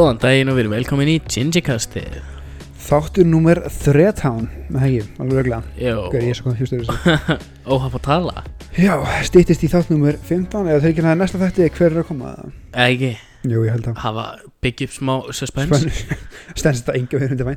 [0.00, 2.14] Góðan daginn og við erum velkomin í Gingikastið
[2.80, 5.48] Þáttur númer 13 með hegi, alveg er
[6.86, 7.34] þessu?
[7.74, 8.44] Óhapp að tala.
[8.80, 8.94] Já,
[9.28, 12.32] stýttist í þátt númer 15 eða þeir ekki næða næsta þætti hver er að koma?
[12.70, 13.10] Eða ekki,
[13.50, 14.24] Jú, ég held að hafa
[14.64, 15.92] byggja upp smá suspense.
[16.62, 17.52] Stendst þetta enga við undir það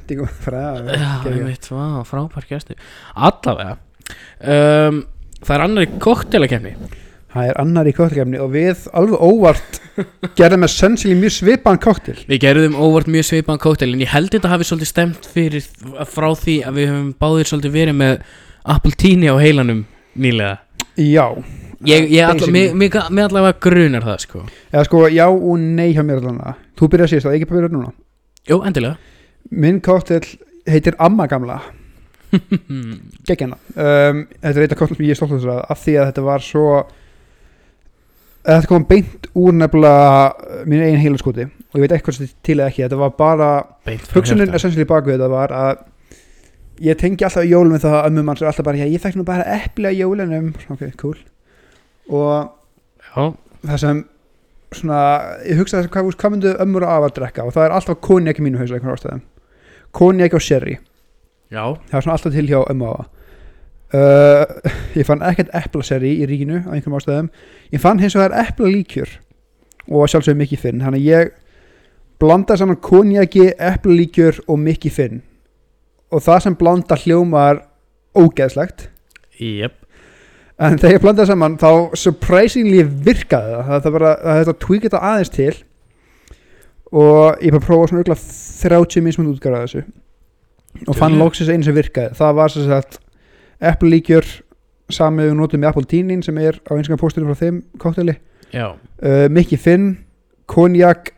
[0.99, 1.71] Já, ég veit,
[2.11, 2.75] frábær gæstu
[3.15, 3.79] Allavega
[4.43, 4.99] um,
[5.39, 6.75] Það er annar í koktelakefni
[7.33, 9.79] Það er annar í kóttelkefni og við alveg óvart
[10.37, 14.29] gerðum með sensili mjög svipan kóttel Við gerðum óvart mjög svipaðan koktel En ég held
[14.33, 15.65] þetta hafi svolítið stemt fyrir
[16.09, 18.15] Frá því að við höfum báðir svolítið verið með
[18.63, 19.83] Apple Tini á heilanum
[20.15, 20.57] nýlega.
[20.95, 21.33] Já.
[21.83, 22.51] Ég, ég alla, Basically.
[22.51, 24.43] mig, mig, mig allavega grunar það sko.
[24.71, 27.91] Eða sko, já og nei hjá mér allan Þú byrjar síðast, það ekki byrjar núna.
[28.47, 28.95] Jú, endilega.
[29.51, 30.23] Minn kóttel
[30.69, 31.59] heitir Amma Gamla.
[33.27, 36.23] Geggjana um, þetta er eitt af kostum sem ég er stolt að því að þetta
[36.25, 36.69] var svo
[38.43, 42.69] þetta kom beint úr nefnilega mínu eigin heilaskoti og ég veit eitthvað sem til eða
[42.71, 42.85] ekki.
[42.85, 43.49] Þetta var bara,
[44.13, 45.83] hugsunin essentially baku þetta var að
[46.83, 49.27] ég tengi alltaf jólum með það að ömmum manns er alltaf bara, ég fekk nú
[49.27, 51.17] bara á jólunum ok, cool.
[52.09, 52.51] Og
[53.13, 53.33] Já,
[53.63, 53.99] það sem
[54.73, 54.99] svona,
[55.45, 57.45] ég hugsa þess að hvað, hvað myndu ömmur af að drekka?
[57.45, 59.21] Og það er alltaf konjak í mínu hausa einhvern ástæðum.
[59.93, 60.79] Konjak og sherry.
[61.53, 63.05] Já, það var svona alltaf til hjá ömmu afa
[63.97, 67.29] uh, ég fann ekkert eplaseri í ríkinu á einhverjum ástæðum.
[67.73, 69.11] Ég fann hins vegar eplalíkjur
[69.89, 70.81] og sjálfsögum mikið finn.
[70.83, 71.33] Þannig að ég
[72.21, 75.21] blanda saman konjaki, eplalíkjur og mikið finn.
[76.13, 77.63] Og það sem blanda hljómar
[78.17, 78.87] ógeðslegt.
[79.39, 79.79] Jep.
[80.61, 83.63] En þegar ég blanda það saman þá surprisingly virkaði það.
[83.67, 85.53] Það, það bara, það þetta tweak þetta aðeins til.
[86.93, 89.83] Og ég bara prófa svona ykkur 30 mismund útgára þessu.
[90.87, 91.23] Og fann Duglegur.
[91.25, 92.13] loksins einu sem virkaði.
[92.17, 92.99] Það var sem sagt
[93.71, 94.29] Apple líkjör
[94.93, 98.17] samið við notum með Apple Teenin sem er á einskjana póstinu frá þeim kokteli
[98.53, 99.93] uh, Mikki Finn,
[100.49, 101.13] konjak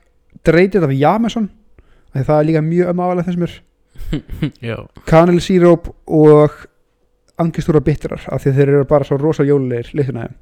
[0.46, 1.50] dreitið af Jameson.
[2.16, 3.56] Það er líka mjög ömmálega þessum er
[4.62, 6.52] já, kanil síróp og
[7.42, 10.36] angistúra bitrar af því að þeir eru bara svo rosa jólulegir litunæðum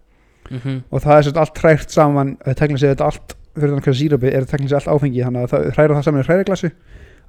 [0.50, 3.88] mhm, og það er sérst allt hrært saman það teknilega séð þetta allt fyrir þannig
[3.88, 6.72] hvað sírópi er teknilega séð allt áfengi þannig að það hræra það saman í hræreglassu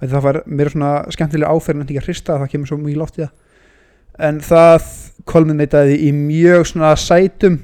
[0.05, 3.19] það var meira svona skemmtilega áferð en ekki að hrista það kemur svo mjög loft
[3.21, 3.33] í það
[4.19, 4.91] en það
[5.29, 7.63] kolminneitaði í mjög svona sætum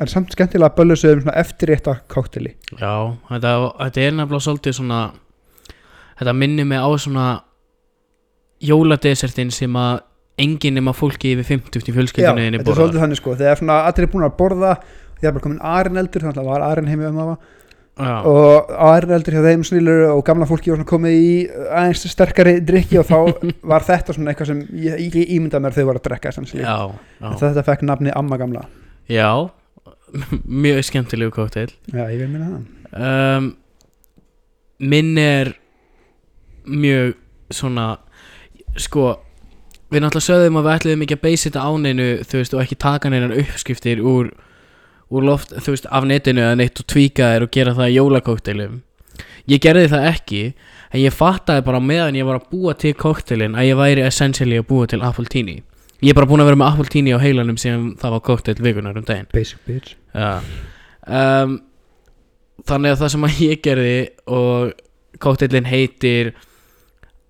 [0.00, 2.94] en samt skemmtilega böllusöðum svona eftirrétta kokteli já
[3.28, 5.02] þetta, þetta er nefnilega svolítið svona
[6.22, 7.26] Þetta minnir mig á svona
[8.62, 10.04] Jóladesertin sem að
[10.42, 13.34] enginn nema fólki yfir 50 í fjölskyldunni þetta er svolítið þannig sko.
[13.40, 14.76] Þegar allir er búin að borða
[15.18, 17.34] það er bara komin arin eldur þannig að var arin heimi um afa
[17.92, 21.32] Já, og aðrir eldur hjá þeim snýlur og gamla fólki var komið í
[21.68, 23.18] aðeins sterkari drikki og þá
[23.74, 26.76] var þetta svona eitthvað sem ég, ég ímyndaði mér þau var að drekka já,
[27.20, 28.64] já, þetta fekk nafni Amma Gamla.
[29.12, 29.28] Já
[30.44, 32.64] Mjög skemmtilegu kokteil já, ég vil minna það.
[32.92, 33.50] Um,
[34.82, 35.52] Minn er
[36.66, 37.14] mjög
[37.52, 37.98] svona
[38.80, 39.12] sko
[39.92, 42.62] við náttúrulega sögðum að við ætluðum ekki að beysa þetta á neinu þú veist og
[42.64, 44.30] ekki taka neinar uppskriftir úr,
[45.12, 47.98] úr loft þú veist af netinu eða neitt og tvíka þér og gera það í
[47.98, 48.78] jólakóktelum
[49.52, 50.44] ég gerði það ekki
[50.92, 54.60] en ég fattaði bara meðan ég var að búa til kóktelin að ég væri essentially
[54.60, 55.60] að búa til Apple Tini
[56.02, 58.56] ég er bara búin að vera með Apple Tini á heilanum sem það var kóktel
[58.58, 59.28] vikunar um daginn.
[59.32, 59.94] Basic bitch.
[60.14, 60.42] Já.
[61.06, 61.60] Um,
[62.68, 63.94] Þannig að það sem að ég gerði
[64.30, 64.72] og
[65.22, 66.32] kóktellin heitir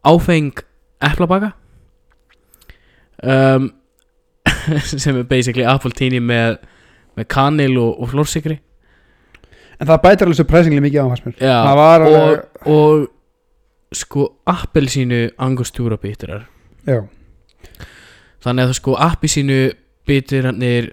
[0.04, 0.60] áfeng
[1.04, 1.52] eplabaka.
[3.22, 3.70] Um,
[4.84, 6.58] sem er basically apple tini með,
[7.18, 8.58] með kanil og, og flórsikri
[9.78, 11.24] en það bætir alveg surprisingly mikið á hans
[11.78, 13.06] var og, alveg og
[14.02, 16.46] sko appelsínu angustúra bíturar
[16.88, 17.04] já,
[18.42, 19.60] þannig að það sko appelsínu
[20.08, 20.92] bíturarnir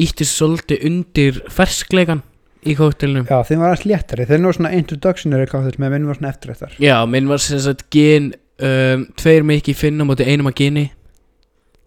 [0.00, 2.22] íttir svolítið undir ferskleikan
[2.62, 3.26] í kóktelnum.
[3.26, 4.26] Já, þeim var aðeins léttari.
[4.28, 7.88] Þeir nú svona introductionary káttel með minnum var svona eftirrættar Já, minn var sem sagt
[7.92, 8.32] gen
[8.62, 10.84] um, Tveir mikið finna móti einum að geni.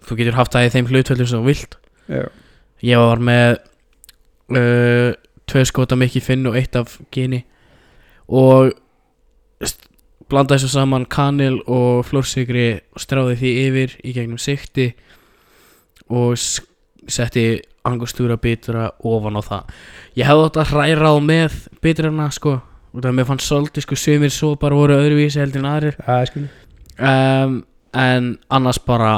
[0.06, 1.78] Þú getur haft það í þeim hlutföllum sem þú vilt.
[2.12, 2.26] Já,
[2.86, 3.58] Ég var með
[4.54, 5.12] uh,
[5.46, 7.44] Tvei skota mikið finn og eitt af geni
[8.26, 8.74] Og
[10.30, 14.92] Blandaði svo saman kanil og flórsigri Og stráði því yfir í gegnum sikti
[16.10, 17.46] Og setti
[17.86, 19.76] angustúra bitura ofan á það.
[20.18, 22.58] Ég hefði átt að hræra á með biturana sko.
[22.96, 25.98] Út af að mér fannst svolítið sko sumir svo bara voru öðruvísi heldur en aðrir.
[26.30, 26.46] Skil.
[26.96, 27.60] Um,
[27.94, 29.18] en annars bara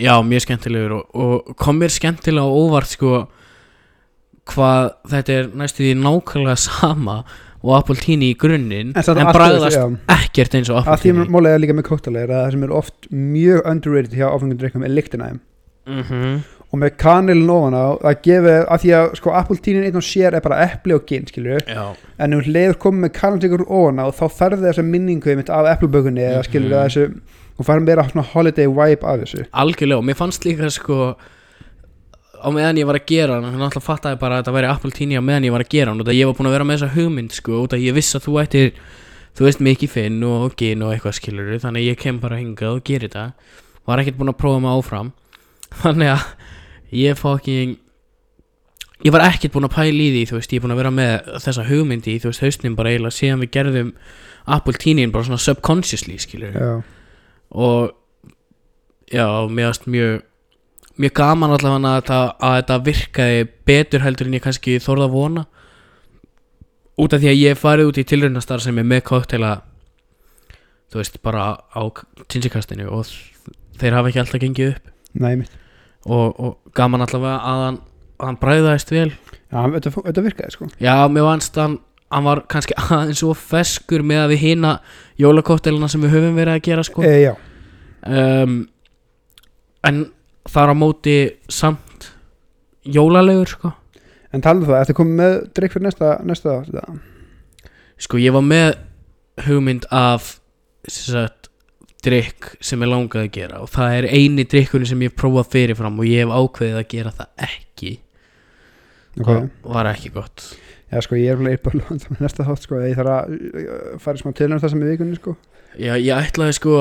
[0.00, 3.24] já, mjög skemmtilegur og, og kom mér skemmtilega og óvart sko
[4.50, 7.22] hvað þetta er næstu því nákvæmlega sama
[7.64, 9.86] og Apple Tini í grunninn en, en bræðast já.
[10.18, 12.74] ekkert eins og Apple að því málega líka með kóktel er að það sem er
[12.80, 15.40] oft mjög underrated hjá áfengjum drikkum er lyktina þeim
[15.88, 16.42] mm -hmm.
[16.74, 20.06] Og með kanilin ofan á að gefa, að því að sko Apple tínin einn og
[20.06, 21.84] sér er bara epli og gin skilur Já,
[22.18, 26.26] en um leiður komið með kanilin ofan á þá færði þessa minningu einmitt af eplubökunni
[26.26, 26.82] eða skilur Mhm.
[26.82, 27.04] þessu
[27.54, 29.44] og færði meira svona holiday vibe af þessu.
[29.54, 31.14] Algjörlega og mér fannst líka sko
[32.44, 34.90] á meðan ég var að gera hann þannig að fattaði bara að þetta væri Apple
[34.92, 36.66] Tini á meðan ég var að gera hann og það ég var búin að vera
[36.68, 38.72] með þessa hugmynd sko út að ég viss að þú ættir
[39.38, 42.84] þú veist mikið finn og gin og eitthvað skilur þannig ég kem bara hingað og
[42.84, 43.32] geri þetta.
[43.86, 45.08] Var ekkert búin að prófa mig áfram.
[45.82, 46.26] Þannig að
[46.94, 47.78] ég fucking
[49.04, 50.92] ég var ekkert búin að pæla í því þú veist ég er búin að vera
[50.94, 53.90] með þessa hugmyndi í þú veist hausnum bara eiginlega síðan við gerðum
[54.54, 56.70] Apple Tini bara svona subconsciously skilur já,
[57.50, 57.92] og
[59.10, 60.22] já, mér varst mjög
[60.96, 65.16] mjög gaman allavega að þetta, að þetta virkaði betur heldur en ég kannski þorða að
[65.16, 65.44] vona.
[66.94, 69.56] Út af því að ég farið út í tilraunastar sem er með koktela
[70.94, 71.82] þú veist, bara á
[72.30, 73.10] tinsikastinu og
[73.80, 74.90] þeir hafa ekki alltaf gengið upp.
[75.18, 75.60] Næ mitt
[76.04, 77.80] og, og gaman allavega að hann,
[78.18, 79.08] að hann bræðaðist vel.
[79.54, 80.68] Já, þetta, þetta virkaði sko.
[80.82, 81.78] Já, mér vannst hann
[82.14, 84.74] hann var kannski aðeins svo feskur með að við hina
[85.20, 87.04] jólakoktelina sem við höfum verið að gera sko.
[87.06, 87.32] E, já,
[88.06, 88.60] um,
[89.88, 90.04] en
[90.50, 91.16] þar á móti
[91.52, 92.10] samt
[92.84, 93.72] jólalegur sko.
[94.34, 96.56] En talaðu það, ertu komið með drikk fyrir næsta, næsta
[98.02, 98.72] sko ég var með
[99.46, 100.34] hugmynd af
[100.90, 101.43] sem sagt,
[102.04, 105.50] drikk sem ég langaði að gera og það er eini drikkurinn sem ég hef prófað
[105.54, 107.92] fyrirfram og ég hef ákveðið að gera það ekki.
[109.20, 110.46] Ok, og var ekki gott.
[110.92, 114.32] Já sko ég er alveg eitthvað með næsta þátt sko, ég þarf að fara smá
[114.38, 115.36] tilnæm það sem er vikunni sko.
[115.74, 116.80] Já, ég ætlaði sko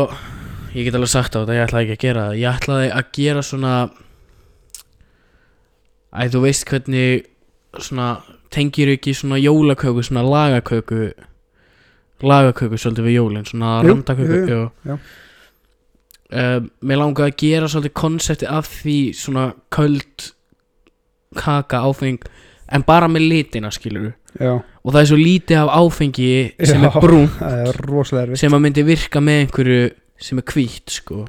[0.73, 2.39] ég get alveg sagt á þetta, ég ætlaði ekki að gera það.
[2.41, 3.75] Ég ætlaði að gera svona
[6.13, 7.23] Æ, þú veist hvernig
[7.81, 8.07] svona
[8.53, 11.07] tengir ekki svona jólaköku, svona lagaköku
[12.29, 14.97] lagaköku svolítið við jólin, svona randaköku.
[16.33, 20.31] Um, Mér langaði að gera svolítið konsepti af því svona köld
[21.37, 22.23] kaka áfeng
[22.73, 26.31] en bara með litina skilur já, og það er svo lítið af áfengi
[26.65, 26.89] sem Já.
[26.89, 29.79] er brún er sem að myndi virka með einhverju
[30.23, 31.25] sem er hvít sko.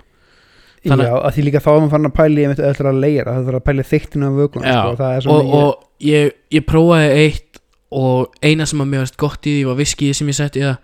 [0.85, 3.01] Þannig- já, að því líka þá er maður fann að pæli ég veit eftir að
[3.01, 7.44] leira, það þarf að pæli þyktinu af Já, sko, og, og ég, ég prófaði eitt
[7.95, 10.67] og eina sem að mér varst gott í því var viskið sem ég setti í
[10.67, 10.77] það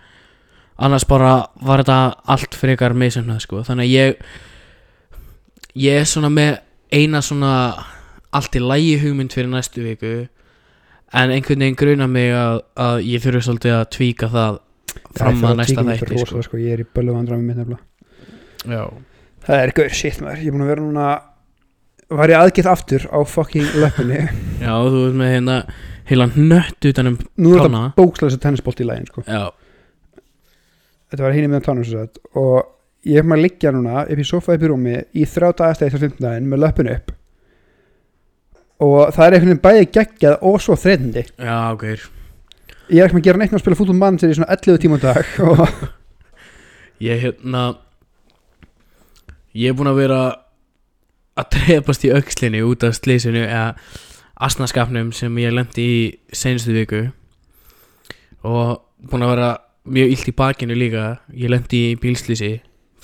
[0.80, 1.98] annars bara var þetta
[2.34, 4.10] allt frekar meðsennað sko þannig að ég
[5.84, 6.60] ég er svona með
[6.90, 7.52] eina svona
[8.34, 10.14] allt í lægi hugmynd fyrir næstu viku
[11.10, 14.60] en einhvern veginn gruna mig að, að ég þurfi svolítið að tvíka það
[15.18, 16.42] fram að næsta þætti sko.
[16.46, 16.60] sko.
[16.60, 17.82] ég er í böllu vandræmi mitt nefnilega
[18.70, 18.84] Já.
[19.46, 21.08] það er gaur shit maður, ég er búin að vera núna
[22.20, 24.20] var ég aðgett aftur á fucking löpunni
[24.60, 25.56] Já, þú veist með hérna
[26.10, 29.24] heila nött utanum nú er þetta bókslega þessi tennisbolt í lægin sko.
[31.10, 31.84] Þetta var hinn með tánum
[32.38, 35.54] og ég hef maður að liggja núna upp í sofa upp í rúmi í þrjá
[35.62, 37.14] dagastæði til 15 daginn með löpun upp.
[38.80, 41.86] Og það er einhvern veginn bæði geggjað og svo þreitandi já, ok.
[42.90, 44.54] Ég er ekki með að gera neitt með að spila fútbol mann til í svona
[44.56, 45.64] 11 tíma á dag og
[47.00, 47.64] Ég hérna
[49.56, 50.20] Ég er búinn að vera
[51.40, 53.74] að trefast í aukslinni út af slísinu eða
[54.40, 55.98] asnaskapnum sem ég lendi í
[56.32, 57.02] seinustu viku.
[58.47, 58.80] Og
[59.11, 59.50] búinn að vera
[59.90, 61.04] mjög illt í bakinu líka.
[61.37, 62.54] Ég lendi í bílslýsi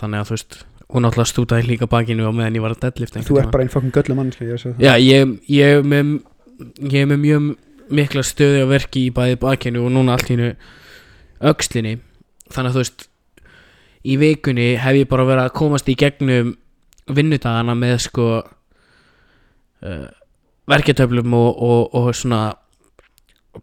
[0.00, 3.16] þannig að þú veist hún náttúrulega stútaði líka bakinu á meðan ég var að deadlift
[3.26, 4.32] þú ert bara einn fucking göllu mann.
[4.78, 6.12] Já, ég, ég, er með,
[6.86, 7.48] ég er með mjög
[7.96, 10.52] mikla stöði að verki í bæði bakinu og núna allt í hennu
[11.52, 11.96] öxlinni.
[12.54, 13.08] Þannig að þú veist
[14.06, 16.54] í vikunni hef ég bara verið að komast í gegnum
[17.06, 20.06] vinnudagana með sko uh,
[20.70, 22.56] verketöflum og, og, og svona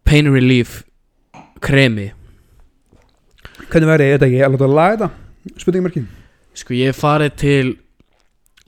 [0.07, 0.81] pain relief
[1.63, 2.12] kremi.
[3.69, 5.10] Hvernig væri þetta ekki að láta að laga þetta?
[5.60, 6.05] Spurningmarkin
[6.55, 7.72] Sko ég farið til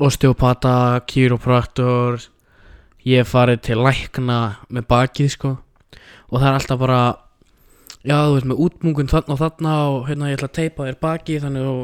[0.02, 2.24] osteopata, kiropraktor
[3.06, 4.40] Ég farið til lækna
[4.74, 5.52] með bakið sko.
[6.32, 7.02] Og það er alltaf bara
[8.06, 11.00] Já þú veist með útmungun þarna og þarna Og hérna ég ætla að teipa þér
[11.06, 11.78] bakið Þannig að þú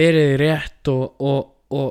[0.00, 1.40] berið þér rétt og, og,
[1.76, 1.88] og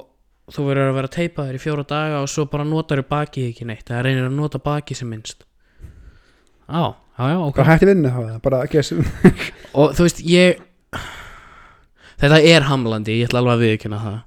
[0.54, 3.10] þú verður að vera að teipa þér í fjóra daga Og svo bara notar þér
[3.10, 5.46] bakið ekki neitt Það reynir að nota bakið sem minnst.
[6.70, 7.56] Já, já, já, ok.
[7.58, 8.98] Hvað hætti vinnu bara að gesa
[9.80, 10.66] og þú veist ég
[12.20, 14.18] þetta er hamlandi, ég ætla alveg að viðkynna það.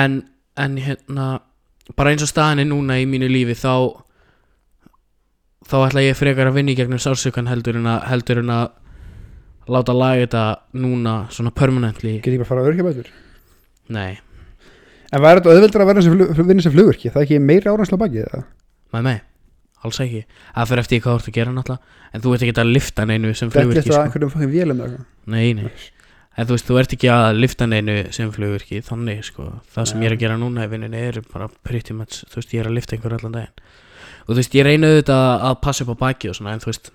[0.00, 0.16] En,
[0.58, 1.26] en hérna
[1.94, 3.74] bara eins og staðan er núna í mínu lífi þá
[5.68, 8.64] þá ætla ég frekar að vinna í gegnum sársökan heldur en að, heldur en að
[9.70, 10.46] láta laga þetta
[10.80, 12.18] núna svona permanently.
[12.24, 13.12] Get ég bara að fara að örkja bætur
[13.92, 14.18] nei,
[15.14, 15.92] en væri þetta auðveldur að
[16.50, 18.44] vinna sem flugurki það er ekki meira árænsla bakið það
[18.94, 19.22] með mig
[19.84, 20.22] alls ekki,
[20.54, 21.82] það fyrir eftir hvað þú ert að gera náttúrulega.
[22.14, 24.04] En þú ert ekki að lifta neinu sem þetta er flugvirki þetta sko.
[24.06, 25.06] einhverjum fucking vélum eða eitthvað.
[25.34, 25.70] nei, nei.
[26.34, 29.44] En þú veist, þú ert ekki að lifta neinu sem flugvirki, þannig sko.
[29.70, 30.04] Það sem Nei.
[30.04, 32.68] ég er að gera núna í vinnunni er bara pretty much, þú veist, ég er
[32.70, 33.54] að lifta einhver allan daginn.
[34.24, 36.68] Og þú veist, ég reyna auðvitað að passa upp á baki og svona, en þú
[36.72, 36.90] veist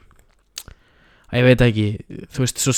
[1.30, 1.88] ég veit ekki,
[2.34, 2.74] þú veist, svo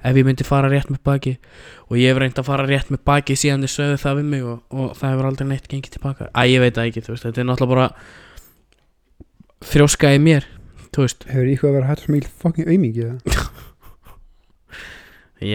[0.00, 1.32] ef ég myndi fara rétt með baki
[1.88, 4.42] og ég hef reynd að fara rétt með baki síðan þið sögðu það við mig
[4.48, 7.42] og, og það hefur aldrei neitt gengið tilbaka að ég veit það ekki, veist, þetta
[7.42, 7.88] er náttúrulega bara
[9.70, 10.48] þrjóska í mér
[10.90, 13.16] Hefur íhuga að vera hættur smíl fucking aumingi eða?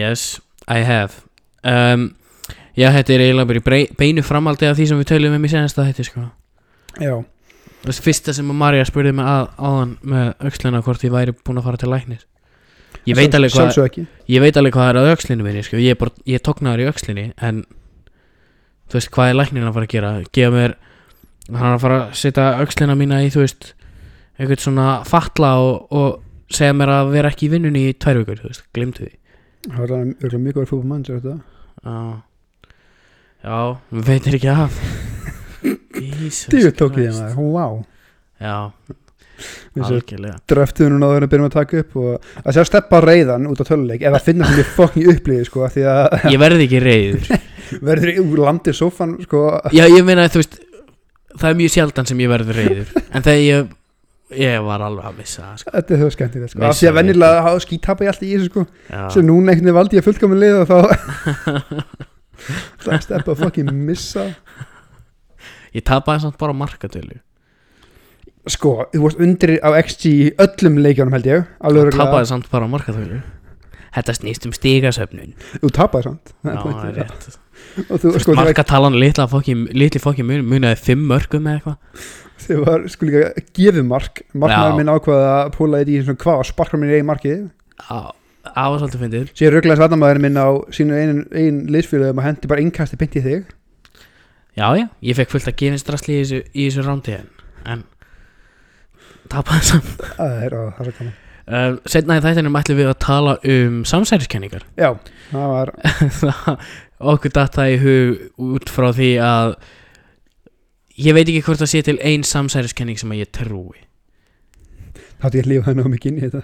[0.00, 0.22] yes,
[0.64, 1.12] I have.
[1.66, 2.02] Um,
[2.72, 5.44] já, þetta er eiginlega bara í brei- beinu framaldi af því sem við töluðum um
[5.44, 6.20] í senasta þetta, sko.
[7.02, 7.12] Já,
[8.00, 11.66] fyrsta sem að Marja spurði mig að, áðan með öxlina hvort ég væri búin að
[11.68, 12.24] fara til læknis
[13.06, 13.98] ég veit alveg hvað
[14.30, 15.80] ég veit alveg hvað er að öxlinu minni sko.
[15.80, 17.64] ég ég tóknaður í öxlinni en
[18.86, 20.12] þú veist hvað er læknirinn að fara að gera?
[20.36, 20.76] Gefa mér
[21.54, 23.72] hann að fara að setja öxlina mína í þú veist
[24.36, 28.42] eitthvað svona fatla og, og segja mér að vera ekki í vinnunni í tvær vikur
[28.42, 29.12] þú veist, glimtu því.
[29.66, 31.36] Það örgulega mjög góður fútbol mann sér þetta.
[31.82, 31.98] Já,
[33.46, 33.58] já
[33.90, 34.80] við veitir ekki af.
[35.96, 37.80] Jesus Dýr tók ég það, wow
[38.42, 38.70] já,
[40.48, 43.64] Dröftuðu núna en við byrjum að taka upp og að sjá steppa reyðan út á
[43.68, 47.32] töluleik ef að finna sem ég fucking upplýði sko ég verði ekki reyður
[47.88, 49.48] verður í úr landi sófan sko.
[49.74, 50.60] Já, ég meina þú veist
[51.36, 53.74] það er mjög sjaldan sem ég verður reyður en þegar ég
[54.36, 55.72] ég var alveg að missa sko.
[55.74, 56.62] þetta er það skemmtilegt sko.
[56.66, 58.64] Af því að vennilega skítapa ég alltaf í þessu sko.
[58.90, 59.02] Já.
[59.14, 60.78] sem núna einhvern veginn valdi ég að fullkomin lið og þá
[62.82, 64.26] það er steppa fucking missa.
[65.76, 67.20] Ég tapaði samt bara markatölu
[68.52, 72.04] sko, þú varst undir á XG í öllum leikjónum held ég örugglega.
[72.04, 73.22] Tapaði samt bara markatölu
[73.96, 75.32] Þetta snýst um stigasöfnun.
[75.62, 77.38] Þú tapaði samt Já, Það er það rétt.
[78.02, 82.10] þú sko markatalan Litli fokki mun, munaði fimm mörgum eða eitthvað.
[82.44, 84.22] Þið var sko líka gefið mark.
[84.36, 84.76] Markmaður Já.
[84.76, 87.42] minn ákvaða að púla þetta í svona hvað sparkar minn í eigin markið.
[87.88, 87.98] Á,
[88.52, 89.32] á var svolítið fyndið.
[89.40, 93.24] Sér rugglaðis vatnamaðurinn minn á sínu einin, einin liðsfélögum og hendi bara innkasti beint í
[93.24, 93.48] þig.
[94.56, 97.26] Já, já, ég fekk fullt að gefinstrasli í þessu, í þessu rándi en,
[97.68, 97.82] en
[99.32, 101.14] tapaði samt það er, er svo gaman.
[101.46, 104.66] Uh, Setna í þættinum ætlum við að tala um samsæriskenningar.
[104.74, 104.90] Já,
[105.30, 105.72] það var
[107.12, 109.56] Okkur datt það í hug út frá því að
[110.96, 113.82] Ég veit ekki hvort það sé til ein samsæriskenning sem að ég trúi.
[115.20, 116.40] Þátti ég að lífa það inn í þetta.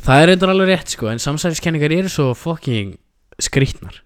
[0.00, 2.94] Það er eitthvað alveg rétt sko En samsæriskenningar eru svo fucking
[3.42, 3.98] skrýtnar.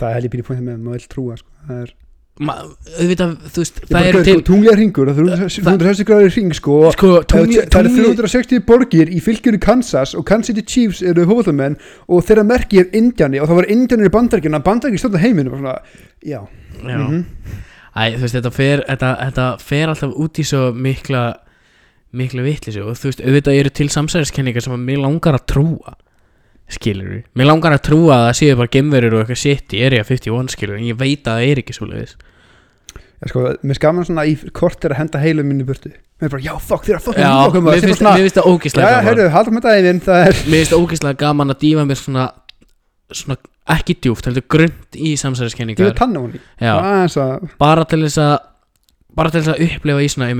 [0.00, 1.54] Það er lípið í pointið með að maður vil trúa sko.
[1.68, 1.94] það er
[2.38, 2.54] Ma,
[3.00, 6.76] auðvitað, þú veist, það eru sko, til tunglega ringur, það er 360 gráður ring sko,
[6.94, 11.24] sko, er- það eru tungli, 360 borgir í fylgjunni Kansas og Kansas City Chiefs eru
[11.26, 11.74] hófaldamenn
[12.06, 15.58] og þeirra merki er Indiani og það var Indianir í bandaríkjuna bandaríkjuna stjórna heiminu og
[15.64, 15.74] svona,
[16.22, 16.40] já,
[16.84, 17.24] já, mhm.
[17.98, 21.22] Æ, þú veist, þetta fer, þetta, þetta fer alltaf út í svo mikla
[22.18, 25.96] mikla vitleysu og þú veist, auðvitað eru til samsæðiskenningar sem að mér langar að trúa
[26.68, 29.84] skilur við, mér langar að trúa að það séu bara gemverur og eitthvað sitt í
[29.86, 32.16] Area 51 skilur en ég veit að það er ekki svo leiðis
[33.18, 35.90] Já, sko, mér skaman svona í kortir að henda heilum minni burtu.
[35.90, 38.52] Mér er bara, já, fuck, þeirra fucking Já, líka mér finnst, mér finnst það já,
[38.52, 39.06] ógislega gaman.
[39.08, 42.26] heyrðu, haldum með daginn það er, Mér finnst það ógislega gaman að dýfa mér svona
[43.08, 43.36] svona
[43.74, 48.20] ekki djúft, heldur grund í samsæðiskenningar vil tanna hún í Já, að, bara til þess
[48.22, 48.34] að
[49.18, 50.30] bara til þess að upplefa í svona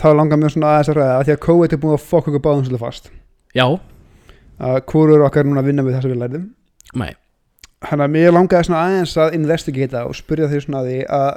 [0.00, 2.30] þá langar mér svona aðeins að ræða að því að COVID er búin að fokk
[2.30, 3.10] okkur báðum svolítið fast.
[3.54, 3.66] Já,
[4.64, 6.46] að hvorur okkar er núna að vinna við þess að við lærðum.
[7.02, 7.12] Nei,
[7.84, 11.32] Þannig að mér langaði svona aðeins að investigata og spyrja því svona að því að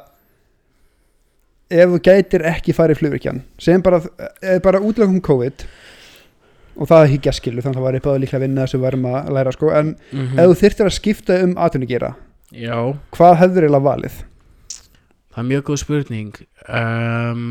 [1.82, 4.00] ef þú gætir ekki farið flugvirkjan sem bara,
[4.64, 5.66] bara útlökum COVID
[6.78, 9.08] og það er ekki gæskilu þannig að það var eitthvað líklega að vinna þessu verðum
[9.12, 12.14] að læra sko, en mm ef þú þyrftir að skipta um atvinnugera,
[12.56, 12.78] Já,
[13.18, 14.20] hvað hefur eiginlega valið?
[15.34, 16.32] það er mjög góð spurning.
[16.70, 17.44] Um,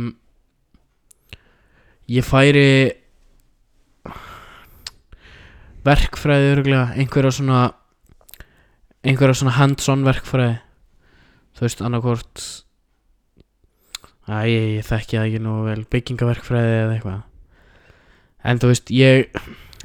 [2.07, 2.93] Ég færi
[5.87, 7.63] verkfræði örgulega einhverja svona
[9.07, 10.61] einhverja svona hands-on verkfræði.
[11.57, 12.47] Þú veist annarkvort
[14.27, 17.21] Æ, ég, ég þekki það ekki nú vel byggingaverkfræði eða eitthvað.
[18.43, 19.29] En þú veist ég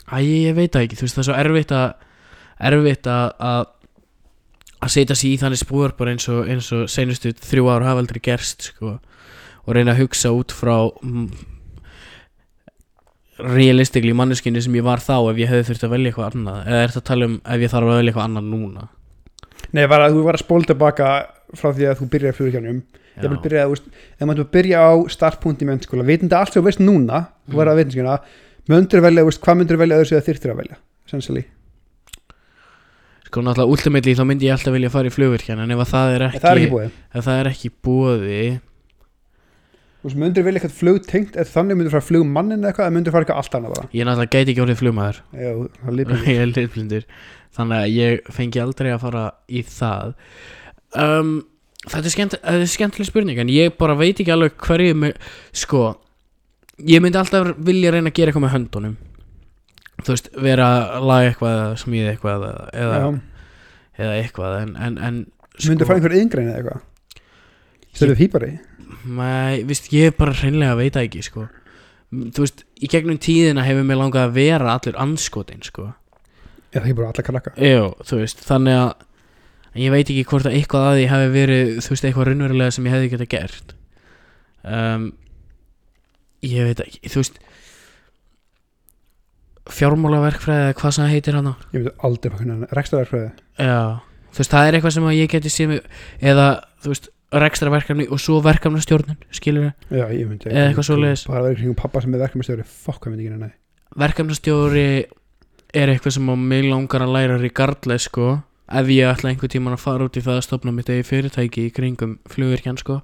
[0.10, 1.92] Æ, ég veit það ekki, þú veist það er svo erfitt að
[2.72, 3.62] erfitt að að
[4.82, 8.02] að setja sig í þannig spór bara eins og, eins og seinustu þrjú ár hafa
[8.02, 10.74] aldrei gerst sko, og reyna að hugsa út frá
[13.46, 16.64] realistikli manneskinni sem ég var þá ef ég hefði þurft að velja eitthvað annað?
[16.68, 18.88] Eða er þetta að tala um ef ég þarf að velja eitthvað annað núna?
[19.72, 21.12] Nei, var að þú var að spóla tilbaka
[21.58, 22.82] frá því að þú byrjaði flugvirkjanum
[23.22, 26.62] ég vil byrja, þú veist, ef maður byrja á startpunkt í mennskóla, vitandi allt sem
[26.62, 28.18] þú veist núna þú var að veitnskjöna,
[28.72, 30.80] myndur velja, þú veist, hvað myndur velja sig að þyrftir að velja,
[31.10, 31.44] essentially.
[33.28, 36.16] Sko náttúrulega ultimately þá myndi ég alltaf vilja fara í flugvirkjan en ef að það
[36.16, 38.42] er ekki, það er ekki búið ef það er ekki búði
[40.02, 43.26] Þú veist, myndir vilja eitthvað flugtengt eða þannig myndir fara flugmannin eitthvað eða myndir fara
[43.26, 43.90] eitthvað allt annað bara?
[43.94, 45.20] Ég náttúrulega gæti ekki orðið flugmaður.
[45.38, 45.52] Já,
[45.84, 47.06] það lífið Ég er litblindur
[47.52, 50.14] Þannig að ég fengi aldrei að fara í það.
[50.98, 51.32] Um,
[51.82, 55.84] Þetta er, skemmt, er skemmtileg spurning En ég bara veit ekki alveg hverju mig, Sko
[56.82, 58.94] Ég myndi alltaf vilja reyna að gera eitthvað með höndunum.
[60.02, 63.02] Þú veist, vera að laga eitthvað eða smíða eitthvað eða,
[64.02, 65.20] eða, eitthvað En, en, en
[65.68, 66.88] myndir fara einhver yngrein eða eitthvað?
[67.92, 68.52] Stöðu hýpari
[69.06, 71.48] Nei, víst, ég bara hreinlega veit það ekki sko.
[72.12, 75.92] Þú veist, í gegnum tíðina hefur mér langað að vera allur anskotin sko.
[76.72, 80.48] Já, það er bara alla krakka Jú, þú veist, þannig að ég veit ekki hvort
[80.48, 83.74] að eitthvað að því hefði verið þú veist, eitthvað raunverulega sem ég hefði geta gert
[84.64, 85.08] um,
[86.48, 87.42] Ég veit ekki, þú veist
[89.72, 93.28] fjármálaverkfræði eða hvað sem það heitir hana Ég veit aldrei hvað hvernig rekstaðarfræði
[93.68, 93.82] Já,
[94.32, 95.84] þú veist, það er eitthvað sem að ég geti mig
[96.32, 96.48] eða,
[96.82, 101.26] þú veist, rekstra verkefni og svo verkefnastjórnun, skilur Já, ég myndi Eða eitthvað svoleiðis.
[101.30, 102.68] Bara verið kringum pappa sem er verkefnastjóri.
[102.68, 103.54] Fokk, hvað myndi ekki nei.
[104.02, 104.88] Verkefnastjóri
[105.72, 108.42] er eitthvað sem á mig langar að læra regardless sko.
[108.72, 111.68] Ef ég ætla einhver tíman að fara út í það að stopna mitt eigi fyrirtæki
[111.68, 113.02] í kringum flugvirkjan sko.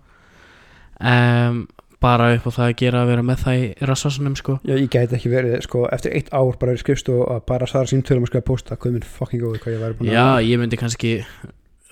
[0.98, 1.68] Um,
[2.04, 4.58] bara upp á það að gera að vera með það í rassasunum sko.
[4.68, 7.70] Já, ég gæti ekki verið, sko, eftir eitt ár bara verið skrifst og að bara
[7.70, 10.62] svara símtölum og skrifa posta hvað minn fucking góði hvað ég væri búin já, ég
[10.62, 11.14] myndi kannski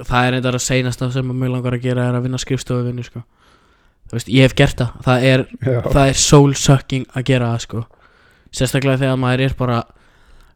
[0.01, 2.85] það er eitthvað að seinasta sem að mig langar að gera er að vinna skrifstofu
[2.87, 3.23] vinnu sko.
[4.05, 4.95] Þú veist, ég hef gert það.
[5.05, 5.43] Það er,
[6.05, 7.85] er soul sucking að gera það sko.
[8.55, 9.83] Sérstaklega þegar maður er bara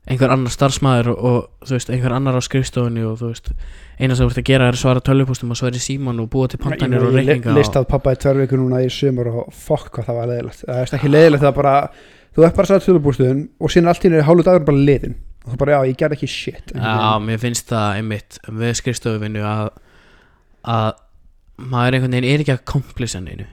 [0.09, 3.51] einhver annar starfsmæður og, og þú veist, einhver annar á skrifstofunni og þú veist
[3.99, 6.29] eina sem þú ert að gera er að svara tölvupústum og svara í síman og
[6.33, 8.89] búa til pantanir og ég reikninga list og, að pappa í tvær vikur núna í
[8.93, 10.63] sumar og fokk hvað það var leiðilegt.
[10.63, 14.05] Það er ekki leiðilegt það bara þú ert bara að sagða tölubústuðun og síðan allt
[14.05, 17.19] í henni hálfu dagur bara liðin og þú bara já ég gerði ekki shit Já,
[17.23, 19.69] mér finnst það einmitt við skrifstofuvinnu að
[20.69, 20.89] að
[21.59, 23.45] maður einhvern veginn er ekki að komplisa neinu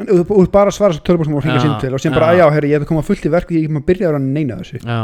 [0.00, 2.40] en þú þú bara að svara tölubústum og hringa Já, símtöl og síðan bara já.
[2.44, 4.78] já herri ég hef komað fullt í verk ég hef maður byrjað að neina þessu.
[4.80, 5.00] Já,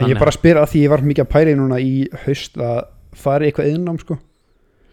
[0.00, 2.78] en ég bara spyr að því ég var mikið að pæri núna í haust að
[3.18, 4.18] fara í eitthvað innám sko.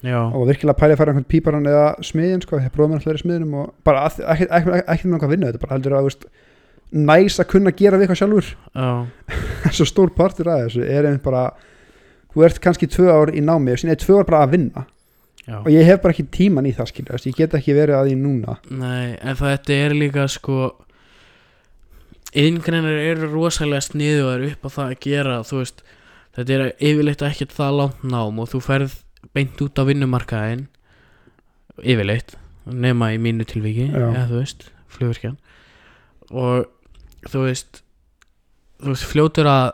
[0.06, 3.22] Já, og virkilega pæli að fara einhvern píparan eða smiðin sko, ég prófum með allir
[3.22, 6.10] smiðinum og bara að- ekki, ekki, ekki með að vinna þetta bara heldur að þú
[6.10, 6.26] veist,
[6.91, 8.52] næs að kunna gera við eitthvað sjálfur.
[8.73, 8.89] Já,
[9.78, 11.50] svo stór partur af þessu er einmitt bara
[12.34, 14.86] þú ert kannski tvö ár í námi og síðan er tvö ár bara að vinna.
[15.47, 15.62] Já.
[15.62, 18.15] Og ég hef bara ekki tíman í það skilja ég get ekki verið að því
[18.19, 18.58] núna.
[18.67, 20.73] Nei, en þetta er líka sko
[22.38, 25.78] Inngreinar eru rosalega sniðuðar upp á það að gera Þú veist,
[26.36, 28.97] þetta er yfirleitt ekkert það langt nám Og þú ferð
[29.32, 30.65] beint út á vinnumarkaðin
[31.80, 32.36] Yfirleitt
[32.67, 33.88] Nema í mínu tilviki.
[33.95, 35.38] Eða þú veist, flugvirkjan.
[36.36, 36.65] Og
[37.26, 37.84] þú veist
[38.78, 39.68] Þú veist, fljótur að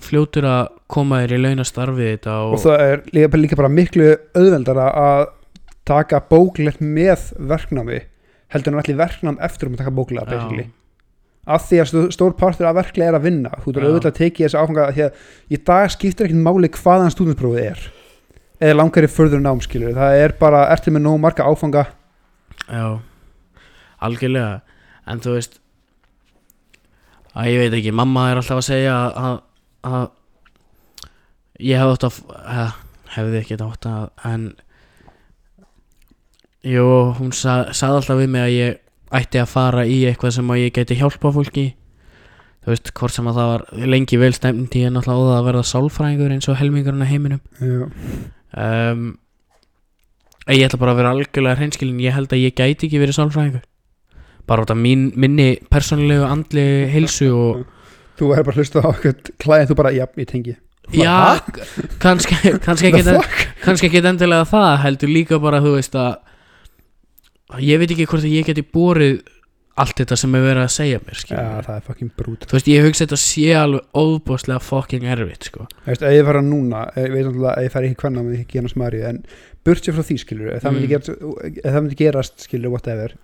[0.00, 4.06] Fljótur að koma þér í launastarfið þetta og, og það er líka, líka bara miklu
[4.32, 5.24] auðveldara að
[5.90, 7.98] taka bóklegt með verknámi
[8.50, 10.64] heldur en allir verknám eftir um að taka bóklega basically.
[11.46, 14.18] Af því að stó- stór partur af verklega er að vinna þú er auðvitað að
[14.22, 15.20] tekið þessi áfanga því að
[15.52, 17.84] í dag skiptir ekkert máli hvaðan stúdinsprófið er.
[18.60, 21.84] Eða langar í förður námskilur það er bara, ertu með nóg marga áfanga?
[22.72, 22.86] Já,
[24.00, 24.62] algjörlega.
[25.10, 25.59] En þú veist
[27.34, 29.36] að ég veit ekki, mamma er alltaf að segja að,
[29.86, 30.08] að,
[31.62, 32.20] ég hef,
[33.14, 34.46] hefði ekki að en
[36.66, 36.86] jú,
[37.18, 38.80] hún sa, sagði alltaf við mig að ég
[39.20, 41.66] ætti að fara í eitthvað sem að ég geti hjálpa fólki.
[42.60, 43.64] Þú veist, hvort sem að það var
[43.94, 47.40] lengi vel stemmt í en alltaf á að verða sálfræðingur eins og helmingurinn af heiminum.
[48.50, 49.06] Um,
[50.50, 53.66] ég ætla bara að vera algjörlega hreinskilin ég held að ég gæti ekki verið sálfræðingur
[54.50, 57.62] bara út af mín, minni persónulegu andli heilsu og
[58.20, 60.56] þú er bara að hlusta á eitthvað klæðið þú bara, já, ég tengi
[60.90, 61.14] já,
[62.02, 62.34] kannski,
[62.66, 66.18] kannski ekki endilega það heldur líka bara þú veist að
[67.66, 69.20] ég veit ekki hvort að ég geti borið
[69.80, 71.62] allt þetta sem er verið að segja mér skilur.
[71.64, 75.64] það er fucking brút þú veist, ég hugsa þetta sé alveg óbúslega fucking erfitt sko.
[75.86, 78.58] Veist, ef ég fara núna, ég veit náttúrulega að ég fara ekki hvernig með ekki
[78.58, 79.22] genast Maríu, en
[79.64, 80.82] burt sér frá því skilur, ef Mm.
[81.64, 83.14] það myndi gerast skilur, whatever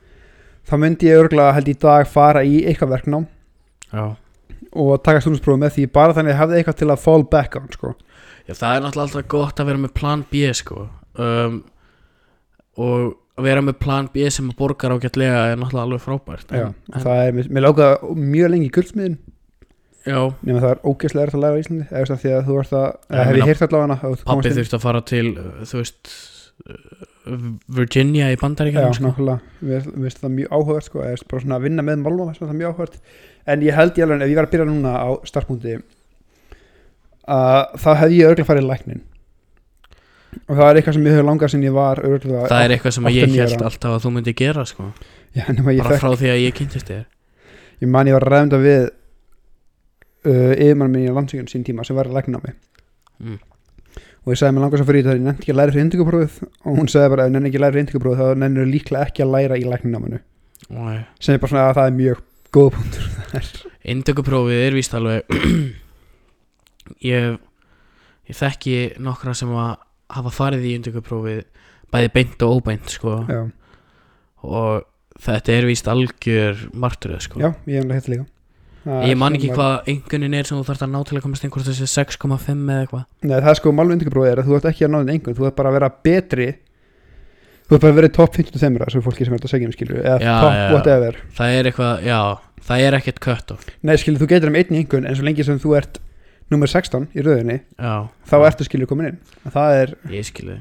[0.66, 3.26] þá myndi ég örgulega held í dag fara í eitthvað verknám
[3.92, 4.06] já.
[4.76, 7.56] og taka stúdinsprófum með því bara þannig að ég hefði eitthvað til að fall back
[7.60, 7.92] on sko.
[8.46, 11.62] Já, það er náttúrulega alltaf gott að vera með plan B sko um,
[12.76, 16.66] og að vera með plan B sem að borgar ágætlega er náttúrulega alveg frábært Já,
[16.68, 19.16] en, en, það er, mér- mér lákaði mjög lengi í guldsmiðin
[20.06, 22.76] já, nema það er ógeðslega erfitt að læra á Íslandi eða því að þú ert
[22.78, 26.12] að, Já, hef ég heyrt allavega pappi þurfti að fara til uh, þú veist
[26.70, 27.06] uh,
[27.78, 29.08] Virginia í Já, bandaríkjum sko.
[29.08, 32.52] nákvæmlega, mér finnst það mjög áhugavert sko, eða bara svona að vinna með málma það
[32.52, 32.98] er mjög áhugavert,
[33.46, 35.76] en ég held ég alveg ef ég var að byrja núna á starfbúndi
[37.26, 39.02] að þá hefði ég örgulega farið í læknin
[40.46, 42.96] og það er eitthvað sem ég hefur langað sem ég var örgulega, það er eitthvað
[42.96, 44.92] sem ég held alltaf að þú myndi gera sko.
[45.34, 47.04] já, bara fekk, frá því að ég kynntist þér.
[47.82, 48.86] Ég man ég var ræðunda við
[50.26, 52.56] uh, yfirmann minn í landsvíkjun sín tíma sem var að lækna mig
[53.18, 53.40] mm.
[54.26, 56.38] Og ég sagði mér langað svo fyrir það ég nefndi ekki að læra fyrir induguprófið
[56.66, 59.24] og hún sagði bara ef nefndi ekki að læra fyrir induguprófið þá nefnir líklega ekki
[59.24, 60.22] að læra í læknanáminu
[60.76, 60.98] Nei.
[61.22, 62.22] sem er bara svona að það er mjög
[62.56, 63.06] góð punktur
[63.86, 65.36] Indökuprófið er víst alveg
[67.12, 67.36] ég
[68.26, 69.76] ég þekki nokkra sem að
[70.16, 71.44] hafa farið í indökuprófið
[71.94, 73.20] bæði beint og óbeint sko.
[74.46, 74.86] Og
[75.22, 77.42] þetta er víst algjör martröð sko.
[77.42, 78.26] Já, ég hef þetta líka.
[78.26, 78.35] er
[78.86, 81.66] ég man ekki hvað engunin er sem þú þarft að ná til að komast einhvern
[81.66, 83.04] þessi 6,5 eða eitthvað.
[83.26, 85.48] Nei, það er sko málum induguprófið er að þú ert ekki að náða einhvern þú
[85.48, 86.48] ert bara að vera betri
[87.66, 90.02] þú ert bara að vera í topp 55 þessu fólki sem er þetta segjum skilur
[90.04, 91.18] eða Já, topp já, whatever.
[91.40, 92.20] Það er eitthvað, já,
[92.68, 95.26] það er ekkert cut off Nei, skilur, þú getur um einn í einhvern en svo
[95.26, 95.98] lengi sem þú ert
[96.54, 97.94] nummer 16 í rauðinni já,
[98.30, 99.18] þá ertu skilur komin inn.
[99.42, 100.60] En það er, ég skilði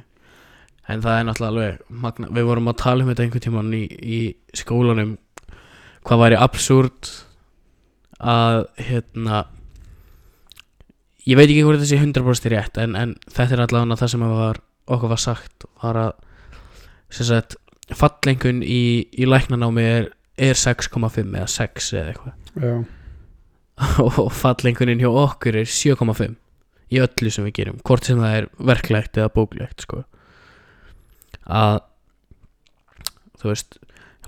[0.90, 2.28] en það er náttúrulega alveg magna.
[2.34, 4.20] við vorum að tala um þetta einhvern tímann í, í
[4.58, 5.16] skólanum.
[6.06, 7.10] Hvað væri absúrt
[8.20, 9.44] að hérna
[11.26, 14.62] ég veit ekki hvort sé 100% rétt en, en þetta er allavega það sem var,
[14.86, 16.14] okkur var sagt var að
[17.16, 17.58] sagt,
[17.96, 22.86] fallengun í, í læknanámi er, er 6,5 eða 6 eða eitthvað
[24.06, 26.36] og fallengunin hjá okkur er 7,5
[26.94, 30.04] í öllu sem við gerum hvort sem það er verklegt eða bóklegt sko.
[31.46, 31.82] að
[33.42, 33.80] þú veist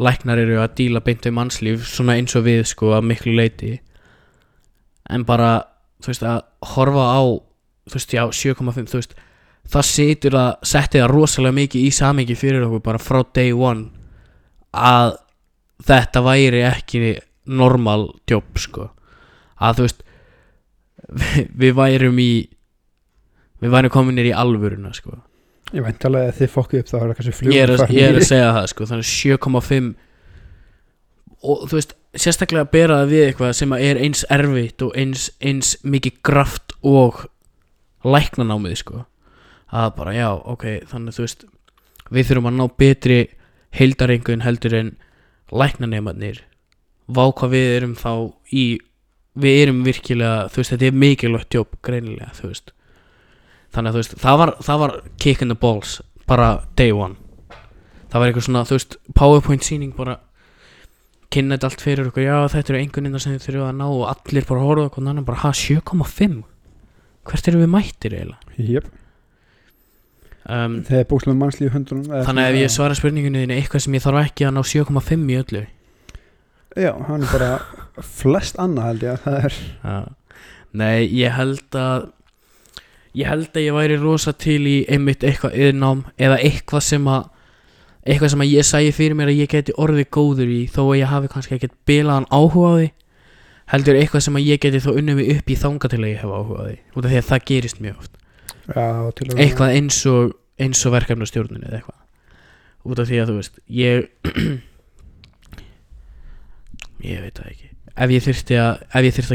[0.03, 3.77] læknar eru að díla beint við mannslíf svona eins og við sko að miklu leiti
[5.10, 5.51] en bara
[6.03, 6.41] þú veist að
[6.75, 7.21] horfa á
[7.88, 9.15] þú veist já 7,5 þú veist
[9.67, 13.89] það situr að setti það rosalega mikið í samingi fyrir okkur bara frá day one
[14.71, 15.17] að
[15.88, 17.15] þetta væri ekki
[17.47, 18.89] normal jobb sko.
[19.57, 20.03] Að þú veist
[21.07, 22.31] við, við værum í
[23.63, 25.17] við værum kominir í alvöruna sko
[25.75, 27.95] ég veit alveg að þið fokkuð upp þá er það kannski flug ég er, að,
[27.95, 29.89] ég er að segja það sko þannig 7,5
[31.47, 35.27] og þú veist sérstaklega að bera það við eitthvað sem er eins erfitt og eins,
[35.43, 37.25] eins mikið kraft og
[38.08, 39.03] læknanámið sko.
[39.67, 41.45] Að bara já ok þannig þú veist
[42.13, 43.19] við þurfum að ná betri
[43.75, 44.93] heildarengun heldur en
[45.51, 46.41] læknanemarnir.
[47.08, 48.12] Vá hvað við erum þá
[48.51, 48.65] í
[49.38, 52.73] við erum virkilega þú veist þetta er mikilvægt jobb greinilega þú veist
[53.78, 57.16] þannig að þú veist það var, það var kick in the balls bara day one.
[58.08, 60.18] Það var eitthvað svona þú veist powerpoint síning bara
[61.34, 64.06] kynna þetta allt fyrir okkur já þetta eru einhvern sem þið þurfum að ná og
[64.12, 66.38] allir bara horfa okkur annan bara ha 7,5
[67.28, 68.54] hvert eru við mættir eiginlega?
[68.58, 68.86] Jep,
[70.48, 73.98] um, þegar er bókslega mannslíf hundunum þannig að ef ég svara spurningunni þinni eitthvað sem
[73.98, 75.63] ég þarf ekki að ná 7,5 í öllu?
[76.78, 77.52] Já, hann er bara
[78.22, 79.60] flest annað held ég að það er.
[79.82, 79.98] Já.
[80.78, 82.08] Nei, ég held að
[83.17, 87.23] ég held að ég væri rosa til í einmitt eitthvað yðnám eða eitthvað sem að
[88.08, 90.99] eitthvað sem að ég sæi fyrir mér að ég geti orðið góður í þó að
[91.01, 92.88] ég hafi kannski ekkert bilaðan áhuga á því
[93.73, 96.21] heldur eitthvað sem að ég geti þó unnum mig upp í þanga til að ég
[96.21, 98.13] hef áhuga á því út af því að það gerist mjög oft.
[98.67, 98.88] Já,
[99.36, 100.23] eitthvað eins og
[100.58, 101.99] eins og verkefnastjórnin eða eitthvað.
[102.88, 103.97] Út af því að þú veist ég
[107.12, 107.67] ég veit það ekki.
[107.97, 108.73] Ef ég þyrfti að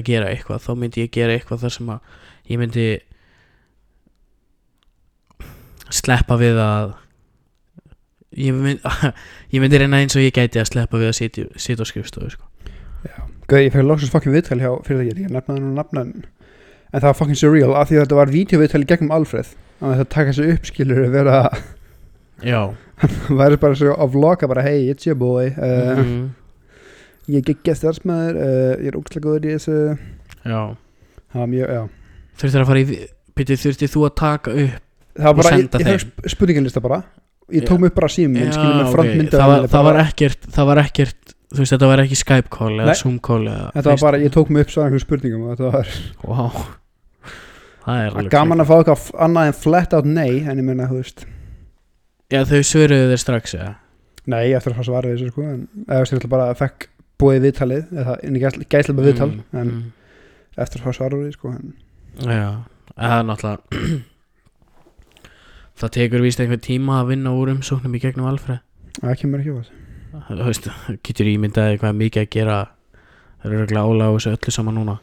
[0.00, 1.98] að gera eitthvað þá myndi ég gera eitthvað þar sem að
[2.48, 2.86] ég myndi
[5.92, 6.94] sleppa við að
[8.38, 8.94] ég myndi,
[9.54, 12.48] ég myndi reyna eins og ég gæti að sleppa við að sitja, á skrifstofu sko.
[13.50, 16.04] Gauð, ég fekk loksins fokkin viðtal hjá fyrir það ég nefna það nú nafna
[16.92, 19.94] en það var fokkin surreal af því að þetta var vídeoviðtal í gegnum Alfreð þannig
[19.94, 21.40] að það taka sig upp skilur að vera
[22.46, 22.60] já.
[23.40, 26.22] væri bara svo á vloga bara hey it's your boy uh, mm,
[27.32, 29.76] ég er geggja starfsmæður uh, ég er ógslag góður í þessu.
[30.42, 30.62] Já.
[31.32, 31.82] Mjög, já.
[32.38, 33.02] Þurfti að fara í
[33.38, 35.98] byrju þurfti þú að taka upp það var bara, ég, senda ég þeim.
[35.98, 37.02] fekk sp- spurningalista bara
[37.52, 40.46] ég tók mig upp bara símum minn skilur með frontmynda það, var, það var ekkert
[40.56, 43.00] það var ekkert þú veist þetta var ekki Skype call eða Nei.
[43.02, 45.72] Zoom call eða þetta var bara, ég tók mig upp svona einhverjum spurningum og þetta
[45.74, 45.90] var
[46.30, 46.62] wow.
[47.84, 50.88] það er alveg gaman að fá eitthvað annað en flat out nei en ég meina,
[50.88, 51.26] þú veist
[52.32, 53.72] já þau svöruðu þér strax eða
[54.32, 56.46] nei, ég eftir að fá svar við þessu sko en eða veist, ég ætla bara
[56.54, 56.88] að fekk
[57.22, 59.82] búið viðtalið eða inn í gæsla með viðtal Mm, en mm.
[60.62, 61.74] eftir að fá svar við sko en
[62.22, 64.00] já en það er náttúrulega
[65.82, 68.62] það tekur víst einhvern tíma að vinna úr umsóknum í gegnum Alfred.
[69.00, 69.80] Það kemur ekki á það
[70.28, 70.68] þú veist
[71.06, 72.58] getur ímyndaði hvað er mikið að gera.
[73.42, 74.98] Það eru regla álega á þessu öllu saman núna.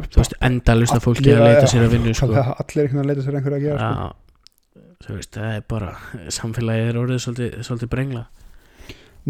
[0.00, 2.30] Þú veist endalust að fólki að leita sér að vinna sko.
[2.32, 4.08] Allir einhvern veginn að leita sér einhverju að gera sko.
[4.10, 5.90] Já, þú veist, það er bara
[6.38, 8.26] samfélagið er orðið svolítið, svolítið brengla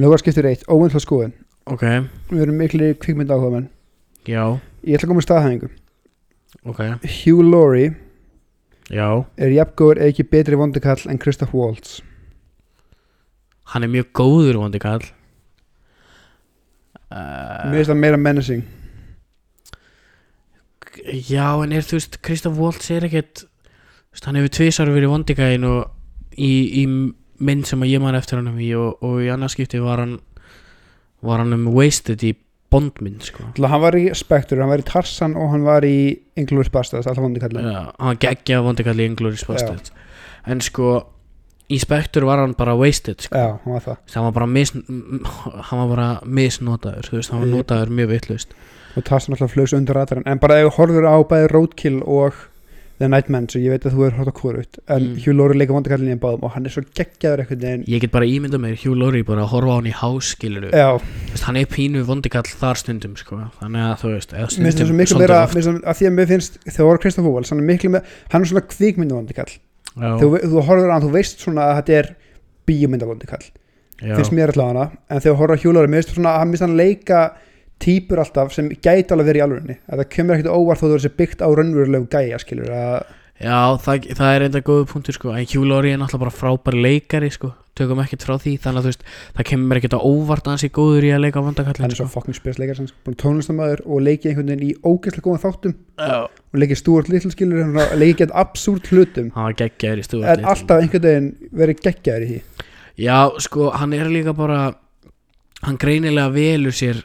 [0.00, 1.32] Lögar skiptir eitt, óvindla skoðun.
[1.70, 1.82] Ok,
[2.30, 3.66] Við erum miklu kvikmynda áhuga menn
[4.28, 4.44] já,
[4.86, 5.70] Ég ætla að koma með staðhæfingu.
[6.70, 6.80] Ok.
[7.20, 7.90] Hugh Laurie
[8.90, 9.06] Já,
[9.38, 12.00] er jafngóður eða ekki betri vondikall en Christoph Waltz?
[13.70, 15.04] Hann er mjög góður vondi kall
[17.10, 18.66] uh, mér finnst það meira menacing.
[21.30, 23.46] Já, en er þú veist Kristoff Waltz er ekkert
[24.24, 26.84] hann hefur tvisar verið vondikæðin og í, í
[27.40, 30.18] mynd sem að ég man eftir hann í og, og í annarskipti var hann
[31.24, 32.34] var hann um wasted í
[32.70, 33.46] bondmynd sko.
[33.60, 35.94] Hann var í Spectre, hann var í Tarzan og hann var í
[36.38, 39.94] Inglourious Basterds, alltaf vondikallin Já, hann geggja vondikall í Inglourious Basterds.
[40.46, 40.96] En sko
[41.70, 43.36] í Spectre var hann bara wasted sko.
[43.38, 44.02] Já, hann var það.
[44.14, 48.54] Hann var bara mis, hann var bara misnotaður veist, hann var notaður mjög vittlust
[48.96, 52.38] og Tarzan alltaf flögs undir ratarinn en bara ef þú horfur á bæði Roadkill og
[53.00, 55.14] The Nightman, svo ég veit að þú er hort á hvorut en Mm.
[55.24, 57.84] Hugh Laurie leika vondikallin í þeim báðum og hann er svo geggjaður einhvern veginn.
[57.88, 60.66] Ég get bara ímyndað mér Hugh Laurie bara að horfa á hann í hás skilur
[60.68, 61.00] Já,
[61.32, 63.38] veist, hann er pínu vondikall þar stundum sko.
[63.56, 64.34] þannig að þú veist
[65.96, 68.64] því að mér finnst þegar voru Kristoffer Waltz, hann er miklu meira hann er svona
[68.68, 69.48] kvikmyndu vondikall
[69.96, 72.10] Já, þegar þú horfur á hann, þú veist svona að þetta er
[72.68, 73.44] bíómynda vondikall
[74.00, 76.42] já, finnst mér alltaf hana en þegar horfður á Hugh Laurie, mér finnst svona að
[76.44, 76.52] hann
[77.80, 80.80] hann típur alltaf sem gæti alveg verið í alvörinni að það kemur ekkert á óvart
[80.80, 83.00] þó þú er byggt á raunverulegu gæja skilur að
[83.40, 85.32] já það, það er enda góðu punktur sko.
[85.32, 87.54] en Hugh Laurie er náttúrulega bara frábær leikari sko.
[87.78, 89.04] tökum ekkert frá því þannig að þú veist
[89.38, 91.96] það kemur ekkert á óvart að hann sé góður í að leika hann vondakallin er
[91.96, 92.20] svo sko.
[92.20, 96.18] fucking sko, tónlistamæður og leikið einhvern veginn í ógeðslega góðan þáttum Já.
[96.28, 100.26] og leikið Stuart Little skilur hann leikið gett absúrt hlutum hann var geggjaður í stúð
[100.28, 101.30] en alltaf einhvern veginn
[101.62, 102.42] verið geggjaður í því
[103.06, 104.60] já sko hann er líka bara
[105.64, 107.00] hann greinilega velur sér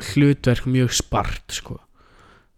[0.00, 1.80] hlutverk mjög spart sko.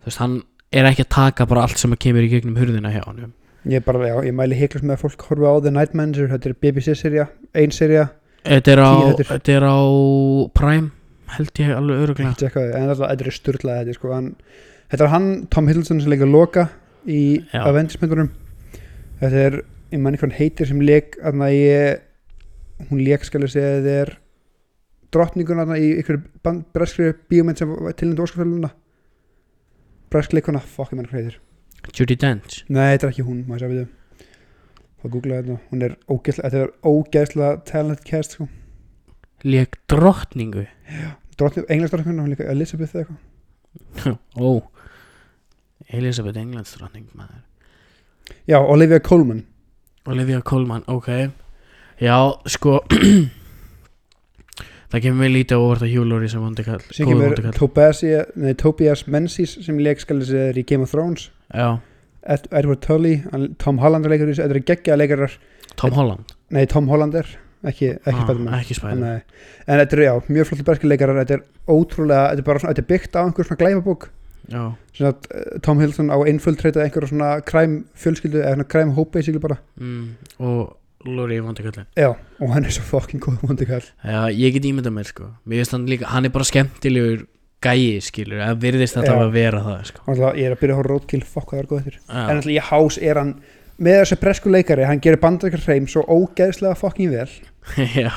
[0.03, 0.37] þú veist hann
[0.73, 3.33] er ekki að taka bara allt sem að kemur í gegnum hurðina hjá hann
[3.67, 6.51] ég, bara, já, ég mæli heiklust með að fólk horfa á The Night Manager þetta
[6.51, 8.09] er BBC-serja, ein serja
[8.47, 8.77] þetta
[9.27, 9.79] þetta er á
[10.55, 10.91] Prime
[11.37, 12.33] held ég alveg öruglega
[12.79, 14.33] en þetta er styrlað þetta, sko, hann,
[14.93, 16.69] þetta er hann, Tom Hiddleston sem leika Loka
[17.07, 17.23] í
[17.53, 17.63] Já.
[17.63, 18.31] Avengers-myndunum.
[19.21, 19.59] Þetta er,
[19.95, 21.19] ég hvað hann heitir sem leik,
[21.53, 24.15] ég hún leik skal ég segja, þetta er
[25.15, 26.21] drottningun aðna í ykkur
[26.75, 28.73] breskri bíómynd sem var tilnæmt óskarfæluna
[30.13, 31.39] bresk leikona, fuck ég manni hvað heitir?
[31.95, 32.63] Judi Dench.
[32.73, 34.29] Nei, þetta er ekki hún, maður sjá við þau.
[34.97, 38.49] Þá googla þetta, hún er ógeðslega þetta er ógeðslega talent cast sko.
[39.45, 40.67] leik drottningu.
[41.37, 44.17] Drottning, englandsdrottningun, hún líka Elizabeth eða eitthvað.
[44.47, 44.49] Ó.
[45.93, 47.43] Elisabeth Englands drottning maður.
[48.49, 49.45] Já, Olivia Colman.
[50.07, 51.11] Olivia Colman, ok.
[52.01, 52.17] Já,
[52.51, 52.81] sko
[54.93, 58.03] það kemur mig lítið á óvart að Hugh Laurie sem vondi kall sem kemur Tobias,
[58.37, 61.31] nei, Tobias Menzies sem leik skal þessi er í Game of Thrones.
[61.55, 61.79] Já,
[62.27, 63.17] Ed, Edward Tully,
[63.63, 65.35] Tom Holland er leikur þetta er geggjaða leikarar.
[65.79, 66.33] Tom Holland?
[66.51, 67.27] Nei, Tom Holland er,
[67.67, 69.21] ekki, ekki Ah, Nei.
[69.67, 72.75] en þetta er, já, mjög flottir berski leikarar þetta er ótrúlega, þetta er bara svona,
[72.75, 74.09] þetta er byggt á einhver svona glæmabók
[74.51, 74.63] já,
[74.95, 79.11] svona að eh, Tom Hiddleston á infiltrata einhverja svona kræm fjölskyldu eða svona kræm hóp
[79.15, 79.59] basically bara.
[79.79, 82.09] Mm, og Laurie vondi kallin já,
[82.41, 83.85] og hann er svo fucking góð vondi kall.
[84.03, 85.29] Já, ég get ímyndað mér sko.
[85.47, 87.27] Mér finnst hann líka, hann er bara skemmtilegur
[87.63, 89.21] gæi skilur, að virðist þetta Já.
[89.27, 90.03] að vera það sko.
[90.13, 92.01] alltaf, ég er að byrja að horfa Roadkill, fuck hvað það er góð eftir.
[92.09, 93.31] En Já, alltaf í hás er hann
[93.87, 97.29] með þessu bresku leikari, hann gerir bandakar hreim svo ógeðslega fucking vel.
[97.97, 98.11] Já.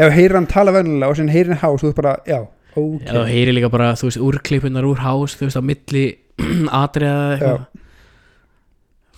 [0.00, 2.40] Ef heyrir hann tala vennilega og sem heyrir hann hás þú veist bara, já,
[2.74, 6.04] ok Já, þú heyri líka bara, þú veist, úrklippunar úr hás Þú veist, á milli
[6.82, 7.66] atriða eða eitthvað.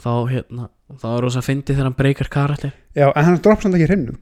[0.07, 2.73] Þá, hérna, þá er rosa fyndið þegar hann breykar karakter.
[2.97, 4.21] Já, en hann dropp samt ekki hreimnum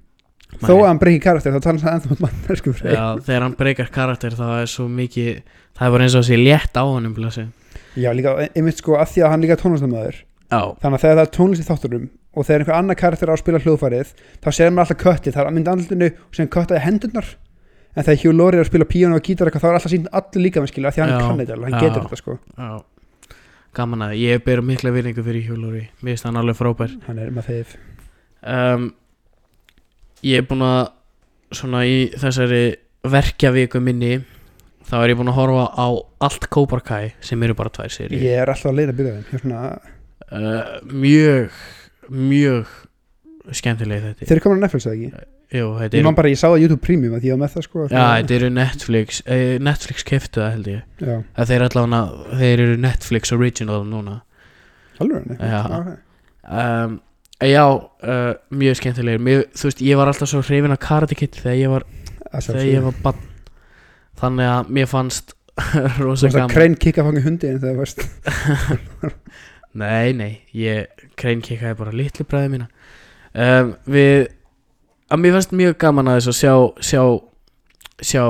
[0.62, 3.56] þó að hann breyki karakter, þá tala hann ennþá um mannesku hreim Já, þegar hann
[3.58, 5.40] breykar karakter þá er svo mikið
[5.74, 7.44] Það er bara eins og að sé létt á hann um blessi.
[7.98, 10.20] Já, líka, einmitt sko, að því að hann líka tónlistamöður
[10.54, 13.40] þannig að þegar það er tónlist í þáttunum og þegar einhver annar karakter á að
[13.42, 14.12] spila hljóðfærið
[14.44, 17.32] þá sér maður alltaf köttið, það er að mynda andlutinu og sem köttaði hendurnar.
[17.94, 20.08] En þegar Hugh Laurie er að spila píónu og gítar eitthvað þá er alltaf sínt
[20.18, 21.88] allir líka með skilja því hann Já, kann þetta alveg, hann já.
[21.88, 22.38] getur þetta sko.
[22.54, 22.70] Já
[23.76, 26.94] Gaman að ég ber mikla virðingu fyrir Hjúlóri Mér finnst hann alveg frábær.
[27.08, 27.74] Hann er með þeif
[28.42, 28.86] um,
[30.24, 30.84] Ég er búinn að
[31.54, 32.62] Svona í þessari
[33.06, 34.16] verkjaviku minni
[34.84, 35.86] Þá er ég búinn að horfa á
[36.28, 36.48] allt
[36.86, 39.38] Kai Sem eru bara tvær séri ég er alltaf að leina að byrja þeim Ég
[39.38, 39.62] er svona,
[40.30, 41.62] uh, Mjög
[42.14, 42.74] Mjög
[43.52, 44.24] skemmtileg þetta.
[44.24, 46.82] Þeir eru komin á Netflix eða ekki Jú, ég man bara, ég sá það YouTube
[46.82, 47.84] Premium að ég var með það sko.
[47.86, 50.80] Já, þetta eru Netflix uh, Netflix keftu það held ég.
[50.98, 52.00] Já, að Þeir, allavega,
[52.40, 54.16] þeir eru Netflix original núna.
[55.02, 55.60] Alveg henni Já.
[56.62, 56.96] um,
[57.44, 59.22] Já, uh, mjög skemmtilegir.
[59.22, 61.86] Mér, Þú veist, ég var alltaf svo hrifin af Karate Kid þegar ég var,
[62.34, 63.22] þegar ég var bann
[64.20, 66.54] Þannig að mér fannst þú rosa veist að gaman.
[66.54, 68.04] Krein kikka fangi hundi en það veist
[69.74, 72.68] Nei, nei, ég kreinkikaði bara litlu bræði mína.
[73.34, 74.28] Um, Við
[75.14, 76.54] að mér fannst mjög gaman að þess að sjá
[76.90, 77.02] sjá,
[78.10, 78.24] sjá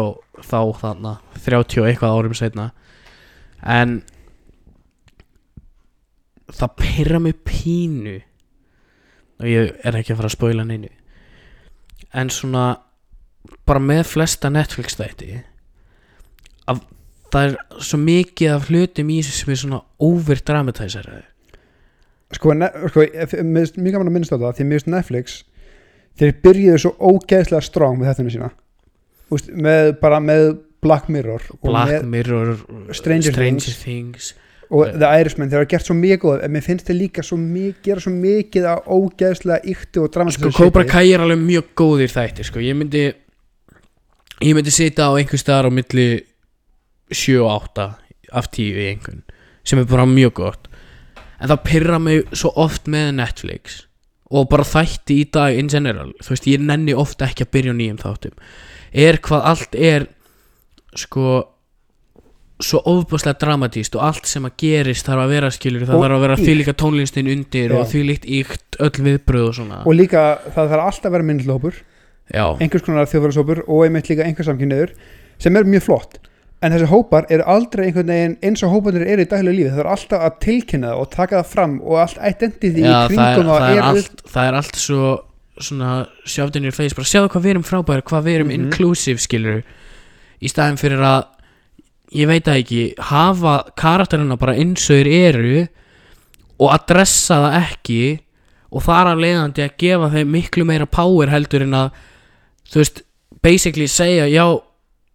[0.45, 1.13] þá þarna
[1.45, 2.69] 30 og eitthvað árum setna
[3.75, 3.99] en
[6.55, 8.17] það pyrra mig pínu
[9.41, 10.91] og ég er ekki að fara að spoila neinu
[12.15, 12.65] en svona
[13.69, 15.39] bara með flesta Netflix þætti
[16.71, 16.83] að
[17.35, 21.09] það er svo mikið af hlutum í þessu sem er svona overdramatæsar
[22.35, 24.93] sko, ne, sko ég- mér finnst mjög gaman að minnast á það því mér finnst
[24.95, 25.41] Netflix
[26.21, 28.53] þeir byrjuðu svo ógeðslega strong með þetta sína.
[29.35, 30.47] Úst, með, bara með
[30.85, 32.57] Black Mirror og, Black Mirror
[32.95, 34.35] Stranger Things,
[34.69, 37.81] og The Irishman þeir hafa gert svo mikið en mér finnst þeir líka svo mikið,
[37.87, 42.13] gera svo mikið að ógeðslega yktu og sko dramatísku Cobra Kai er alveg mjög góðir
[42.13, 43.05] þættir sko, ég myndi
[44.45, 46.09] ég myndi sita á einhver staðar á milli
[47.15, 47.89] 7 og 8
[48.35, 49.25] af 10 í einhvern
[49.65, 50.69] sem er bara mjög gott.
[51.41, 53.85] En það pyrra mig svo oft með Netflix
[54.35, 57.75] og bara þætti í dag in general, þú veist ég nenni ofta ekki að byrja
[57.75, 58.39] á nýjum þáttum.
[59.05, 60.07] Er hvað allt er
[60.99, 61.43] sko
[62.63, 66.17] svo ofbúslega dramatíst og allt sem að gerist þarf að vera skilur, það Og þarf
[66.17, 67.79] að vera því líka tónlistin undir Já.
[67.81, 69.81] og því líkt íkt öll viðbröð og svona.
[69.83, 70.23] Og líka
[70.55, 71.81] það þarf alltaf að vera myndlópur
[72.33, 74.95] einhvers konar þjóðfæðarsópur og einmitt líka einhver samkynniður
[75.43, 76.21] sem er mjög flott
[76.65, 79.83] en þessi hópar eru aldrei einhvern veginn eins og hóparnir eru í daglegu lífi það
[79.85, 83.05] er alltaf að tilkynna það og taka það fram og allt identity í Já það,
[83.05, 85.13] er, kringum það, er allt, það er allt svo
[85.69, 85.91] svona
[86.27, 88.65] sjáftinir face bara sjáðu hvað við erum frábæri, hvað við erum Mhm.
[88.65, 89.63] inclusive skilur
[90.43, 91.25] í staðin fyrir að
[92.15, 95.69] ég veit það ekki, hafa karakterina bara eins og þeir eru
[96.61, 98.01] og adressa það ekki
[98.75, 101.91] og þar af leiðandi að gefa þeim miklu meira power heldur en að
[102.71, 103.03] þú veist,
[103.43, 104.45] basically segja já,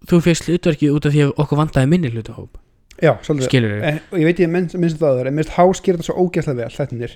[0.08, 2.56] þú fegst hlutverkið út af því að okkur vantaði minni hlutahóp.
[3.00, 3.68] Já, svolítið.
[3.84, 6.60] En, og ég veit ég minnst, minnst það aður en minnst háskýr þetta svo ógeðslega
[6.66, 7.14] vel þettinir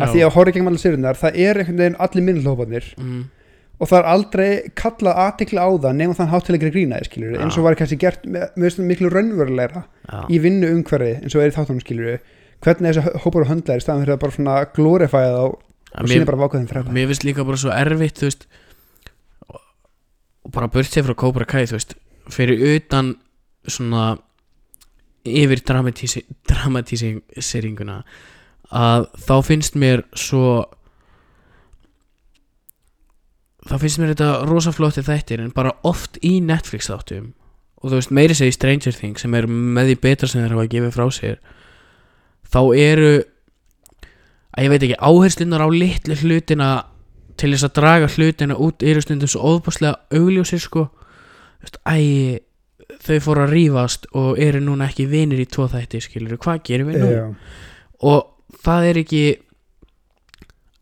[0.00, 3.18] að því að horfa gegnum allir sérundar það er einhvern veginn allir myndlóparnir mm,
[3.78, 4.46] og það er aldrei
[4.78, 7.40] kallað aðtikla á það nema þann hátt til að gera grínaði skilur Já.
[7.44, 11.44] eins og var kannski gert með, með miklu raunverulegra já, í vinnu umhverfi eins og
[11.44, 12.18] er í þáttunum skilur
[12.64, 15.58] hvernig þessi hópar og höndla er í staðan fyrir að bara svona glorifæða og
[15.92, 18.48] Mér- sína bara vákaðin fræða mér finnst líka bara svo erfitt veist
[19.52, 19.60] og
[20.46, 21.98] og bara burt sér frá Cobra Kai veist
[22.32, 23.16] fyrir utan
[23.68, 24.16] svona
[25.28, 28.02] yfir dramatíseringuna
[28.72, 30.64] að þá finnst mér svo
[33.68, 37.30] þá finnst mér þetta rosa flotti þættir en bara oft í Netflix þáttum
[37.82, 40.66] og þú veist meiri segi Stranger Things sem er með því betra sem þeir hafa
[40.66, 41.36] að gefa frá sér
[42.52, 43.12] þá eru
[44.52, 46.70] að ég veit ekki áherslunar á litlu hlutina
[47.40, 50.88] til þess að draga hlutina út eru stundum svo ofbúslega augljósir sko
[51.62, 56.02] Þú veist, æ, þau fóru að rífast og eru núna ekki vinir í tvo þætti
[56.02, 57.10] skilur, hvað gerum við nú?
[57.14, 57.24] Já.
[58.02, 59.22] og það er ekki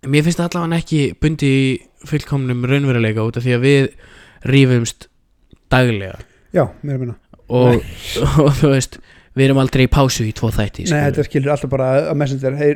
[0.09, 1.71] mér finnst það allavega ekki bundi í
[2.09, 3.89] fullkomnum raunveruleika út af því að við
[4.49, 5.09] rífumst
[5.71, 6.21] daglega.
[6.57, 7.17] Já, mér er minna.
[7.51, 7.83] Og,
[8.41, 9.01] og þú veist
[9.37, 11.11] við erum aldrei í pásu í tvo þætti Nei, skilurðu.
[11.11, 12.71] þetta skilur alltaf bara að messenger Hei,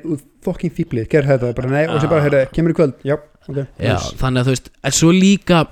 [0.45, 1.73] fokking fíblið, gerð þetta bara.
[1.73, 2.95] Nei, og sem bara, heyrðu, kemur í kvöld.
[3.07, 3.17] Já,
[3.49, 3.59] ok.
[3.59, 4.15] Já, nice.
[4.21, 5.65] þannig að þú veist en svo líka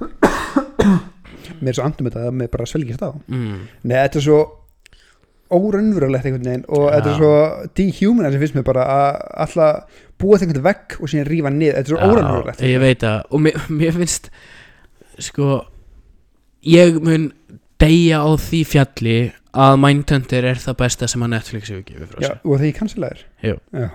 [1.60, 3.10] Mér er svo andum þetta að mér bara svelgist á.
[3.28, 4.38] Mm, Nei, þetta er svo
[5.50, 6.92] óraunverulegt einhvern veginn og Já.
[6.94, 7.30] þetta er svo
[7.80, 11.74] dehumanizing finnst mér bara að alltaf búa þetta einhvern vegg og síðan rífa niður.
[11.80, 12.62] Þetta er svo óraunverulegt.
[12.70, 14.30] ég veit það og mér, mér finnst
[15.26, 15.48] sko
[16.70, 17.26] ég mun
[17.82, 19.18] deyja á því fjalli
[19.50, 22.38] að Mindhunter er það besta sem að Netflix hefur gefið frá Já, sér.
[22.46, 23.56] og það ég kansilegar Jú.
[23.74, 23.88] Já,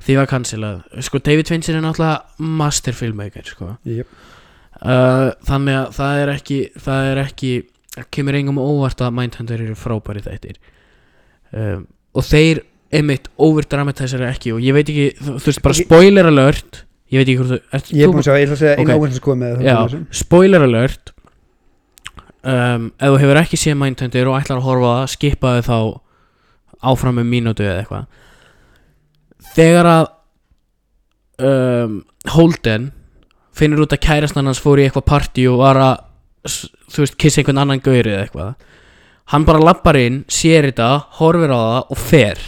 [0.00, 3.74] því var cancelað sko David Fincher er náttúrulega master filmmaker sko.
[3.88, 4.08] Jep.
[4.80, 7.52] uh, þannig að það er ekki það er ekki
[8.14, 10.60] kemur engum óvart að Mindhunter eru frábæri þættir.
[11.50, 12.62] Um, og þeir
[12.94, 17.38] einmitt overdramatæsar ekki og ég veit ekki, þú, veist bara spoiler alert ég veit ekki
[17.38, 20.66] hvort þú ert Ég er búin að að segja einu áherslu skoða með það spoiler
[20.66, 21.12] alert.
[22.40, 25.78] Um, ef þú hefur ekki séð Mindhunter og ætlar að horfa á það skipaði þá
[26.90, 28.06] áfram um mínútu eða eitthvað
[29.56, 30.06] þegar að
[31.46, 32.00] um,
[32.34, 32.90] Holden
[33.56, 35.96] finnur út að kærastan hans fór í eitthvað partí og var að
[36.90, 38.52] þú veist, kissa einhvern annan gauri eða eitthvað
[39.30, 40.88] hann bara lappar inn, sér þetta
[41.20, 42.40] horfir á það og fer.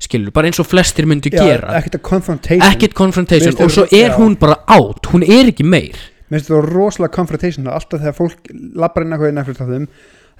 [0.00, 1.74] Skilur, bara eins og flestir myndu Já, gera.
[1.76, 2.62] ekkert confrontation.
[2.64, 3.56] Ekkert confrontation.
[3.60, 5.98] Og svo er hún bara átt hún er ekki meir.
[6.30, 9.86] Mér finnst þetta rosalega confrontation alltaf þegar fólk lappar inn eitthvað í nefnir þáttum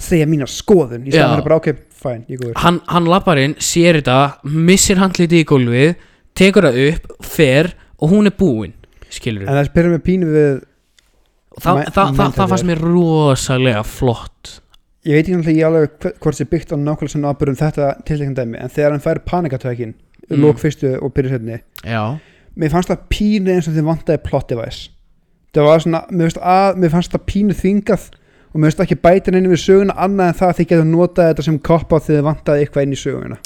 [0.01, 1.07] segja mína skoðun.
[1.07, 1.69] Í staðan bara ok,
[2.01, 2.57] fæn, ég góður.
[2.63, 5.95] Hann, hann lappar inn, sér þetta missir handliti í gólfið
[6.41, 8.73] tekur það upp, fer og hún er búin
[9.11, 10.61] skilur En það spyrir mig pínu við
[11.61, 12.51] það, Ma- það, það, það Mindhunter.
[12.53, 14.53] fannst mér rosalega flott.
[15.09, 18.37] Ég veit ekki náttúrulega ég alveg hvort sé byggt á nákvæmlega svona ábyrðum þetta tiltekna
[18.37, 19.95] dæmi en þegar hann fær panikatökin
[20.31, 20.45] Mm.
[20.45, 22.03] lók fyrstu og byrja setni já,
[22.55, 24.91] mér fannst það pínu eins og þið vantaði plot device.
[25.57, 28.05] Það var svona, mér, finnst að, mér fannst það pínu þingað
[28.51, 31.31] og mér finnst ekki bæta inn við söguna annað en það að þið getur notað
[31.31, 33.39] þetta sem koppa þegar þið vantaði eitthvað inn í söguna.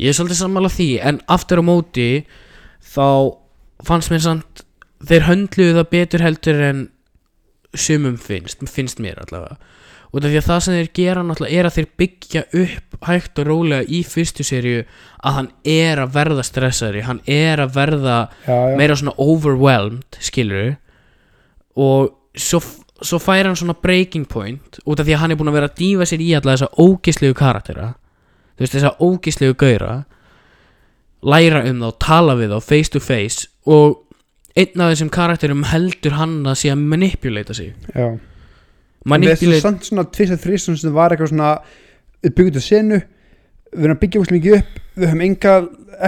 [0.00, 2.08] Ég er svolítið sammála því en aftur á móti
[2.94, 3.08] þá
[3.84, 4.64] fannst mér samt
[5.04, 6.82] þeir höndluðu það betur heldur en
[7.72, 9.58] sumum finnst, finnst mér allavega.
[10.12, 13.46] Af því að það sem þeir gera náttúrulega er að þeir byggja upp hægt og
[13.48, 14.82] rólega í fyrstu seríu
[15.24, 18.76] að hann er að verða stressari hann er að verða já, já.
[18.76, 20.74] meira svona overwhelmed skilur
[21.80, 22.60] og svo,
[23.06, 25.70] svo fær hann svona breaking point út af því að hann er búinn að vera
[25.70, 27.92] að dífa sér í alla þessa ógislegu karaktera
[28.56, 29.96] þú veist þessa ógislegu gauðra
[31.22, 34.02] læra um þá, tala við þá face to face og
[34.58, 37.72] einn af þessum karakterum heldur hann að sé að manipulata sig.
[37.94, 38.10] Já.
[38.12, 41.52] En við erum manipulate, samt svona tvist að þrist sem var eitthvað svona
[42.22, 42.98] við byggjum þetta senu
[43.72, 45.54] við erum að byggja úrslega mikið upp við höfum enga,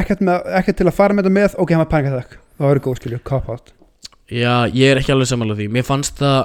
[0.00, 2.82] ekkert, með, ekkert til að fara með þetta með ok, hann var panikað það var
[2.84, 3.72] góð skilju, cop out.
[4.30, 5.70] Já ég er ekki alveg samanlega því.
[5.74, 6.38] Mér fannst það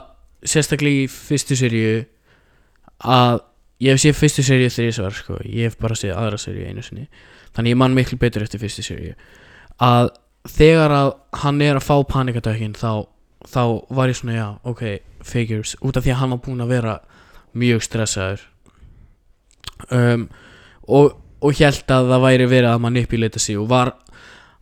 [0.46, 2.06] sérstaklega í fyrstu seríu
[3.00, 3.42] að
[3.84, 5.38] ég hef séð fyrstu seríu þrísvar sko.
[5.44, 7.08] ég hef bara séð aðra seríu einu sinni.
[7.56, 9.16] Þannig ég man miklu betur eftir fyrstu seríu.
[9.80, 10.12] Að
[10.48, 11.14] þegar að
[11.44, 13.08] hann er að fá panikadökin þá,
[13.48, 13.64] þá
[13.96, 14.84] var ég svona já, ok,
[15.24, 15.76] figures.
[15.82, 17.00] Út af því að hann var búinn að vera
[17.58, 18.46] mjög stressaður.
[19.96, 20.28] Um,
[20.88, 23.94] og, og held að það væri verið að manipulata sig og var,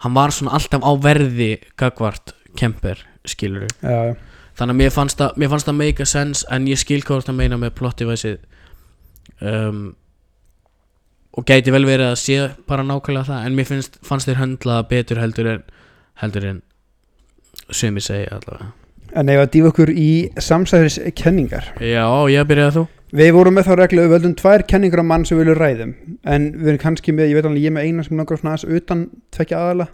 [0.06, 4.14] hann var svona alltaf á verði gagvart kemper, skilur já, já.
[4.58, 7.28] Þannig að mér fannst það, mér fannst það make a sense en ég skil hvað
[7.28, 8.39] það meina með plot deviceið.
[9.38, 9.82] Um,
[11.38, 12.38] og gæti vel verið að sé
[12.70, 15.64] bara nákvæmlega það en mér finnst, fannst þér höndla það betur heldur en
[16.24, 16.62] heldur en
[17.70, 18.72] sem ég segi allavega.
[19.18, 22.84] En ef að dýfa okkur í samsæðis kenningar Já, ég byrjaði þú.
[23.18, 25.93] Við vorum með þá reglu við völdum tvær kenningar á mann sem við viljum ræðum
[26.28, 28.82] en við erum kannski með, ég veit alveg ég með eina sem langar svona aðeins
[28.82, 29.05] utan
[29.38, 29.88] tvekja aðala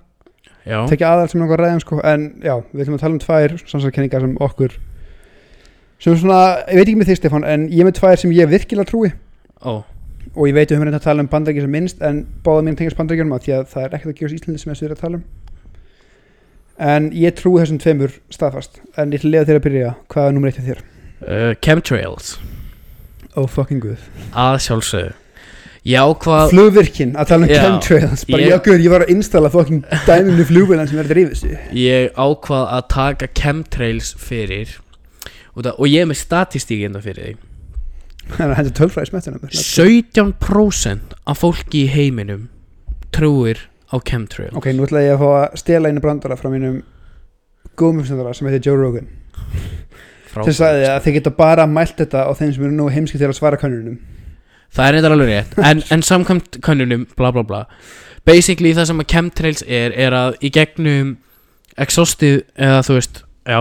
[0.64, 1.99] Já, tvekja aðal sem að ræðum sko.
[2.07, 4.78] En já, við ætlum að tala um tvær samsæðis kenningar sem okkur
[6.03, 8.49] sem svona, ég veit ekki með því Stefán en ég er með tvær sem ég
[8.51, 9.11] virkilega trúi.
[9.64, 9.84] Ó,
[10.34, 12.80] og ég veit við höfum reynda að tala um bandaríkja sem minnst en báða mín
[12.80, 15.03] tengast bandaríkjunum að því að það er ekkert að gerast Íslandi sem við erum að
[15.03, 15.28] tala um.
[16.84, 18.82] En ég trúi þessum tveimur staðfast.
[18.97, 19.93] En ég ætla að lega þér að byrja.
[20.11, 20.84] Hvað er nummer eitt hjá þér?
[21.28, 22.38] uh, Chemtrails.
[23.36, 24.01] Oh fucking good
[24.38, 25.14] að sjálfsögðu
[25.84, 28.22] Ég ákvað Flugvirkin að tala um Já, chemtrails.
[28.32, 31.58] Bara ég- ég, ég, var að installa fucking dæminu flugvilan sem er að drífa sig.
[31.76, 34.78] Ég ákvað að taka chemtrails fyrir
[35.56, 37.36] og, það, og ég er með statistík enda fyrir því.
[38.32, 42.48] Þannig að hendur tölfræði smettunum 17% af fólki í heiminum
[43.12, 44.56] trúir á chemtrails.
[44.56, 46.80] Ok, nú ætla ég að fá að stela einu brandara frá mínum
[47.76, 49.12] góðmjöfsendara sem heitir Joe Rogan.
[50.34, 53.28] Sem sagði að þið geta bara mælt þetta á þeim sem eru nú heimski til
[53.28, 54.00] að svara kannunum
[54.74, 55.55] Það er eitthvað alveg rétt.
[55.69, 57.61] En, en samkvæmt könnunum bla bla bla
[58.26, 61.15] Basically það sem að chemtrails er Er að í gegnum
[61.84, 63.59] Exhaustið eða þú veist Já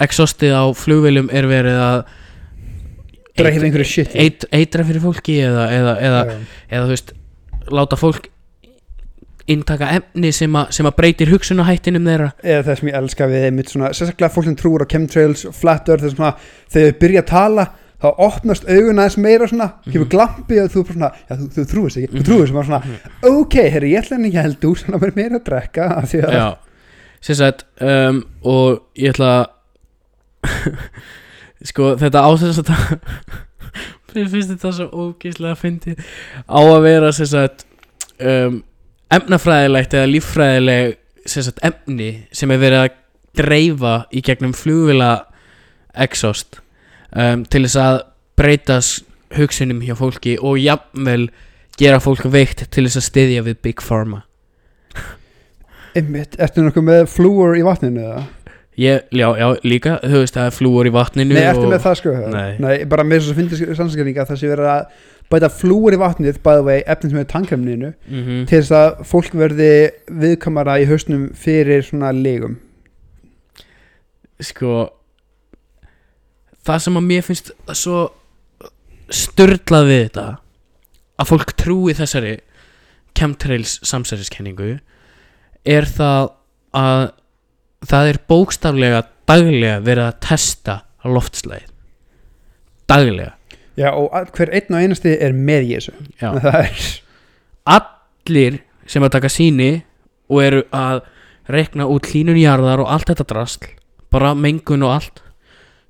[0.00, 2.02] Exhaustið á flugvélum er verið að
[3.36, 6.20] dreifið einhverju shit eit, Eitra fyrir fólki eða, eða, eða,
[6.70, 7.12] eða þú veist
[7.70, 8.30] Láta fólk
[9.50, 12.28] Inntaka efni sem, a, sem að breytir hugsunahættinum þeirra.
[12.44, 15.56] Eða það sem ég elska við einmitt svona sérstaklega fólk sem trúur á chemtrails og
[15.56, 16.36] flat earth þegar
[16.70, 17.64] þau byrja að tala
[18.00, 20.10] þá opnast augun aðeins meira svona kemur Mhm.
[20.14, 22.82] glampi og þú bara svona já, þú, þú trúir sig, þú trúir sig bara svona
[23.30, 26.22] ok, herri, ég ætla henni ekki að heldur svona vera meira að drekka af því
[26.24, 26.48] að Já.
[27.20, 29.46] Sem sagt um, Og ég ætla að
[31.70, 32.70] Sko þetta ásins að
[34.14, 35.92] Mér finnst þetta svo ógeðslega að fyndi
[36.48, 37.66] Á að vera sem sagt
[38.18, 38.62] um,
[39.12, 40.96] Efnafræðilegt eða líffræðileg
[41.28, 42.96] sem sagt efni Sem er verið að
[43.42, 45.12] dreifa Í gegnum flugvila
[46.00, 46.62] Exhaust
[47.12, 48.00] um, Til þess að
[48.40, 49.06] breytast
[49.36, 51.30] hugsunum hjá fólki Og jafnvel
[51.78, 54.24] gera fólk veikt Til þess að styðja við Big Pharma.
[55.96, 58.20] Einmitt, ertu nokkuð með flúor í vatninu eða?
[58.80, 61.96] Ég, já, já, líka, þú veist, það er flúor í vatninu Nei, ertu með það
[61.98, 62.12] sko?
[62.32, 62.76] Nei.
[62.88, 66.62] bara með þess að finnst sannskjöringa það sé verið að bæta flúor í vatnið bæða
[66.68, 69.72] vegi efnin sem er tankremninu mm til þess að fólk verði
[70.22, 72.56] viðkamara í hausnum fyrir svona legum.
[74.40, 74.78] Sko
[76.66, 78.00] Það sem að mér finnst svo
[79.10, 80.26] störlað við þetta
[81.20, 82.36] að fólk trúi þessari
[83.16, 84.76] chemtrails samsæriskenningu
[85.68, 86.30] er það
[86.76, 87.08] að
[87.90, 91.70] það er bókstaflega daglega verið að testa loftslæðið
[92.90, 93.34] daglega.
[93.78, 95.94] Já, og hver einn og einasti er með í þessu.
[96.20, 96.30] Já.
[96.44, 96.84] það er
[97.76, 99.70] allir sem að taka síni
[100.30, 101.04] og eru að
[101.50, 103.70] reikna út hlínun jarðar og allt þetta drasl
[104.10, 105.22] bara mengun og allt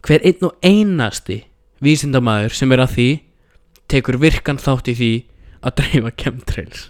[0.07, 1.43] hver einn og einasti
[1.85, 3.11] vísindamæður sem er að því
[3.91, 5.13] tekur virkan þátt í því
[5.67, 6.89] að dreifa chemtrails.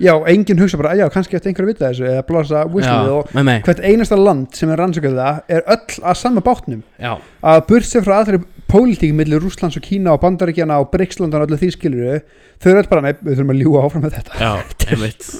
[0.00, 3.44] Já, enginn hugsa bara, já, kannski eftir einhverju vita þessu eða blása whistlið og með
[3.50, 3.60] mig.
[3.66, 6.80] hvert einasta land sem er rannsökuð það er öll að sama bátnum.
[6.96, 7.12] Já,
[7.52, 8.40] að burtse frá allri
[8.70, 12.22] pólitík millir Rússlands og Kína og Bandaríkjana og Brixlandan og öllu því skilur
[12.62, 14.40] þau eru öll bara, nei, við þurfum að ljúga áfram með þetta.
[14.40, 14.52] Já,
[14.94, 15.30] einmitt.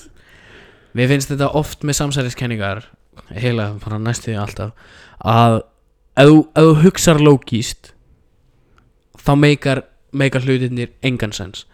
[0.99, 2.85] Mér finnst þetta oft með samsæriskenningar
[3.41, 5.61] heila bara næstu því alltaf að
[6.19, 7.93] ef þú, hugsar lógíst
[9.21, 9.85] þá meikar
[10.17, 11.67] meikar hlutinir engan sens.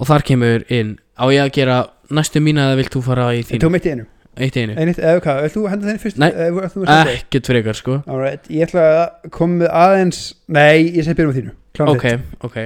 [0.00, 1.78] Og þar kemur inn á ég að gera
[2.12, 4.06] næstu mína eða vilt þú fara í þín tók mitt í einu.
[4.32, 4.74] Eitt í einu.
[4.80, 6.20] Einmitt, eða hvað, vilt þú henda þenni fyrst?
[6.22, 6.30] Nei.
[7.12, 7.98] Ekkert frekar sko.
[8.08, 11.54] Alright, ég ætla að koma aðeins Nei, ég segi byrjum með þínu.
[11.76, 12.06] Klárum ok,
[12.48, 12.56] ok.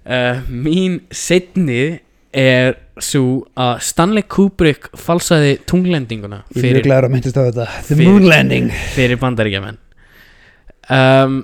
[0.00, 2.00] Uh, mín setni
[2.32, 8.68] er svo að Stanley Kubrick falsaði tunglendinguna fyrir, Fyrir- Moon Landing.
[8.94, 9.78] fyrir bandaríkjaman
[10.90, 11.40] um,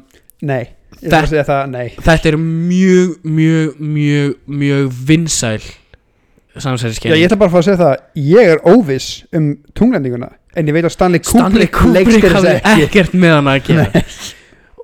[0.46, 0.62] Nei,
[1.00, 1.88] ég Þa- ætla að segja það, nei.
[1.96, 5.60] þetta er mjög, mjög, mjög mjög vinsæl
[6.56, 7.96] Já, samsæriskenning ég ætla bara að fá að segja það.
[8.30, 12.84] Ég er óviss um tunglendinguna En ég veit að Stanley Stanley Kubrick Kubrick leikstýrir hafði
[12.86, 14.02] ekkert með hana að gera.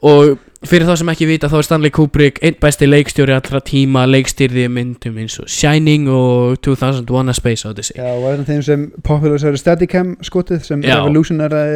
[0.05, 0.35] Og
[0.69, 4.69] fyrir þá sem ekki vita þá er Stanley Kubrick einn besti leikstjóri allra tíma leikstýrði
[4.73, 7.99] myndum eins og Shining og 2001 A Space Odyssey.
[7.99, 10.97] Já, og þetta er þeim sem popularisæri Steadicam skotið sem Já.
[11.01, 11.73] Revolution er að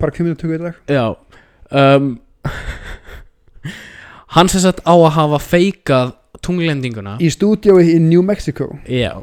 [0.00, 0.80] bara kviminartöku í dag.
[0.92, 1.06] Já
[1.72, 2.12] um,
[4.36, 6.12] Hann sem sagt á að hafa feikað
[6.44, 7.16] tunglendinguna.
[7.22, 8.74] Í stúdíói í New Mexico.
[8.84, 9.14] Já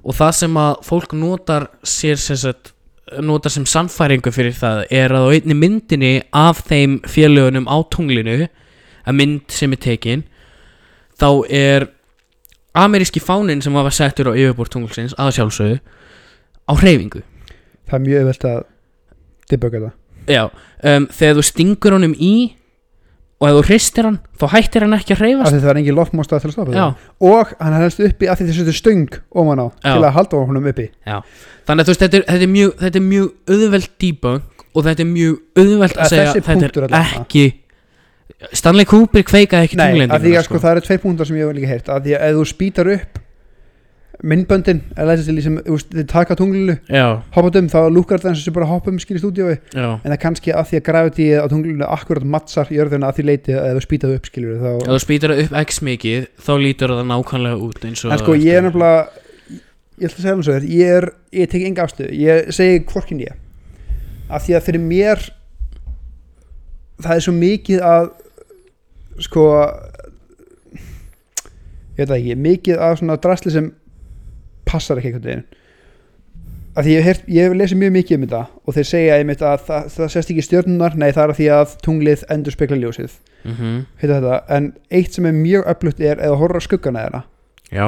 [0.00, 2.72] Og það sem að fólk notar sér sem sagt
[3.18, 8.36] notar sem sannfæringu fyrir það er að á einni myndinni af þeim félögunum á tunglinu
[8.46, 10.22] að mynd sem er tekin
[11.20, 11.88] þá er
[12.76, 15.80] ameríski fánin sem var settur á yfirbúr tunglsins að sjálfsögðu
[16.70, 17.22] á hreyfingu.
[17.90, 18.60] Það er mjög öðvelt að
[19.50, 19.94] debugga það.
[20.30, 20.42] Já,
[20.86, 22.34] um, þegar þú stingur honum í
[23.40, 25.78] og ef þú hristir hann þá hættir hann ekki að af hreyfast því það er
[25.80, 27.06] engin loftmóstað til að stoppa Já, það.
[27.30, 29.92] Og hann helst uppi af því þessu þetta stöng ofan á Já.
[29.94, 30.86] til að halda honum uppi.
[31.08, 34.84] Þannig að þú veist, þetta er, þetta er, mjög, þetta er mjög auðvelt debunk og
[34.86, 37.24] þetta er mjög auðvelt að Að segja þessi þetta punktur er allavega.
[37.24, 37.46] ekki
[38.56, 41.36] Stanley Kubrick kveikaði ekki Nei, af því tunglendinguna að sko, það eru tvei punktar sem
[41.40, 41.88] ég hef líka heyrt.
[41.92, 43.18] Af því að ef þú spýtar upp
[44.20, 44.82] myndböndin
[45.40, 46.76] sem þú veist, þið taka tunglinu
[47.34, 49.56] hoppaðum þá lúkar það eins og sé bara hoppum skil í stúdíói.
[49.72, 53.20] Já, en það er kannski að því að gravity á tunglinu akkurat mattsar jörðina að
[53.20, 56.28] því leiti að þú spýtaðu upp skilur ef þá þú spýtur það upp x mikið
[56.44, 59.28] þá lítur það nákvæmlega út eins og en sko ég er nefnilega
[60.00, 61.10] ég ætla að segja um svo þér ég,
[61.40, 63.36] ég tek enga afstöðu, ég segi hvorkin ég
[64.30, 65.24] af því að fyrir mér
[67.00, 68.10] það er svo mikið að
[69.20, 69.46] sko
[71.96, 73.68] ég veit það ekki mikið af svona drasli sem
[74.70, 75.48] passar ekki einhvern veginn.
[76.78, 79.64] Af því ég hef, hef lesið mjög mikið um þetta og þeir segja einmitt að
[79.66, 83.16] það, það sést ekki stjörnunar nei það er að því að tunglið endur spekla ljósið.
[83.42, 87.22] Mhm, heita þetta, en eitt sem er mjög öflutt er eða horfður á skuggana þeirra.
[87.74, 87.86] Já.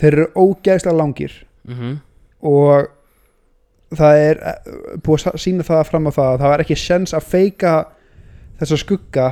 [0.00, 1.36] Þeir eru ógeðslega langir.
[1.70, 1.96] Mhm,
[2.50, 2.90] og
[3.96, 7.14] það er eh, búið að sína það fram á það að það var ekki sens
[7.16, 7.74] að feika
[8.60, 9.28] þessa skugga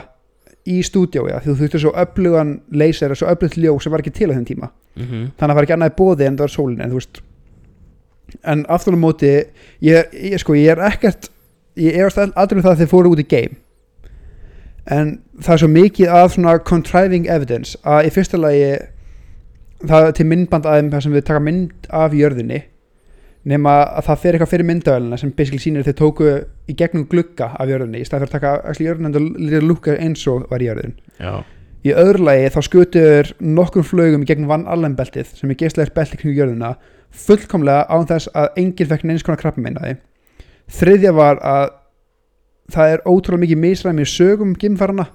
[0.68, 4.14] í stúdíói af því þú þurftir svo öflugan laser svo öflugt ljó sem var ekki
[4.18, 4.70] til á þeim tíma.
[4.98, 5.24] Mhm.
[5.38, 7.20] Þannig að það var ekki annað bóði en það var sólin en þú veist
[8.44, 9.32] en aftur á móti
[9.80, 11.30] ég, ég, sko, ég er ekkert
[11.78, 13.56] ég efast aldrei um það að þeir fóru út í game.
[14.88, 18.70] En það er svo mikið af svona contriving evidence að í fyrsta lagi
[19.86, 22.62] það til myndband aðeim þar sem við taka mynd af jörðinni
[23.48, 26.32] nema að það fer eitthvað fyrir myndavælina sem basically sýnir þeir tóku
[26.68, 29.94] í gegnum glugga af jörðinni í stað fyrir að taka actually jörðin en það lúka
[29.94, 31.44] eins og var jörðin Já,
[31.86, 36.18] Í öðru lagi þá skutur nokkur flögum í gegnum vann allenbeltið sem er geislega belti
[36.18, 36.72] kring jörðina
[37.14, 39.94] fullkomlega án þess að enginn fekk neins konar krabba meina því.
[40.78, 41.70] Þriðja var að
[42.74, 45.06] það er ótrúlega mikið misræmi sögum gimfarana.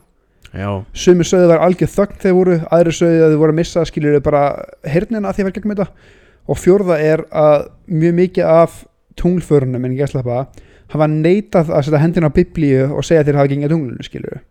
[0.97, 4.19] Sumi sögðu var algjör þögn þegar voru, aðri sögðu að þau voru að missa skiljur
[4.25, 4.43] bara
[4.87, 6.09] hernina að því að vera gegnum þetta.
[6.51, 8.79] Og fjórða er að mjög mikið af
[9.19, 10.39] tunglförunum en ekki að slappa
[10.93, 14.41] hafa neitað að setja hendina á biblíu og segja þeir hafa gengið tunglinu skiljur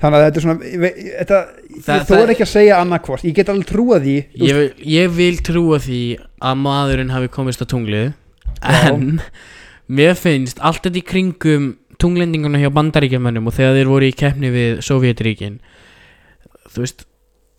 [0.00, 1.38] þannig að þetta er svona ég, þetta,
[1.70, 4.54] ég þó það- er ekki að segja annarkvort ég get alveg trúa því þú ég,
[4.60, 6.00] vil- ég vil trúa því
[6.40, 8.12] að maðurinn hafi komist á tunglið
[8.62, 9.20] en
[9.90, 11.68] mér finnst allt þetta í kringum
[12.00, 15.58] tunglendinguna hjá bandaríkjamönnum og þegar þeir voru í keppni við Sovjetríkin
[16.72, 17.04] þú veist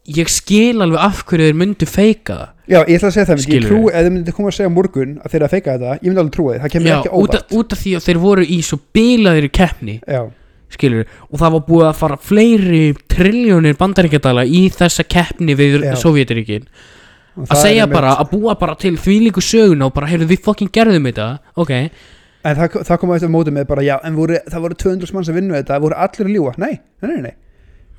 [0.07, 2.49] ég skil alveg af hverju þeir myndu feika það.
[2.71, 3.69] Já, ég ætla að segja það, ég Skilurðu?
[3.69, 6.21] trú ef þið myndi koma að segja morgun að þeir að feika þetta ég myndi
[6.21, 7.35] alveg trúa því, það kemur Já, ekki út, óvart.
[7.35, 10.21] af, út af því að þeir voru í svo bilaðir keppni já,
[10.71, 12.81] skilur og það var búið að fara fleiri
[13.11, 15.93] triljónir bandaríkjadala í þessa keppni við Já.
[15.99, 16.65] Sovjetiríkin
[17.35, 20.07] Og að það segja er einmitt- bara, að búa bara til þvílíku söguna og bara,
[20.07, 21.71] heyrðu, við fokkin gerðum þetta ok,
[22.43, 25.23] en það, það kom eftir mótið með bara, já, en voru, það voru 200 mann
[25.27, 26.73] sem vinnu þetta, voru allir að ljúa nei,
[27.03, 27.35] nei, nei, nei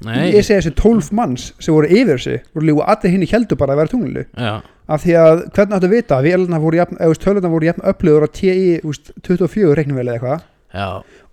[0.06, 3.60] Nei, ég segi þessi 12 manns sem voru yfir þessu voru líka allir hinn heldur
[3.60, 4.54] bara að vera tunglilu já,
[4.92, 6.16] af því að hvernig áttu að vita?
[6.18, 8.54] Að vélina voru jafn, eða töluna voru jafn upplöður á TI
[8.88, 10.48] úst, 24 reiknum vel eða eitthvað.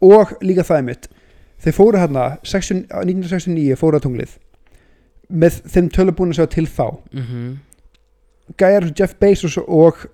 [0.06, 1.10] Og líka það er mitt
[1.60, 4.38] þeir fóru hérna 60 1969 fóru á tunglið.
[5.30, 6.86] Með þeim tölum búin að segja til þá.
[7.12, 7.58] Mm
[8.58, 10.06] gæjar eins og Jeff Bezos og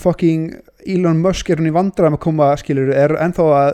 [0.00, 0.54] fucking
[0.86, 3.72] Elon Musk er hún í vandræðum að koma skilur er ennþá að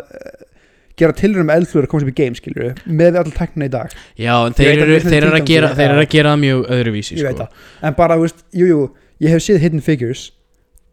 [1.01, 3.73] gera tilröðum með eldflur að koma sér í game skilur með við allar teknina í
[3.77, 3.95] dag.
[4.21, 6.67] Já, en þeir veit að eru, þeir eru að gera þeir eru að gera mjög
[6.77, 7.47] öðruvísi ég veit sko.
[7.47, 7.71] það.
[7.89, 8.83] En bara, þú veist, jú, jú,
[9.25, 10.27] ég hef séð Hidden Figures.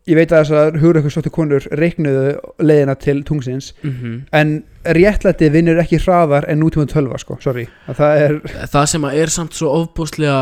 [0.08, 2.28] Ég veit að þessar hugur eitthvað svolítið konur reiknuðu
[2.64, 4.54] leiðina til tungsins mm en
[4.96, 7.66] réttlæti vinnur ekki hraðar en nútíma tölva sko, sorry.
[7.92, 8.38] Að það er,
[8.72, 10.38] Það sem að er samt svo ofbúslega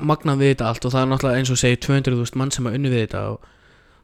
[0.00, 2.78] magnað við þetta allt og það er náttúrulega eins og segir 200.000 mann sem að
[2.78, 3.44] unni við þetta og,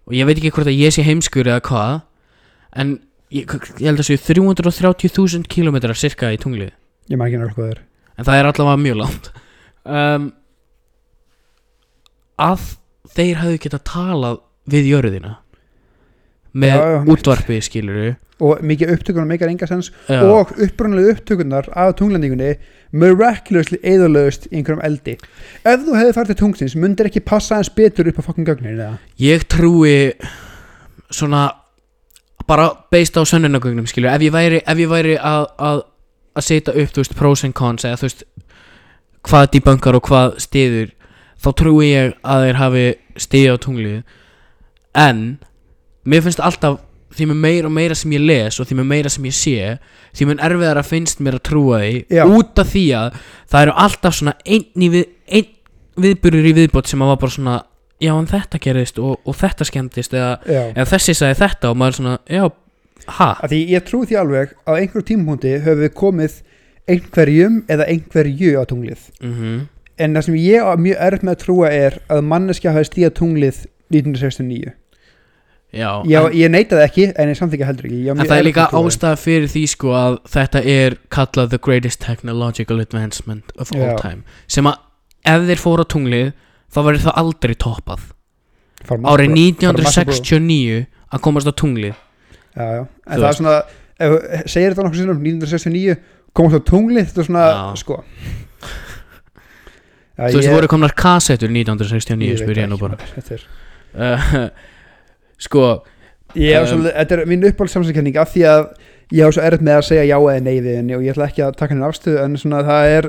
[0.05, 1.97] og ég veit ekki hvort að ég sé heimskur eða hvað
[2.85, 2.93] en
[3.31, 6.73] ég, ég held að séu 330.000 kilometrar cirka í tunglið
[7.11, 7.85] ég maður ekki náttúrulega hvað það er
[8.21, 9.31] en það er allavega mjög langt
[9.85, 10.27] um,
[12.41, 12.67] að
[13.15, 15.37] þeir hafðu geta talað við jörðina
[16.51, 16.99] með Já, já.
[17.15, 18.11] útvarpi skiluru
[18.41, 20.23] og mikið upptökunar meikar enga sens Já.
[20.25, 22.55] og upprunalegu upptökunar af tunglendingunni
[22.97, 27.71] miraculously eðalögust í einhverjum eldi ef þú hefði farið til tungsins myndir ekki passa eins
[27.77, 28.95] betur upp á fucking gögnin eða?
[29.21, 30.15] Ég trúi
[31.13, 31.51] svona
[32.51, 35.83] bara based á sönnunagögnum skilur ef ég væri, ef ég væri að, að,
[36.35, 38.25] að setja upp þú veist pros and cons eða þú veist
[39.29, 40.91] hvað debungar og hvað stiður
[41.41, 42.85] þá trúi ég að þeir hafi
[43.21, 44.01] stiði á tunglið
[44.99, 45.25] en
[46.09, 46.81] mér finnst alltaf
[47.15, 49.71] því með meira og meira sem ég les og því með meira sem ég sé
[50.17, 52.23] því með erfiðar að finnst mér að trúa því Já.
[52.27, 53.09] út af því að
[53.51, 55.51] það eru alltaf svona einn, í við, einn
[56.01, 57.57] viðburður í viðbót sem að var bara svona
[58.01, 60.63] já en þetta gerðist og, og þetta skemmtist eða, Já.
[60.75, 62.45] eða þessi sagði þetta og maður svona já,
[63.19, 66.39] ha Af því ég trú því alveg að á einhverjum tímpunkti höfum við komið
[66.91, 69.61] einhverjum eða einhverju á tunglið mm
[70.01, 73.11] en það sem ég á mjög erfitt með að trúa er að manneskja hafi stíða
[73.19, 73.59] tunglið
[73.93, 74.71] 1969
[75.77, 78.31] já, ég, en, ég neitaði ekki en ég samþykja heldur ekki Ég á en mjög
[78.31, 78.93] það er erfitt líka með að trúa því.
[78.95, 83.97] ástæða fyrir því sko að þetta er kallað the greatest technological advancement of all Já.
[84.01, 84.81] time sem að
[85.35, 86.33] ef þeir fóru á tunglið
[86.71, 89.35] þá verður það aldrei toppað árið Bro- fara Mars Bro.
[89.37, 92.83] 1969 að komast á tunglið já, já.
[92.87, 93.41] en Þú það er veist.
[93.41, 93.57] svona
[94.01, 94.13] ef,
[94.51, 95.97] segir þetta nokkuð sinnum 1969
[96.33, 97.63] komast á tunglið þetta er svona Já.
[97.83, 97.97] sko
[100.17, 102.97] já, þú veist það voru komnar kassettur 1969 veit spyr ég nú ekki, bara
[103.37, 103.43] er
[103.95, 104.45] uh,
[105.49, 105.65] sko
[106.39, 108.61] Ég Um, svolítið, þetta er mín uppáhalds samsækjenning af því að
[109.19, 111.27] ég hef svo erfitt með að segja já eða nei við henni og ég ætla
[111.27, 113.09] ekki að taka henni afstöðu en svona það er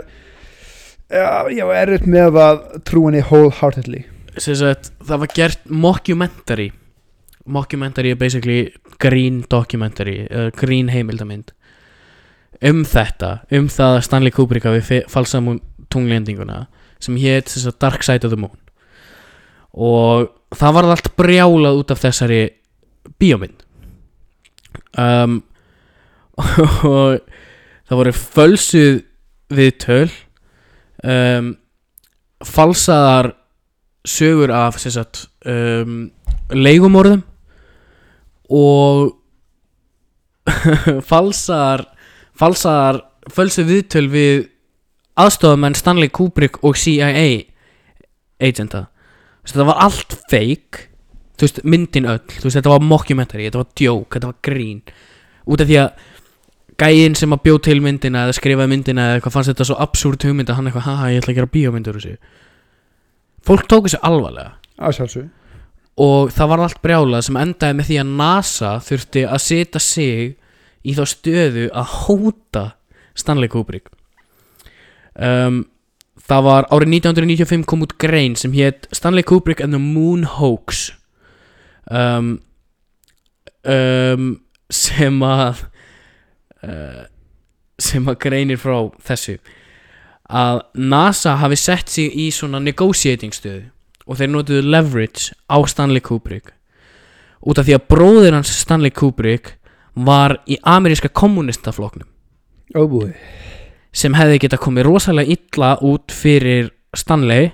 [1.11, 4.05] ég hef erfitt með að trú henni wholeheartedly.
[4.39, 6.69] Sem sagt, það var gert mockumentary.
[7.51, 8.69] Mockumentary er basically
[9.01, 11.51] green documentary uh, green heimildamind.
[12.61, 15.57] Um þetta, um það að Stanley Kubrick hafi falsað
[15.91, 16.67] tunglendinguna
[17.01, 17.51] sem hétt
[17.81, 18.57] Dark Side of the Moon.
[19.73, 22.41] Og það var allt brjálað út af þessari
[23.19, 23.63] bíómynd.
[24.99, 25.41] Um,
[26.87, 27.23] og
[27.89, 29.01] það voru fölsuð
[29.51, 30.11] viðtöl
[31.03, 31.53] um,
[32.45, 33.33] falsaðar
[34.07, 36.09] sögur af sagt, um,
[36.49, 37.21] leigumorðum
[38.51, 39.17] og
[41.11, 41.85] falsaðar
[42.37, 44.47] falsaðar fölsu viðtöl við
[45.21, 47.11] aðstofamenn Stanley Kubrick og CIA
[48.41, 48.87] agenta.
[49.45, 50.87] Þetta var allt fake.
[51.41, 54.81] Veist, myndin öll, veist, þetta var mockumentary þetta var djók, þetta var grín.
[55.49, 56.03] Út af því að
[56.81, 60.25] gæinn sem að bjó til myndina eða skrifaði myndina eða eitthvað fannst þetta svo absúrt
[60.25, 62.17] hugmynd að hann eitthvað, haha, ég ætla að gera bíómyndur þessu.
[63.45, 64.57] Fólk tók þessu alvarlega.
[64.81, 65.29] Að sjálfsög
[66.01, 70.37] og það var allt brjálað sem endaði með því að NASA þurfti að setja sig
[70.81, 72.63] í þá stöðu að hóta
[73.17, 73.91] Stanley Kubrick.
[75.13, 75.65] Um,
[76.21, 80.89] það var árið 1995 kom út grein sem hétt Stanley Kubrick and the Moon Hoax.
[81.91, 82.39] Um,
[83.67, 84.31] um,
[84.71, 85.65] sem að
[86.67, 87.03] uh,
[87.81, 89.37] sem að greinir frá þessu
[90.31, 93.67] að NASA hafi sett sig í svona negotiating stöðu
[94.07, 96.53] og þeir notuðu leverage á Stanley Kubrick.
[97.41, 99.55] Út af því að bróðir hans Stanley Kubrick
[99.95, 102.07] var í ameríska kommunistafloknum
[102.77, 103.11] óbúi
[103.91, 107.51] sem hefði geta komið rosalega illa út fyrir Stanley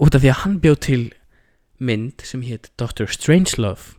[0.00, 1.02] út af því að hann bjóð til
[1.78, 3.06] mynd sem hétt Dr.
[3.12, 3.94] Strangelove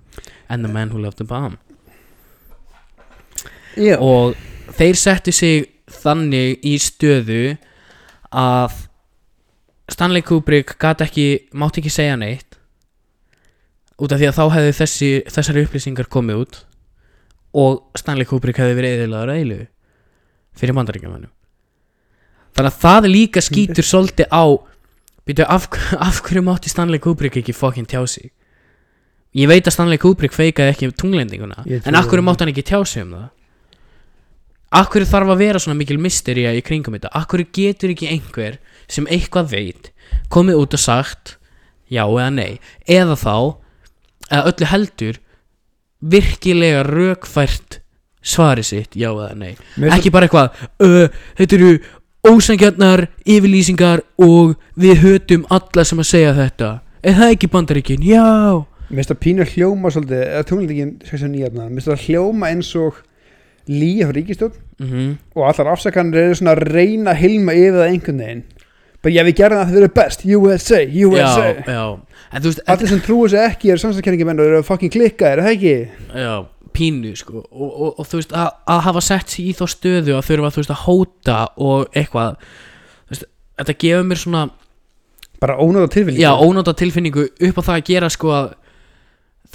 [0.49, 1.61] and the Man Who Loved the Bomb
[3.77, 4.37] já, og
[4.77, 7.43] þeir settu sig þannig í stöðu
[8.29, 8.85] að
[9.89, 12.59] Stanley Kubrick gat ekki, mátti ekki segja neitt.
[13.99, 16.59] Út af því að þá hefði þessi, þessari upplýsingar komið út
[17.57, 19.59] og Stanley Kubrick hefði verið eðilaður eilu
[20.59, 21.31] fyrir bandaríkjumannum
[22.57, 24.43] þannig að það líka skýtur svolítið á
[25.25, 28.29] býtu, af, af hverju mátti Stanley Kubrick ekki fokkin tjá sig?
[29.37, 32.65] Ég veit að Stanley Kubrick feikaði ekki tunglendinguna Ég en af hverju mátti hann ekki
[32.69, 33.27] tjá sig um það
[34.69, 37.11] hverju þarf að vera svona mikil mystería í kringum þetta?
[37.29, 38.59] Hverju getur ekki einhver
[38.89, 39.91] sem eitthvað veit
[40.33, 41.35] komið út og sagt
[41.89, 42.59] já eða nei?
[42.85, 43.35] Eða þá
[44.29, 45.21] eða öllu heldur
[45.99, 47.79] virkilega rökfært
[48.21, 49.55] svari sitt já eða nei.
[49.79, 50.53] Mér ekki bara eitthvað
[50.85, 51.07] uh,
[51.39, 51.71] þetta eru
[52.29, 56.71] ósangjarnar yfirlýsingar og við hötum alla sem að segja þetta.
[56.99, 58.03] Er það ekki bandaríkin?
[58.03, 58.59] Já.
[58.89, 62.97] Mér finnst það pínur hljóma svolítið eða tunglendingin 69 mér finnst það hljóma eins og
[63.69, 67.91] líja fyrir ríkistjórn mm og allar afsakanir eru svona að reyna að hilma yfir það
[67.93, 68.45] einhvern veginn.
[68.99, 71.83] Bara já við gerðum það að þið verið best USA, USA já, já.
[72.43, 75.75] Veist, allir sem trúi sig ekki eru samstæðkenningi og eru fucking klikka, er það ekki?
[76.19, 76.33] já,
[76.75, 77.43] pínu sko.
[77.47, 80.51] Og, og, og þú veist, að, að hafa sett sig í þá stöðu að þurfa
[80.57, 82.35] veist að hóta og eitthvað
[83.09, 83.29] veist,
[83.61, 84.43] þetta gefur mér svona
[85.39, 88.49] bara ónáða tilfinning já, ónáta tilfinningu upp á það að gera sko að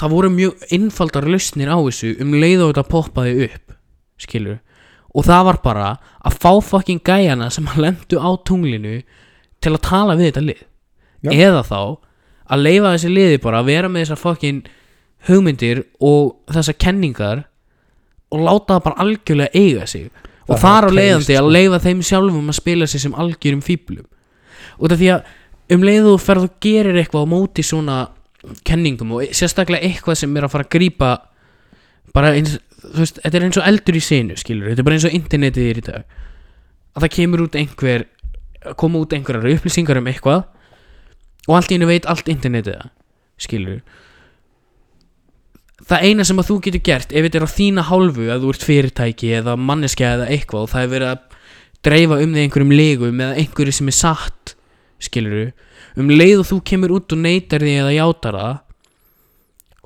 [0.01, 3.64] það voru mjög einfaldar lausnir á þessu um leið og þetta poppaði upp
[4.21, 4.61] skilur
[5.15, 5.91] og það var bara
[6.27, 8.97] að fá fucking gæjana sem að lendu á tunglinu
[9.63, 10.63] til að tala við þetta lið
[11.25, 11.31] Já.
[11.49, 11.81] eða þá
[12.55, 14.65] að leifa þessi liði bara að vera með þessar fucking
[15.29, 17.45] hugmyndir og þessar kenningar
[18.35, 20.11] og láta það bara algjörlega eiga sig
[20.45, 21.55] og þar á leiðandi að sko.
[21.55, 24.05] leifa þeim sjálfum að spila sig sem algjörum fíblum
[24.77, 25.33] út af því að
[25.75, 27.99] um leið og þú ferð og gerir eitthvað á móti svona
[28.67, 31.13] kenningum og sérstaklega eitthvað sem er að fara að grípa
[32.15, 32.59] bara eins,
[32.93, 35.17] þú veist, þetta er eins og eldur í sinu skilur, þetta er bara eins og
[35.17, 36.19] internetið er í dag.
[36.95, 38.07] Að það kemur út einhver
[38.73, 40.45] koma út einhverjar upplýsingar um eitthvað
[41.45, 42.91] og allt í einu veit allt internetið það
[43.45, 43.81] skilur
[45.85, 48.53] það eina sem að þú getur gert ef þetta er á þína hálfu að þú
[48.55, 51.41] ert fyrirtæki eða manneskja eða eitthvað og það er verið að
[51.85, 54.55] dreifa um þig einhverjum legum eða einhverju sem er satt
[55.03, 55.51] skilur
[56.01, 58.55] um leið og þú kemur út og neytar því eða játar það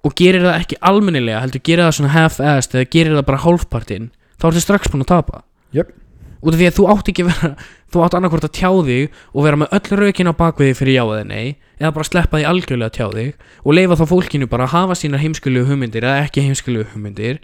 [0.07, 4.11] og gerir það ekki almennilega heldur gerir það svona half-assed eða gerir það bara hálfpartinn
[4.39, 5.43] þá ertu strax búin að tapa.
[5.75, 5.91] Jöp.
[6.39, 7.53] út af því að þú átt ekki vera
[7.93, 11.05] þú átt annarkvort að tjá þig og vera með öll rökin á bakviði fyrir já
[11.05, 14.69] eða nei eða bara sleppa því algjörlega að tjá þig og leifa þá fólkinu bara
[14.69, 17.41] að hafa sínar heimskulegu hugmyndir eða ekki heimskulegu hugmyndir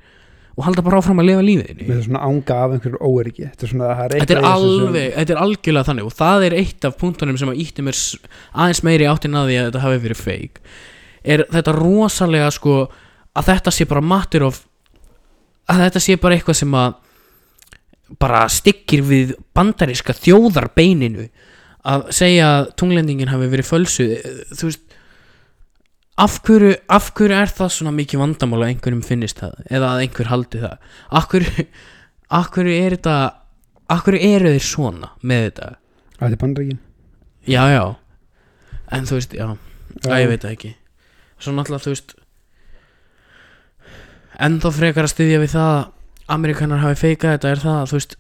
[0.55, 3.73] og halda bara áfram að lifa lífiðinni með svona ánga af einhverju óeriki þetta er
[3.73, 7.39] svona er Þetta er alveg, þetta er algjörlega þannig og það er eitt af punktunum
[7.41, 8.01] sem að ítti mér
[8.53, 10.61] aðeins meiri áttin að því að þetta hafi verið feik
[11.25, 12.85] er þetta rosalega sko
[13.35, 14.61] að þetta sé bara matur of
[15.73, 17.01] að þetta sé bara eitthvað sem að
[18.21, 21.31] bara stikkir við bandaríska þjóðarbeininu.
[21.85, 24.13] Að segja að tunglendingin hafi verið fölsuð
[24.57, 24.95] þú veist
[26.21, 30.05] af hverju, af hverju er það svona mikið vandamál að einhverjum finnist það eða að
[30.05, 30.93] einhver haldi það?
[31.11, 31.67] Af hverju,
[32.39, 33.17] af hverju er þetta
[33.95, 35.69] af hverju eru þeir svona með þetta?
[36.15, 36.81] Að þetta er bandaríkin.
[37.51, 37.85] Já já.
[38.95, 39.47] En þú veist já,
[40.05, 40.75] já ég veit það ekki
[41.39, 42.15] svo náttúrulega þú veist
[44.45, 45.91] ennþá frekar að styðja við það að
[46.35, 48.15] Amerikanar hafi feikað þetta er það að þú veist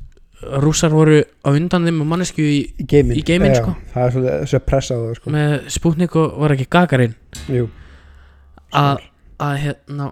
[0.65, 3.73] rússar voru á undan þeim og mannesku í, í geimin, Í geiminn, Já, sko.
[3.95, 5.33] það er svolítið þessu að pressa á það sko.
[5.33, 7.15] með Sputnik og var ekki Gagarin
[7.49, 7.65] Jú,
[8.77, 9.01] að,
[9.65, 10.11] hérna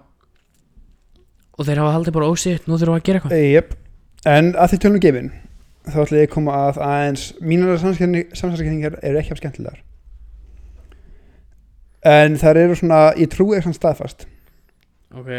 [1.53, 3.73] og þeir hafa haldið bara ósýtt nú þurfum við að gera eitthvað Jep.
[4.33, 5.31] en að því tölum um geimin
[5.83, 9.83] þá ætla ég að koma að aðeins mínar samsæðskenningar eru ekki af skemmtilegar
[12.07, 14.27] en þær eru svona ég trúi svona staðfast.
[15.13, 15.31] Ok.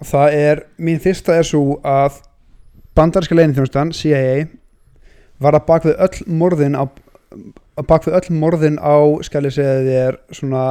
[0.00, 2.22] Og það er, mín fyrsta er svo að
[2.96, 4.46] bandaríska leinithjónustan CIA
[5.40, 6.84] var að bak við öll morðin á
[7.78, 10.64] að bak við öll morðin á skal ég segja þér svona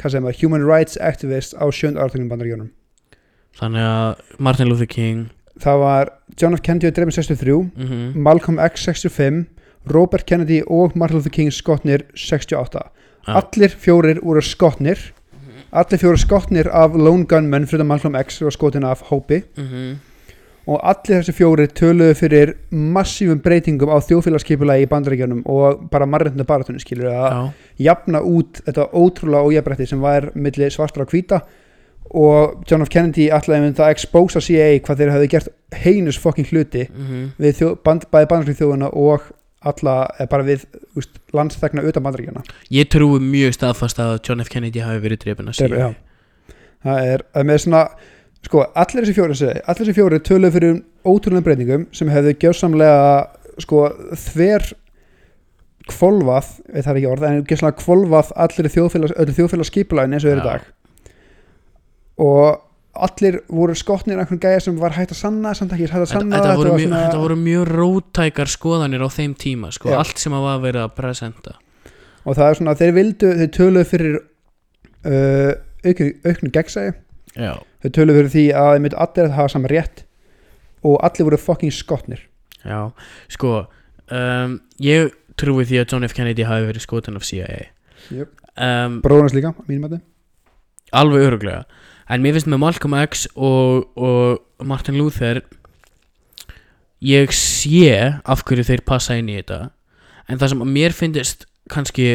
[0.00, 2.70] hvað segir maður, human rights activist á sjönd ártögnum bandaríkjónum
[3.58, 5.28] þannig að Martin Luther King.
[5.60, 6.62] Það var John F.
[6.64, 9.42] Kennedy drefn 63 mm Malcolm X 65
[9.90, 12.84] Robert Kennedy og Martin Luther King skotnir 68
[13.26, 13.34] Já.
[13.40, 14.98] allir fjórir voru skotnir
[15.70, 19.96] allir fjórir skotnir af lone gunmen fyrir Malcolm X og skotin af hópi -hmm.
[20.66, 26.44] og allir þessi fjórir töluðu fyrir massífum breytingum á þjóðfélagskipulagi í bandaríkjunum og bara marrönda
[26.44, 31.40] baratunni skilur að jafna út þetta ótrúlega ójafrætti sem var milli svartra og hvíta
[32.10, 32.88] og John F.
[32.90, 35.48] Kennedy ætlaði mynd að expósa CIA hvað þeir hafði gert
[35.84, 39.20] heinus fucking hluti mm við þjó, band, bæði bandaríkjum þjóðuna og
[39.60, 39.94] alla,
[40.30, 40.62] bara við
[40.96, 44.48] úst, landsþegna utan bandaríkjana ég trúi mjög staðfast að John F.
[44.52, 45.90] Kennedy hafi verið drefin að Það síða já.
[46.86, 47.82] það er með svona
[48.46, 53.84] sko, allir þessi fjóri allir þessi fjóri töluðu fyrir ótrúlega breytingum sem hefðu gjössamlega sko,
[54.30, 54.70] þver
[55.90, 60.24] kvolvað, veit það er ekki orð en gjössamlega kvolvað allir þjóðfélags, öllu þjóðfélags skipulagin eins
[60.24, 60.68] og er í dag
[62.20, 62.69] og
[63.06, 66.20] allir voru skotnir einhvern gæja sem var hægt að sanna samt ekki hægt að þetta,
[66.20, 69.98] sanna þetta, voru var mjög, þetta voru mjög rótækar skoðanir á þeim tíma sko, Já.
[70.02, 71.56] allt sem að var verið að presenta.
[72.24, 75.52] Og það er svona, þeir vildu, þeir töluðu fyrir uh,
[75.86, 76.92] auknu, gegnsæði
[77.36, 80.04] já, þau töluðu fyrir því að þeir myndu allir að hafa saman rétt
[80.84, 82.26] og allir voru fucking skotnir.
[82.60, 82.90] Já,
[83.32, 83.54] sko
[84.12, 86.14] um, ég trúi því að John F.
[86.16, 87.70] Kennedy hafi verið skotin af CIA
[88.12, 88.32] Jöp.
[88.56, 90.00] um, bróðunars líka, að mínum að
[90.90, 91.64] alveg öruglega
[92.10, 95.42] en mér finnst með Malcolm X og, og Martin Luther
[97.00, 97.94] ég sé
[98.24, 99.70] af hverju þeir passa inn í þetta
[100.28, 102.08] en það sem að mér finnst kannski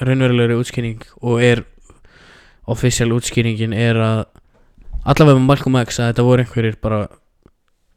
[0.00, 1.64] raunverulegri útskýring og er
[2.68, 4.22] official útskýringin er að
[5.08, 7.02] allavega með Malcolm X að þetta voru einhverjir bara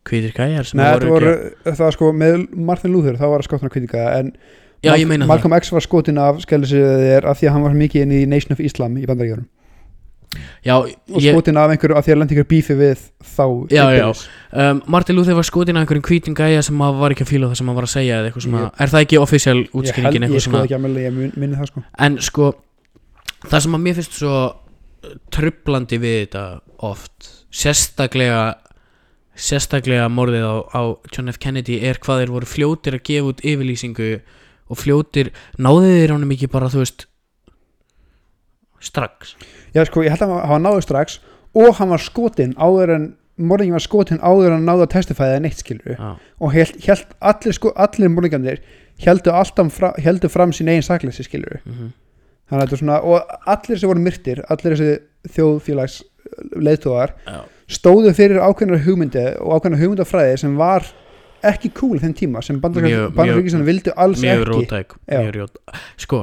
[0.07, 1.31] hvítir gæjar sem Nei, voru voru,
[1.67, 4.35] það var sko með Martin Luther, þá var að skotna kvítika en
[4.81, 5.27] Já, það.
[5.29, 8.55] Malcolm X var skotin af skellisir af því að hann var mikið inn í Nation
[8.55, 9.45] of Islam í bandaríkjörnum
[10.63, 13.01] Já, og ég, skotin af einhverju af því að lendi ykkur bífi við
[13.33, 14.05] þá Já, já.
[14.55, 17.49] um, Martin Luther var skotin af einhverjum hvítin gæja sem að var ekki að fíla
[17.51, 18.79] það sem hann var að segja svona, Yep.
[18.85, 21.59] er það ekki ég, held, útskýringin ég eitthvað sko svona ekki að melda, ég minni
[21.59, 22.51] það sko En sko
[23.41, 24.33] Það sem að mér finnst svo
[25.33, 26.43] trublandi við þetta
[26.85, 28.41] oft Sérstaklega
[29.35, 31.39] Sérstaklega morðið á, á John F.
[31.41, 34.09] Kennedy er hvað þeir voru fljótir að gefa út yfirlýsingu
[34.71, 37.07] og fljótir náðu þeir honum ekki bara þú veist
[38.81, 39.35] strax
[39.75, 41.19] Já, sko, ég held að hann var náður strax
[41.55, 43.09] og hann var skotin áður en
[43.41, 47.05] morðingin var skotin áður en náði að testifæða eða neitt skilur Já, og held, held
[47.31, 48.59] allir, sko, allir morðingarnir
[49.01, 51.91] heldu alltaf fra, heldu fram sín eigin sakleysi skilur mm
[52.51, 55.93] þannig að þetta er svona og allir sem voru myrtir, allir þessi þjóðfélags
[56.59, 57.37] leiðtóðar já,
[57.71, 60.83] stóðu fyrir ákveðnar hugmyndi og ákveðnar hugmyndafræði sem var
[61.47, 64.51] ekki cool þeim tíma sem Mjög- bandaríkisana vildu alls mjög ekki.
[64.51, 65.21] rótæk Já.
[65.23, 65.57] mjög rót
[66.03, 66.19] Sko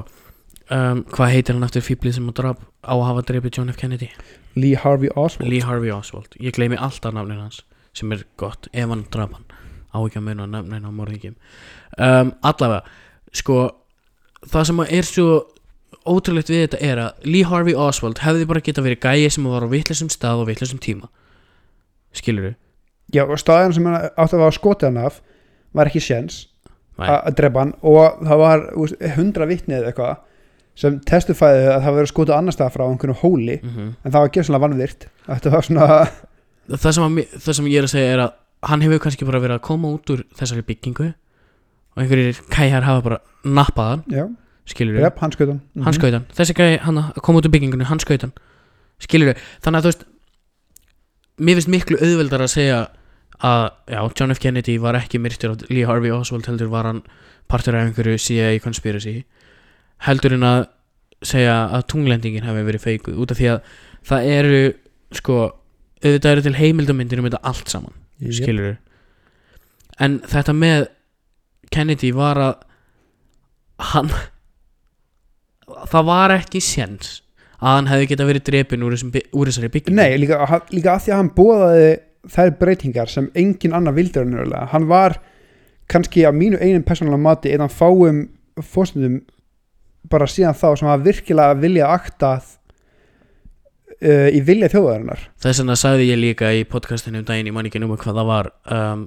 [0.75, 2.55] um, Hvað heitir hann aftur fýblið sem á
[2.89, 3.79] að hafa dreipið John F.
[3.81, 4.11] Kennedy?
[4.57, 5.49] Lee Harvey Oswald.
[5.51, 6.35] Lee Harvey Oswald.
[6.41, 7.62] Ég gleymi alltaf nafnin hans
[7.97, 9.47] sem er gott ef hann draf hann.
[9.95, 11.37] Á ekki að muna nafnin á morðingjum
[11.99, 12.83] um, allavega
[13.35, 13.61] sko
[14.49, 15.29] það sem er svo
[16.09, 19.66] ótrúlegt við þetta er að Lee Harvey Oswald hefði bara geta verið gæi sem var
[19.66, 21.11] á vitlisum stað og vitlisum tíma.
[22.16, 22.55] Skilur
[23.12, 25.21] Já, og staðan sem hann átti að vera skotið hann af
[25.77, 26.43] var ekki séns
[26.99, 30.16] að drepa hann og það var þú hundra vitnið eða eitthvað
[30.79, 33.95] sem testifæði að það verið skotið annar stað frá einhvern hóli mm -hmm.
[34.05, 35.87] en það var gerðslega vannvirt þetta var svona
[36.68, 38.37] það, sem að, það sem ég er að segja er að
[38.68, 43.03] hann hefur kannski bara verið að koma út úr þessari byggingu og einhverjir kæjar hafa
[43.07, 44.24] bara nappað hann já,
[44.68, 45.97] skilur rep, hann skautan hann.
[45.97, 46.26] Skaut hann.
[46.35, 48.35] Þessi hann að koma út úr byggingunni hann skaut hann.
[49.03, 50.07] Skilur þannig að þú veist
[51.39, 52.79] mér finnst miklu auðveldar að segja
[53.39, 54.41] að já, John F.
[54.43, 57.05] Kennedy var ekki myrtur af Lee Harvey Oswald heldur var hann
[57.49, 59.22] partur af einhverju CIA conspiracy
[60.07, 60.61] heldur en að
[61.26, 63.72] segja að tunglendingin hefði verið feikuð út af því að
[64.09, 64.61] það eru
[65.18, 65.38] sko
[65.99, 68.36] auðvitað eru til heimildamindir um þetta allt saman Jep.
[68.38, 68.76] skilur
[69.99, 70.88] en þetta með
[71.74, 72.55] Kennedy var að
[73.92, 74.12] hann
[75.90, 77.18] það var ekki séns
[77.59, 79.99] að hann hefði geta verið drepin úr, þessum, úr þessari byggingu.
[79.99, 81.88] Nei, líka, líka að því að hann bóðaði
[82.28, 84.28] þær breytingar sem engin annar vildur
[84.72, 85.18] hann var
[85.90, 88.26] kannski á mínu einum persónulega mati að fáum
[88.62, 89.20] fórstundum
[90.11, 92.32] bara síðan þá sem að virkilega vilja akta
[94.03, 97.68] uh, í vilja þjóðarinnar þess vegna sagði ég líka í podcastinu um daginn, ég man
[97.68, 99.07] ekki númer hvað það var um,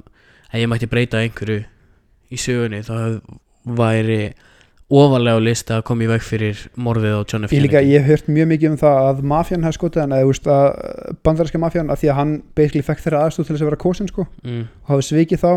[0.52, 1.64] að ég mætti breyta einhverju
[2.32, 3.38] í sögunni þá hef-
[3.78, 4.24] væri
[4.92, 7.54] ofalega á lista að koma í veg fyrir morðið á John F.
[7.56, 10.16] Ég, líka, Kennedy ég hef hört mjög mikið um það að mafjan hefði skotið hann
[10.18, 10.58] eða
[11.24, 14.12] bandarinska mafjan að því að hann basically fekk þeirra aðstóð til þess að vera kosin
[14.12, 14.66] sko mm.
[14.84, 15.52] og hafi svikið þá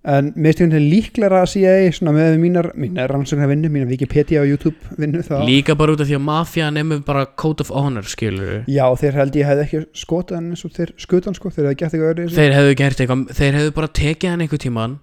[0.00, 4.96] en mér stjórnir líklega að CIA með mínar, mínar rannsóknar vinnu mínar Wikipedia og YouTube
[4.96, 5.42] vinnu þá.
[5.44, 9.20] Líka bara út af því að mafja nefnum bara code of honor skilur Já, þeir
[9.20, 12.12] held ég hefði ekki skotið hann eins og þeir skutan sko, þeir hefði gert eitthvað
[12.14, 14.98] öðru þeir hefðu gert eitthvað, þeir hefðu bara tekið hann einhver tíman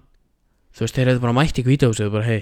[0.74, 2.40] þú veist, þeir hefðu bara mætt í hvítahúsið og bara hei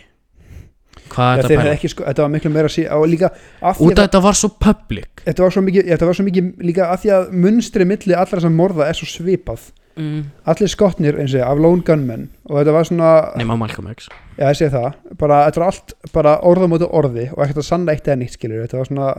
[1.13, 1.91] hvað er þeir þetta pæla?
[1.93, 5.25] sko, þetta var miklu meira og líka að út af þetta var svo public.
[5.27, 8.43] Þetta var svo mikið, þetta var svo mikið líka að því að munstri milli allra
[8.43, 10.23] sem morða er svo svipað mm.
[10.53, 12.29] allir skotnir eins og af lone gunmen.
[12.51, 14.09] Og þetta var svona, nema Malcolm X.
[14.37, 14.89] Já ég segi það.
[15.19, 18.39] Bara, þetta var allt bara orða móti orði og ekkert að sanna eitt eða nýtt
[18.39, 19.13] skilur þetta var svona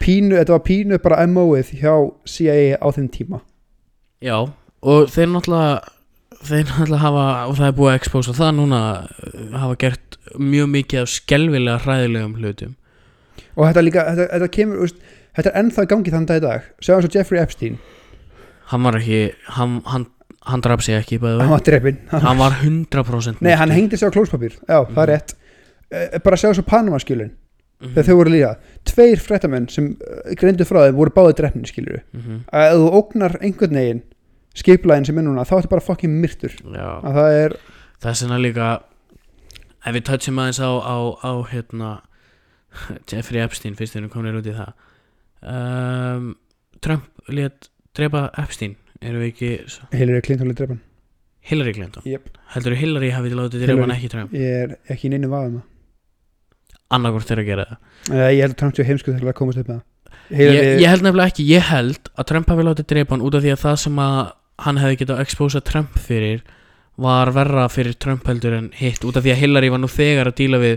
[0.00, 3.42] pínu, þetta var pínu bara MO-ið hjá CIA á þeim tíma.
[4.20, 4.36] Já,
[4.80, 5.80] og þeir náttúrulega
[6.40, 8.82] þeir náttúrulega hafa, og það er búið að expósa það núna,
[9.28, 12.76] uh, hafa gert mjög mikið af skelvilega hræðilegum hlutum.
[13.56, 15.02] Og þetta líka, þetta, þetta kemur úst,
[15.36, 16.70] þetta er ennþá í gangi þann dag í dag.
[16.80, 17.76] Sjáum svo Jeffrey Epstein,
[18.72, 19.20] hann var ekki,
[19.56, 20.06] hann, hann,
[20.46, 24.12] hann draf sig ekki hann var drefin hann var 100% nei, hann hengdi sig á
[24.14, 25.10] klóspapír, já, það er Mhm.
[25.10, 25.34] rétt.
[25.90, 27.30] Eh, bara sjá svo Panama skjölin
[27.80, 27.94] Mhm.
[27.94, 28.56] þegar þau voru líka.
[28.84, 32.44] Tveir fréttamenn sem uh, greindu frá þeim voru báði drefnir skilur Mhm.
[32.52, 34.02] að ef þú ógnar einhvern veginn
[34.54, 36.52] skiplæðin sem er núna þá ertu bara fucking myrtur.
[36.62, 37.56] Já, að það er,
[38.02, 38.82] vegna líka
[39.86, 42.00] ef við touchum aðeins á, á, á hérna
[43.10, 44.72] Jeffrey Epstein fyrst þegar við komum út í það.
[45.42, 46.36] Um,
[46.80, 49.50] Trump lét drepa Epstein erum við ekki
[49.96, 50.80] Hillary Clinton er drepan.
[51.50, 52.04] Hillary Clinton?
[52.04, 52.32] Yep.
[52.54, 53.98] heldur þú Hillary hafið látið drepa hann Hillary.
[54.00, 54.34] ekki Trump?
[54.36, 55.60] Ég er ekki í neinu vaðum
[56.90, 57.80] annarkvort þeirra að gera það.
[58.10, 59.86] Það ég held að Trump sé heimskuð til að komast upp með það.
[60.30, 63.44] Ég, ég held nefnilega ekki, ég held að Trump hafi látið drepa hann út af
[63.44, 64.18] því að það sem að
[64.66, 66.42] hann hefði getað að expósa Trump fyrir
[67.00, 70.30] var verra fyrir Trump heldur en hitt út af því að Hillary var nú þegar
[70.30, 70.74] að díla við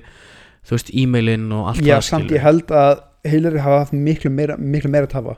[0.64, 4.32] þú veist, e-mailin og allt já það samt ég held að Hillary hafa haft miklu
[4.32, 5.36] meira, miklu meira að tafa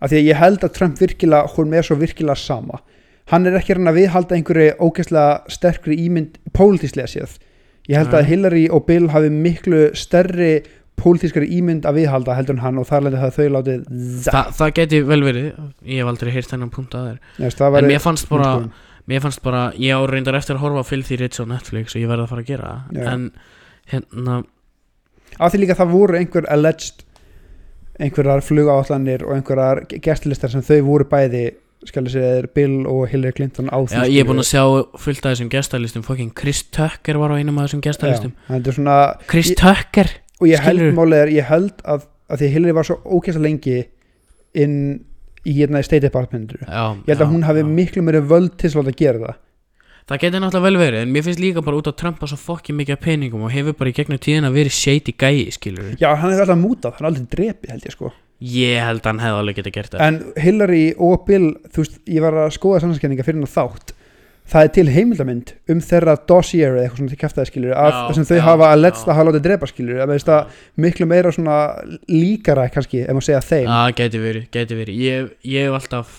[0.00, 2.80] af því að ég held að Trump virkilega hún er svo virkilega sama.
[3.30, 7.38] Hann er ekki reyna að viðhalda einhverju ógeðslega sterkri ímynd pólitíslega séð.
[7.90, 10.60] Ég held að Hillary og Bill hafi miklu stærri
[11.00, 13.84] pólitískari ímynd að viðhalda heldur en hann og þar lendi það þau látið
[14.26, 15.48] Þa, það geti vel verið.
[15.88, 17.68] Ég hef aldrei heyrt þennan punkt að þér.
[17.80, 18.52] En mér fannst bara
[19.10, 22.02] mér fannst bara, ég á reyndar eftir að horfa á Filthy Rich á Netflix og
[22.02, 22.98] ég verði að fara að gera það.
[23.00, 23.06] Já.
[23.14, 23.24] en
[23.90, 24.36] hérna
[25.38, 27.04] af því líka það voru einhver alleged
[28.00, 31.44] einhverjar flugáallanir og einhverjar gæstilistar sem þau voru bæði
[31.88, 34.64] skal ég segja þér Bill og Hillary Clinton á já, ég er búin að sjá
[35.00, 37.84] fullt af þessum gestalistum fucking Chris Tucker var á einum af þessum
[38.68, 38.96] er svona
[39.30, 42.98] Chris Ég- Tucker og ég held er, ég held að, að því Hillary var svo
[43.04, 43.78] ókvæmst lengi
[44.60, 44.76] inn
[45.48, 47.70] í hérna í State Department ég já, held að já, hún hafi já.
[47.80, 49.38] miklu meiri völd til að gera það
[50.10, 52.40] það geti náttúrulega vel verið en mér finnst líka bara út á Trump að svo
[52.42, 56.10] fokki mikið af peningum og hefur bara í gegnum tíðina verið shady gæi skilur já,
[56.10, 58.10] hann hefði alltaf mútað, hann er aldrei drepið held ég sko.
[58.40, 60.02] Ég held að hann hefði alveg getið gert það.
[60.06, 63.92] En Hillary og Bill, þú veist, ég var að skoða sannskenninga fyrir hann þátt.
[64.50, 67.98] Það er til heimildamind um þeirra dossier eða eitthvað svona til kæftæði skilur af Já,
[68.08, 69.04] þessum þau já, hafa að let's já.
[69.04, 70.56] það hafa látið drepa skilur að veist það
[70.86, 71.58] miklu meira svona
[72.08, 73.68] líkara kannski, ef maður segja þeim.
[73.68, 75.04] Já, geti verið, geti verið.
[75.04, 76.16] Ég, ég hef alltaf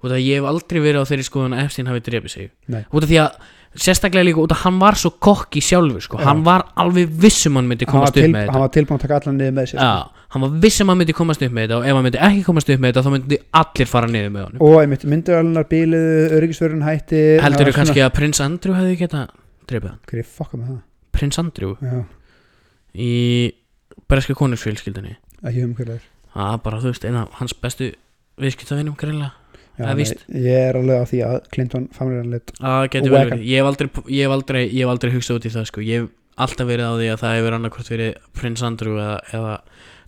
[0.00, 2.50] út af að ég hef aldrei verið á þeirri skoðun að Epstein hafi drefið sig.
[2.68, 2.84] Nei.
[2.92, 3.40] út af því að
[3.80, 6.18] sérstaklega líka út af að hann var svo kokki sjálfur sko.
[6.18, 9.04] Hann var alveg vissum hann myndi hann komast upp með hann þetta var tilbúin að
[9.04, 10.16] taka allan niður með sér sko.
[10.30, 12.70] Hann var vissum hann myndi komast upp með þetta og ef hann myndi ekki komast
[12.74, 14.64] upp með þetta þá myndi allir fara niður með honum.
[14.66, 19.22] Og einmitt myndavælunar bíluðu, öryggisvörun hætti Heldur þú kannski að prins Andrew hefði geta
[19.70, 19.98] drefið hann?
[20.00, 20.80] svona- hver er fokka með það?
[21.14, 21.76] Prins Andrew?
[21.82, 22.04] Já,
[22.94, 23.10] í
[24.10, 27.86] breska konungsfélskildinni ekki um hverju það er Það er bara, þú veist, eina hans bestu
[28.38, 29.32] viðskiptavinum greinlega
[29.80, 29.90] Já,
[30.44, 32.54] ég er alveg á því að Clinton familjarleitt
[33.40, 35.84] Ég hef aldrei, ég aldrei, ég aldrei hugsað út í það sko.
[35.84, 36.10] Ég hef
[36.40, 39.56] alltaf verið á því að það hefur annarkvort verið Prince Andrew eða, eða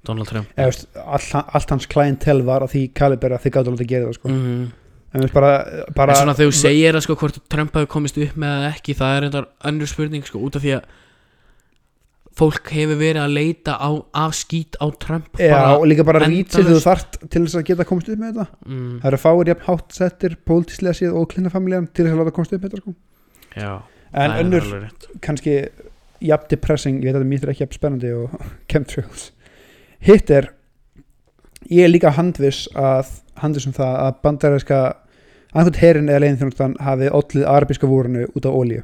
[0.06, 3.72] Donald Trump eða veist, allt, allt hans klientel var að því kaliber að þið gáttu
[3.72, 4.32] alveg að gera það sko.
[4.32, 4.64] mm.
[5.12, 5.52] en veist bara,
[5.96, 8.68] bara En svona þegar þú segir að sko hvort Trump hafi komist upp með það
[8.72, 10.98] ekki Það er eitthvað önnur spurning sko Út af því að
[12.38, 13.90] fólk hefur verið að leita á,
[14.24, 17.66] af skít á Trump Já, og líka bara rít sem þú þarft til þess að
[17.68, 18.60] geta komast upp með þetta.
[18.66, 22.34] Mm, það eru fáir jafn hátt settir pólitíslega síð og klinafamiljan til þess að láta
[22.38, 22.94] komast upp með þetta sko.
[23.58, 23.72] Já,
[24.24, 24.70] en önnur
[25.24, 25.58] kannski
[26.22, 28.36] jafn depressing, ég veit að mér er ekki jafn spennandi og
[28.72, 29.28] chemtrails.
[30.02, 30.52] Hitt er
[31.70, 34.80] ég er líka handviss að handviss um það að bandaræska
[35.52, 38.82] annað herin eða leiðin þjónustan hafi ollið arabíska vorunu út af ólíu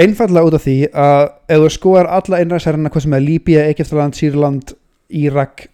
[0.00, 1.22] einfallega út af því að
[1.52, 4.74] ef þú skoðar alla innræðsærina hvað sem er Líbía, Egyptaland, Sýrland
[5.12, 5.66] Írak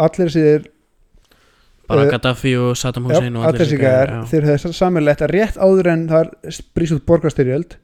[0.00, 0.68] allir þessir
[1.90, 4.28] Bara Uh, Gaddafi og Saddam Hussein og allir þessi gæjar, gæðar já.
[4.30, 6.30] þeir höfðu samanlegt að rétt áður en það
[6.78, 7.74] brýst út borgarstyrjöld.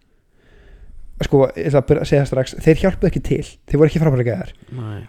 [1.26, 4.52] Sko, ég ætla að segja strax þeir hjálpuðu ekki til, þeir voru ekki frábæra gæðar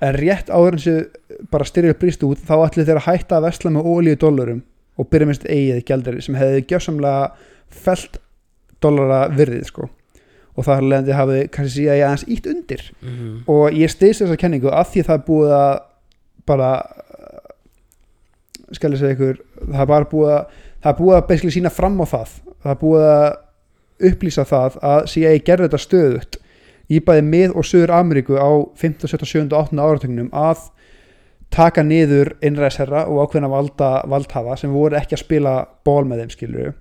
[0.02, 3.46] en rétt áður en þessu bara styrjöld brýst út, þá ætli þeir að hætta að
[3.46, 4.64] vesla með ólíu dólarum
[4.98, 7.30] og byrja minnst eigið gjaldari sem hefði gjössamlega
[7.86, 8.18] felt
[8.82, 9.86] dólara virðið sko
[10.60, 12.84] og það er leðandi hafið kannski síðan ég aðeins ítt undir.
[13.02, 13.36] Mhm.
[13.48, 15.76] og ég steysi þessa kenningu að því það er búið að
[16.50, 16.72] bara
[18.76, 21.72] skal ég segja ykkur það er bara búið að það er búið að basically sína
[21.74, 22.36] fram á það.
[22.60, 23.30] Það er búið að
[24.10, 26.38] upplýsa það að CIA gerði þetta stöðut
[26.90, 28.50] í bæði mið og söður Ameríku á
[28.80, 30.70] 15, 17, 17 og 18 áratögnum að
[31.54, 35.54] taka niður innræðsherra og ákveðna valda, valdhafa sem voru ekki að spila
[35.86, 36.72] ból með þeim skilur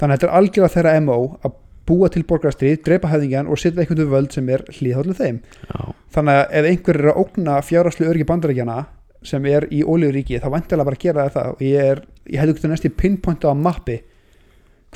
[0.00, 1.56] þannig að þetta er algjörða þeirra MO að
[1.88, 5.40] búa til borgarstríð, dreipa höfðingjan og setja einhvern veginn völd sem er hlýðhóllu þeim.
[5.70, 5.80] Já.
[6.14, 8.78] þannig að ef einhver er að ógna fjárháslu örgi bandaríkjana
[9.26, 12.54] sem er í ólíuríki þá vantilega bara að gera þetta og ég, er, ég hefði
[12.54, 13.98] ekkert næst í pinpointa á mappi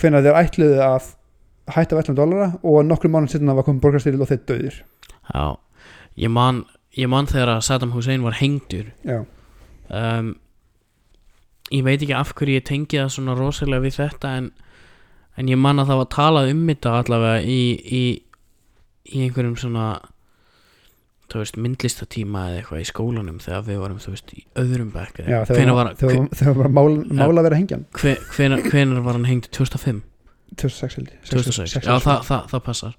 [0.01, 1.11] hvenær þeir ætluðu að
[1.75, 4.81] hætta vellan dólara og nokkrum mánum setna var komið borgarstyril og þeir döðir
[5.35, 5.45] Já,
[6.21, 6.65] ég man,
[6.97, 8.91] ég man þegar að Saddam Hussein var hengdur.
[9.09, 9.23] Já,
[9.89, 10.35] um,
[11.73, 14.51] Ég veit ekki af hverju ég tengi það svona rosalega við þetta en,
[15.37, 17.61] en ég man að það var talað um þetta allavega í,
[18.01, 18.03] í,
[19.15, 19.87] í einhverjum svona
[21.35, 25.17] veist, myndlistatíma eða eitthvað í skólanum þegar við varum, veist, í öðrum bekk
[25.49, 27.87] þegar var, var, var- mál, mál að vera hengjan?
[27.97, 30.03] Hve, hvenær, hvenær var hann hengd 2005?
[30.55, 31.19] 2006 held ég.
[31.33, 32.95] 2006, já það, það, það passar.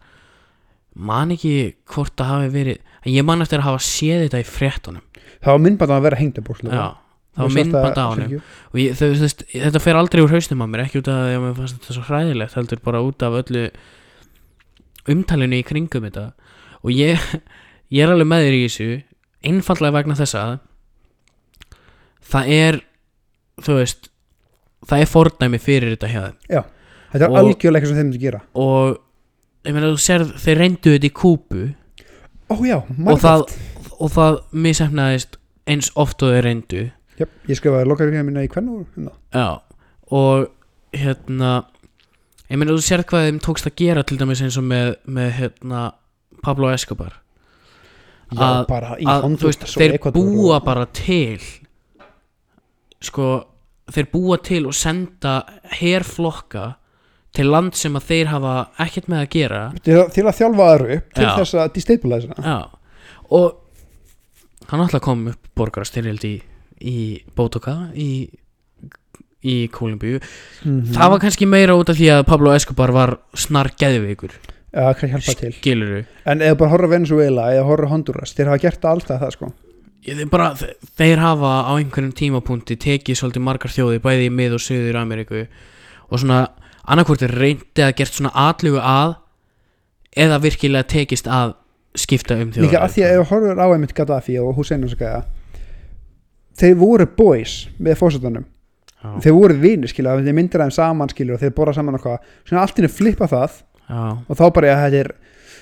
[0.96, 1.54] Man ekki
[1.92, 5.06] hvort það hafi verið en ég man eftir að hafa séð þetta í fréttunum.
[5.40, 6.86] Það var myndband að vera hengjan bókslega já,
[7.36, 10.68] það var myndband á hann og ég, þau, þau, þetta fer aldrei úr hausnum á
[10.72, 13.66] mér ekki út af að mér fannst þetta svo hræðilegt heldur bara út af öllu
[15.12, 16.30] umtalinu í kringum þetta.
[16.86, 17.22] Og ég,
[17.94, 18.90] ég er alveg með þér í þessu
[19.46, 20.56] einfallega vegna þess að
[22.26, 22.80] það er
[23.62, 24.10] þú veist
[24.86, 26.38] það er fordæmi fyrir þetta hjá þeim.
[27.16, 28.42] Þetta er algjörlega eitthvað sem þeim myndi gera.
[28.60, 28.98] Og
[29.66, 31.64] ég meina þú serð þeir reyndu þetta í kúpu
[32.46, 33.46] ó já, og það,
[34.14, 36.84] það misefnaðist eins oft og þeir reyndu
[37.20, 39.12] Jöp, ég skrifaði lokaríkina mína í hvernig hérna.
[39.32, 39.48] Já,
[40.12, 40.48] og
[40.96, 41.52] hérna
[42.50, 45.30] ég meina þú sér hvað þeim tókst að gera til dæmis eins og með, með
[45.40, 45.84] hérna
[46.46, 47.14] Pablo Escobar
[48.32, 49.40] já, Að- bara í og
[49.76, 51.40] þeir búa bara til
[53.06, 53.28] sko
[53.94, 55.36] þeir búa til og senda
[55.80, 56.74] herflokka
[57.36, 58.54] til land sem að þeir hafa
[58.86, 61.32] ekkert með að gera til, að- til að þjálfa aðru til Já.
[61.40, 62.58] þess að destabilize hana Já,
[63.30, 63.62] og
[64.72, 66.36] hann alltaf kom upp borgarastyrjöld í,
[66.82, 68.28] í Bótoka í,
[69.46, 70.20] í Kólumbíu.
[70.66, 70.94] Mhm.
[70.96, 74.32] það var kannski meira út af því að Pablo Escobar var snar geðveikur.
[74.76, 75.54] Hjálpa til.
[75.56, 79.22] Skiluru En þú bara horfður á Venezuela eða horfður á Honduras þeir hafa gert alltaf
[79.22, 79.52] það sko.
[80.06, 84.58] Ég, bara, þe- þeir hafa á einhverjum tímapunkti tekið svolítið margar þjóði bæði í mið
[84.58, 85.46] og söður Ameríku
[86.12, 86.42] og svona
[86.86, 89.16] annarkvort er reyndi að gert svona atlugu að
[90.16, 91.56] eða virkilega tekist að
[91.96, 94.84] skipta um þjóðar Líka að því að ef þú horfður á einmitt Gaddafi og Hussein
[94.84, 95.24] og svo gæða
[96.60, 101.38] þeir voru boys með fórsetanum já, þeir voru vinir skilja þeir myndir aðeins saman skilja
[101.38, 102.34] og þeir borða saman eitthvað.
[102.48, 103.62] Svona allt inni flippa það.
[103.86, 105.12] Já, og þá bara að þetta er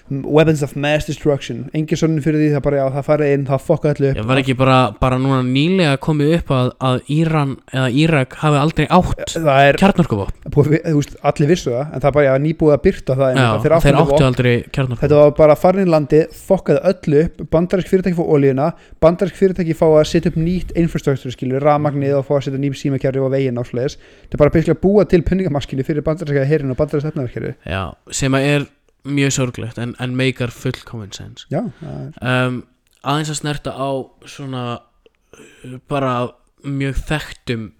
[0.09, 1.69] weapons of mass destruction.
[1.73, 4.27] Engin svona fyrir því það bara já það farið inn það fokka allu upp Ég
[4.27, 8.85] var ekki bara, bara núna nýlega komið upp að, að Íran eða Írak hafi aldrei
[8.89, 9.35] átt
[10.91, 13.63] þú veist, allir vissu það en það bara já, nýbúið að byrta það Já, að
[13.63, 15.01] þeir áttu, aldrei kjarnorkuvopn.
[15.05, 18.69] Þetta var bara farin í landi, fokkaði öllu upp bandarísk fyrirtæki fá olíuna
[19.03, 22.77] bandarísk fyrirtæki fá að setja upp nýtt infrastructure skilur, rafmagnið og fá að setja nýjum
[22.83, 27.83] símakjari og veginn á sliðis þetta er bara byrjulega að búa til penningamaskinni fyrir Já,
[28.11, 28.67] sem er
[29.03, 32.63] mjög sorglegt en, en meikar full common sense Já, um,
[33.03, 33.89] aðeins að snerta á
[34.29, 36.13] svona uh, bara
[36.63, 37.71] mjög þekktum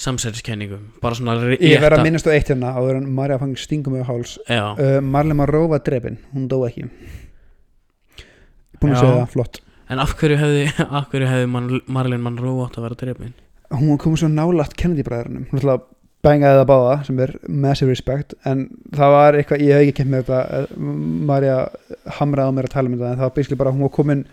[0.00, 3.98] samsæriskenningum bara svona Ég verð að minnast á eitt hérna áður en Marja fang stingum
[3.98, 4.38] með háls.
[4.48, 6.86] Uh, Marley Monroe var drefin, hún dó ekki.
[8.80, 9.60] Búin að segja það, flott.
[9.90, 13.32] En af hverju hefði, af hverju hefði man, Marlene Monroe átt að vera drefin
[13.70, 15.88] Hún kom svo nálægt Kennedy bræðurinnum Hún ætlaði að
[16.24, 18.66] bængaði það báða sem er massive respect en
[18.96, 20.74] það var eitthvað, ég hef ekki kemd með þetta eh,
[21.30, 21.56] Marja
[22.18, 24.24] hamraði á mér að tala um þetta en það var basically bara hún var komin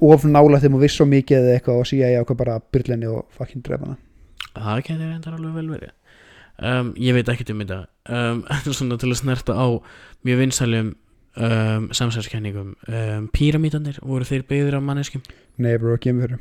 [0.00, 3.10] of nálægt þeim og viss svo mikið eða eitthvað og síðan ég ákvað bara byrlenni
[3.10, 3.98] og fucking drefa hana.
[4.58, 5.94] Það geti reyndar alveg vel verið.
[6.58, 7.80] Um, Ég veit ekkert um þetta.
[8.10, 8.40] Um,
[8.78, 9.66] svona til að snerta á
[10.26, 10.92] mjög vinsæljum
[11.38, 15.22] um, samsælskenningum um, Píramítanir, voru þeir byggðir af manneskjum?
[15.62, 16.38] Nei bro, ekki fyrir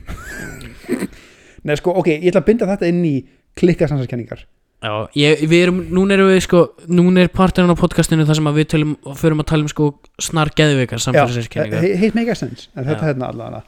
[1.68, 3.16] Nei sko, ok, ég ætla að binda þetta inn í
[3.60, 4.46] klikka samsæðskenningar
[4.78, 6.60] Já, ég, við erum, núna erum við sko
[6.94, 9.88] núna er parturinn á podcastinu þar sem að við tölum, förum að tala um sko
[10.22, 12.68] snar geðveikar samfélagskenningar he- heitt make sense.
[12.78, 13.08] En þetta Já.
[13.10, 13.64] hérna allavega?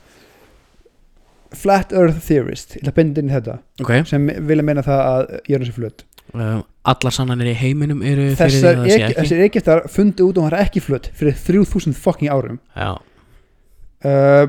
[1.57, 5.01] Flat Earth Theorist, ég ætla að binda inn í þetta Ok, sem vilja meina það
[5.07, 6.03] að jörnum sér flutt
[6.37, 6.61] um,
[6.93, 9.19] allar sannanir í heiminum eru fyrir því Þessar, að það sé ek, ekki.
[9.23, 12.59] þessir Egyptar fundu út og hann er ekki flutt fyrir 3000 fucking árum.
[12.77, 12.91] Já,
[14.05, 14.45] uh,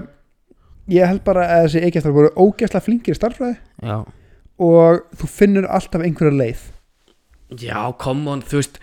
[0.93, 3.97] ég held bara að þessi Egyptar voru ógeðslega flinkir í starffræði já
[4.61, 6.67] og þú finnur alltaf einhverja leið.
[7.59, 8.79] Já, come on, þú veist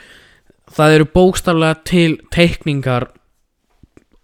[0.76, 3.08] það eru bókstaflega til teikningar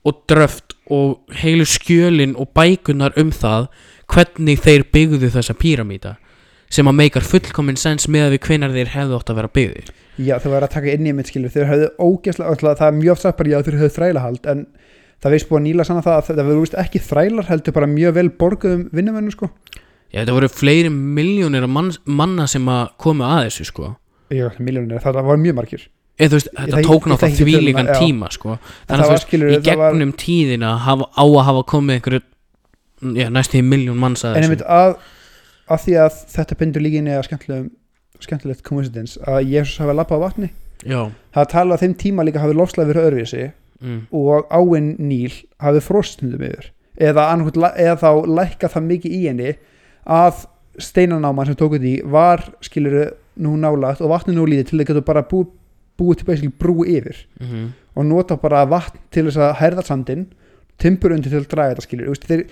[0.03, 3.69] og dröft og heilu skjölin og bækunar um það
[4.11, 6.17] hvernig þeir byggðu þessa píramíta
[6.73, 9.91] sem að meikar fullkomin sens með að við hvenar þeir hefðu átt að vera byggðir.
[10.17, 12.97] Já þau var að taka inn í mitt skilur þeir höfðu ógeðslega, alltaf, það er
[12.97, 14.65] mjög oft já þeir höfðu þrælahald en
[15.23, 17.89] það veist búið að nýla sanna það að það verður víst ekki þrælar heldur bara
[17.93, 19.49] mjög vel borguðum vinnumennum sko
[20.13, 23.95] Já, þetta voru fleiri miljónir mann, manna sem að komu að þessu sko.
[24.33, 25.87] Já, miljónir, það var mjög margir.
[26.21, 27.99] Þú veist, Ég þetta þekki- tók ég náttúrulega töluna, já.
[27.99, 28.49] tíma sko.
[28.53, 31.95] En þannig að þú veist, í það var- gegnum tíðina hafa, á að hafa komið
[31.97, 32.21] einhverju
[33.33, 34.49] næstu í miljón manns að en þessu.
[34.49, 34.95] einmitt að,
[35.73, 37.69] að því að þetta bindur líka inn í að
[38.23, 40.49] skemmtilegt coincidence að Jésús hafi lappað á vatni.
[40.85, 41.01] Já,
[41.35, 43.43] það tala á þeim tíma líka hafi lofslega verið öðruvísi
[43.81, 46.69] mm, og áinn Níl hafi frostundum yfir.
[47.01, 47.25] Eða,
[47.73, 49.53] eða þá lækka það mikið í henni
[50.05, 50.45] að
[50.81, 53.05] steinanáman sem tók þetta í var skiluru
[53.43, 55.43] nú nálægt og vatni nú lítið til þau getur bara bú,
[55.97, 57.25] búið til basically brú yfir.
[57.39, 60.23] Mm og nota bara vatn til þess að herða sandinn
[60.81, 62.45] timbur undir til að draga þetta skilur veist, þeir,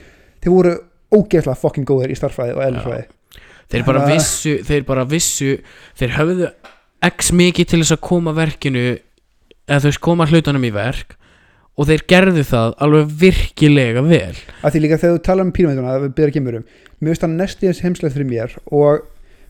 [0.43, 0.73] þeir voru
[1.17, 3.07] ógeðslega fucking góðir í starffræði og eðlisfræði.
[3.71, 5.49] Þeir bara Þannig að- vissu þeir bara vissu
[5.97, 6.51] þeir höfðu
[7.09, 8.85] x mikið til þess að koma verkinu
[9.65, 11.17] eða þú veist koma hlutunum í verk
[11.81, 14.35] og þeir gerðu það alveg virkilega vel.
[14.61, 16.65] Að því líka þegar þú tala um píramítuna að við byrja gemurum
[17.01, 19.07] mér finnst það næst í þess heimslega fyrir mér og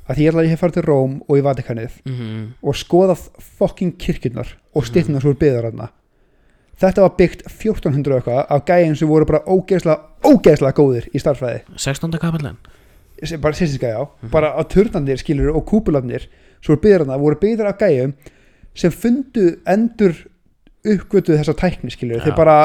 [0.07, 2.77] að því ég ætla að ég hef farið til Róm og í Vatikanið mm og
[2.79, 3.25] skoðað
[3.59, 5.89] fucking kirkjurnar og styttunar svo er byggðar þarna.
[6.81, 11.19] Þetta var byggt 1400 og eitthvað af gæjum sem voru bara ógeðslega ógeðslega góðir í
[11.21, 12.17] starffræði 16.
[12.21, 12.57] kapallan
[13.23, 16.25] sem- bara sérstiska já, bara á turnandir skilur og kúpulafnir
[16.61, 18.13] svo byggðar þarna voru byggðar af gæjum
[18.73, 20.15] sem fundu endur
[20.81, 22.55] uppgötuð þessa tækni skilur þeir bara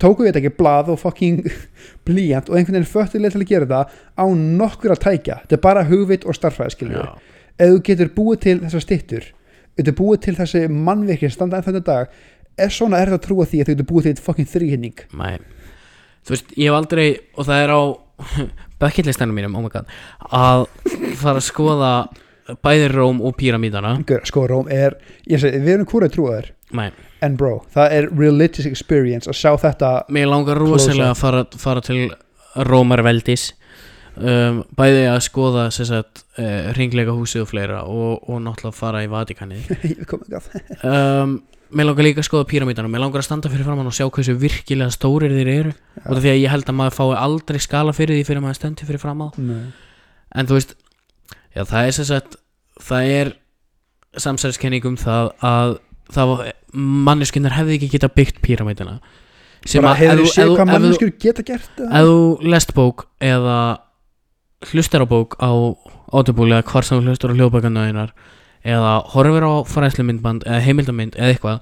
[0.00, 1.42] tóku þetta ekki blað og fucking
[2.08, 3.82] blíjant og einhvern veginn föttulega til að gera þetta
[4.16, 5.40] á nokkur að tækja.
[5.44, 7.10] Þetta er bara hugvit og starffræði skilur Já.
[7.58, 9.28] ef þú getur búið til þessar styttur
[9.76, 12.16] ef þú búið til þessi mannvirkir standa enn þetta dag
[12.56, 15.02] er svona er það að trúa því að þú getur búið til þetta fucking þrýhinning
[16.26, 17.80] þú veist, ég hef aldrei og það er á
[18.80, 19.92] bucketlistanum mínum, oh my god
[20.32, 20.64] að
[21.20, 21.90] fara að skoða
[22.62, 23.96] bæði Róm og píramídana.
[24.28, 24.94] Sko Róm er,
[25.26, 26.88] ég segi, við erum hvort að trúa þér Nei,
[27.24, 31.84] en bro, það er religious experience að sjá þetta mér langar rosalega að fara, fara
[31.84, 32.10] til
[32.66, 33.50] Rómarveldis
[34.16, 39.12] um, bæði að skoða sagt, uh, ringleika húsið og fleira og, og náttúrulega fara í
[39.12, 39.70] Vatikanið.
[40.86, 41.40] Um,
[41.74, 42.90] mér langar líka að skoða píramídana.
[42.90, 45.72] Mér langar að standa fyrir framann og sjá hversu virkilega stórir þeir eru.
[46.04, 48.88] Og því að ég held að maður fái aldrei skala fyrir því fyrir maður stendur
[48.88, 49.64] fyrir fram á Nei.
[50.36, 50.76] en þú veist
[51.56, 52.38] já, það er sem sagt
[52.86, 53.32] það er
[54.26, 55.76] samsæðiskenning um það að
[56.14, 56.52] það var,
[57.08, 58.98] manneskinnar hefði ekki geta byggt píramídana
[59.66, 62.02] sem að þú séð hvað manneskjur geta gert eða?
[62.06, 63.58] þú lest bók eða
[64.70, 65.50] hlustar á bók á
[66.14, 68.14] autobúli eða hvar sem hlustar á hljóðbækarnaðinar
[68.66, 71.58] eða horfir á fræðslumyndband eða heimildamynd eða eitthvað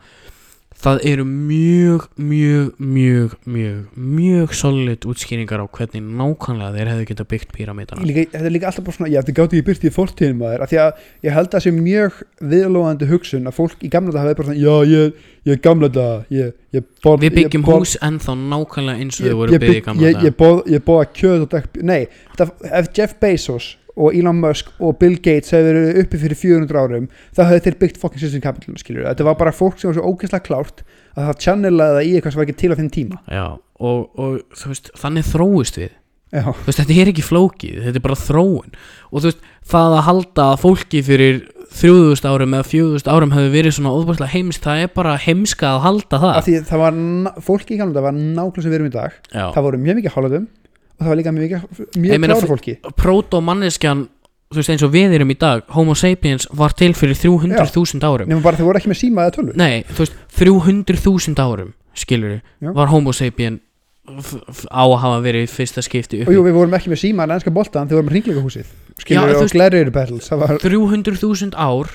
[0.84, 7.26] það eru mjög, mjög, mjög, mjög, mjög solid útskýringar á hvernig nákvæmlega þeir hefðu geta
[7.30, 10.40] byggt píramítana þetta er líka alltaf bara svona, já þið gáttu ekki byrti í fórtíðin
[10.40, 12.18] maður, af því að ég held að það sé mjög
[12.54, 15.90] viðlóðandi hugsun að fólk í gamla þetta hafi bara svona, já ég, ég er gamla
[15.94, 19.40] þetta ég, ég borð, Við byggjum ég borð, hús ennþá nákvæmlega eins og ég, þau
[19.40, 22.02] voru ég, byggði í gamla ég, ég, bóð, ég bóða kjöð og dekk, nei,
[22.34, 22.50] þetta,
[22.82, 27.08] ef Jeff Bezos og Elon Musk og Bill Gates hefur verið uppi fyrir 400 árum
[27.36, 30.10] þá hefur þeir byggt fucking system capital skilur þetta var bara fólk sem var svo
[30.10, 30.82] ógeðslega klárt
[31.14, 33.20] að það channelaði það í eitthvað sem var ekki til á þeim tíma.
[33.30, 35.92] Já, og, og þú veist, þannig þróist við.
[36.34, 38.72] Já, Þú veist, þetta er ekki flókið, þetta er bara þróun.
[39.12, 41.36] Og þú veist, það að halda að fólki fyrir
[41.74, 45.80] 3000 árum eða 4000 árum hefur verið svona óbærslega heimst það er bara heimska að
[45.86, 46.34] halda það.
[46.40, 46.98] Af því það var
[47.46, 49.16] fólki í gamla þetta var nákvæmlega sem við erum í dag.
[49.30, 50.46] Já, það voru mjög mikið hálfum
[50.94, 51.64] og það var líka mjög,
[51.98, 52.76] mjög klára fólki.
[53.00, 54.06] proto-manneskjan
[54.54, 58.28] þú veist, eins og við erum í dag Homo sapiens var til fyrir 300.000 árum.
[58.30, 59.56] Nema bara þau voru ekki með síma eða tölvu.
[59.58, 62.70] Nei, þú veist, 300.000 árum skilur Já.
[62.74, 63.60] var Homo sapien
[64.04, 67.24] á að hafa verið í fyrsta skipti og uppi jú, við vorum ekki með síma
[67.24, 71.56] en ennska boltan þau vorum með hringleika húsið skilur og gladiator battles það var 300.000
[71.56, 71.94] ár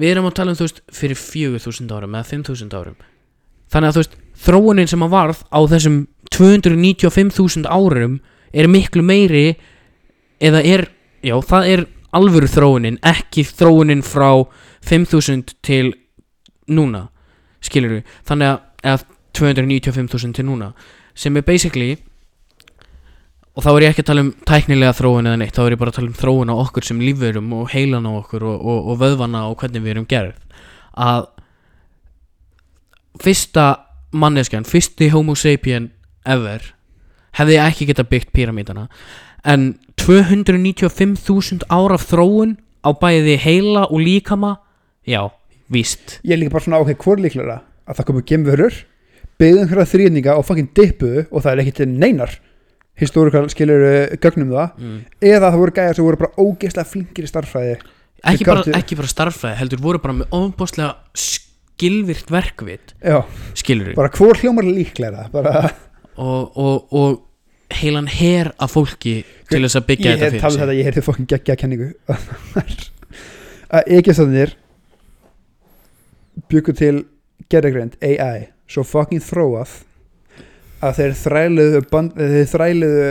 [0.00, 2.98] við erum að tala um þú veist fyrir 4.000 árum eða 5.000 árum.
[3.72, 5.98] Þannig að þú veist þróunin sem að varð á þessum
[6.32, 8.20] 295.000 árum
[8.52, 9.56] er miklu meiri
[10.42, 10.86] eða er,
[11.22, 14.44] já það er alvöru þróunin, ekki þróunin frá
[14.84, 15.92] 5.000 til
[16.72, 17.06] núna,
[17.62, 19.04] skilur við þannig að, eða
[19.38, 20.72] 295.000 til núna,
[21.14, 21.94] sem er basically
[23.52, 25.80] og þá er ég ekki að tala um tæknilega þróun eða neitt, þá er ég
[25.80, 28.90] bara að tala um þróun á okkur sem lífverum og heilan á okkur og, og,
[28.92, 30.38] og vöðvana og hvernig við erum gerð.
[30.96, 31.26] Að
[33.20, 33.66] fyrsta
[34.12, 35.90] manneskjan, fyrsti homo sapien
[36.28, 36.72] ever
[37.38, 38.88] hefði ekki geta byggt píramítana
[39.48, 44.56] en 295.000 ára þróun á bæði heila og líkama
[45.06, 45.24] já,
[45.72, 46.18] víst.
[46.22, 48.80] Ég er líka bara svona ok, hvor er líklara að það komu gemvörur
[49.40, 52.36] byggðu einhverja þrýninga og fucking dippu og það er til neinar.
[52.98, 53.82] Histórikal skilur
[54.20, 54.74] gögnum það.
[54.78, 54.98] Mm.
[55.24, 57.78] eða það voru gæjar sem voru bara ógeðslega flinkir í starffræði
[58.22, 60.92] ekki, bara, ekki bara starffræði heldur voru bara með ofnbóðslega
[61.72, 63.22] skilvirt verkvit já,
[63.58, 64.68] skilur bara hvor hljómar
[65.32, 65.70] bara,
[66.16, 67.20] og, og, og
[67.72, 70.60] heilan her af fólki til þess að byggja ég þetta fyrir sig.
[70.60, 71.88] þetta, ég heyrði fucking geggja kenningu.
[73.76, 74.54] Að Egyptanir
[76.52, 76.94] byggu til
[77.52, 79.78] gerðegreind AI svo fucking þróað
[80.82, 83.08] að þeir þræluðu, band, þeir þræluðu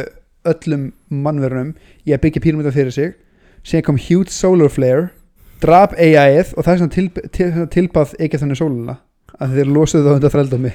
[0.51, 1.73] öllum mannverunum
[2.05, 3.13] í að byggja píramíta fyrir sig.
[3.65, 5.09] Síðan kom huge solar flare
[5.63, 8.97] drap AI-ið og það er svona til, til, tilbað Egyptanir sóluna
[9.41, 10.71] að þeir losuðu það undan þrældómi.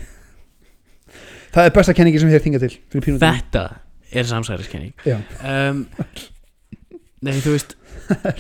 [1.57, 3.65] Það er besta kenningi sem þeir þinga til þetta
[4.17, 4.93] er samsæriskenning.
[5.07, 5.19] Já.
[5.43, 5.87] um,
[7.27, 7.75] nei þú veist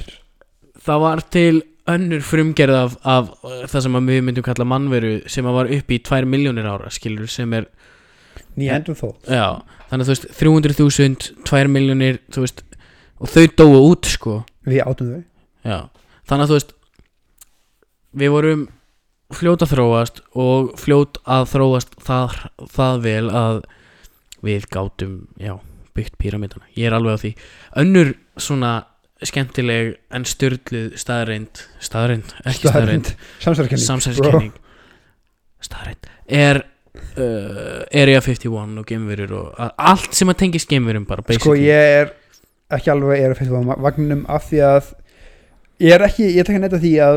[0.87, 5.47] það var til önnur frumgerð af, af uh, það sem við myndum kalla mannveru sem
[5.47, 7.71] var upp í 2 miljónir ára skilur sem er
[8.57, 9.29] Neanderthal þó.
[9.29, 9.47] Já,
[9.91, 14.39] þannig að þú veist 300.000, 2 miljónir og þau dóu út sko.
[14.69, 15.23] Við átum þau.
[15.67, 15.79] Já,
[16.27, 16.75] þannig að þú veist
[18.17, 18.67] við vorum
[19.37, 22.37] fljót að þróast og fljót að þróast það,
[22.73, 23.63] það vel að
[24.47, 25.57] við gátum, já,
[25.97, 27.33] byggt píramidana ég er alveg á því.
[27.83, 28.75] Önnur svona
[29.25, 34.53] skemmtileg en styrluð staðreind staðreind, ekki staðreind Samsverðarkenning samsæðiskenning
[35.65, 36.61] staðreind er
[37.17, 42.13] uh, Area 51 og geimverur og allt sem að tengist geimverum bara Sko ég er
[42.77, 44.93] ekki alveg að fyrst vagninum af því að
[45.83, 47.17] ég er ekki, ég tek að netta því að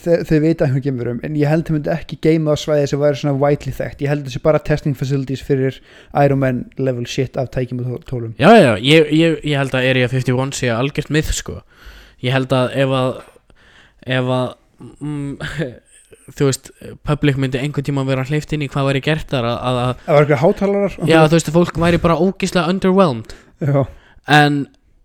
[0.00, 3.02] þau, þau vita einhvern geimverum en ég held þau myndi ekki geima á svæði sem
[3.02, 5.80] væri svona widely þekkt, ég held þessi bara testing facilities fyrir
[6.24, 8.32] Iron Man level shit af tækjum og tó- tólum.
[8.40, 11.58] Já, já, ég, ég, ég held að Area 51 sé algjört mið sko.
[12.24, 13.12] Ég held að ef að
[14.08, 14.48] ef að
[15.04, 15.36] mm,
[16.38, 16.72] þú veist,
[17.08, 20.16] public myndi einhvern tíma vera hleyft inn í hvað væri gert þar að, að, að
[20.16, 23.36] var eitthvað hátalarar já, þú veist, að fólk væri bara ógislega underwhelmed.
[23.64, 23.80] Já.
[24.40, 24.58] en,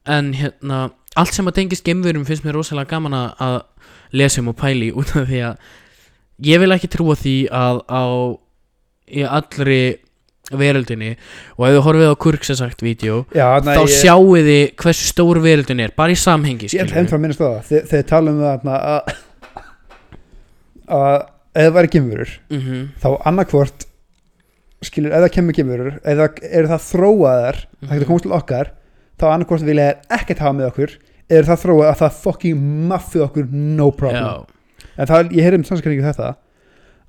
[0.08, 0.82] en hérna
[1.20, 3.64] allt sem að tengist geimverum finnst mér rosalega gaman að-
[4.14, 5.58] lesa um og pæli út af því að
[6.46, 8.04] ég vil ekki trúa því að á
[9.14, 9.82] í allri
[10.54, 11.16] veröldinni
[11.58, 15.40] og ef þú horfið á Kurk sem sagt vídeo þá ég, sjáu þið hversu stór
[15.42, 17.00] veröldin er bara í samhengi ég skilurðu.
[17.02, 19.16] ennþá að minnast það Þe- þegar um það þarna að
[20.94, 21.18] að
[21.54, 23.86] ef það væri geimverur Mhm, þá annarkvort
[24.84, 27.94] skilur, ef það kemur geimverur eða eru það þróaðar það mhm.
[27.94, 28.72] getur komast til okkar
[29.24, 30.96] þá annarkvort vilja þær ekkert hafa með okkur
[31.34, 32.64] eða það þróað að það fucking
[32.94, 34.24] maffi okkur no problem.
[34.24, 36.34] Já, en það, ég heyrði um samskringu þetta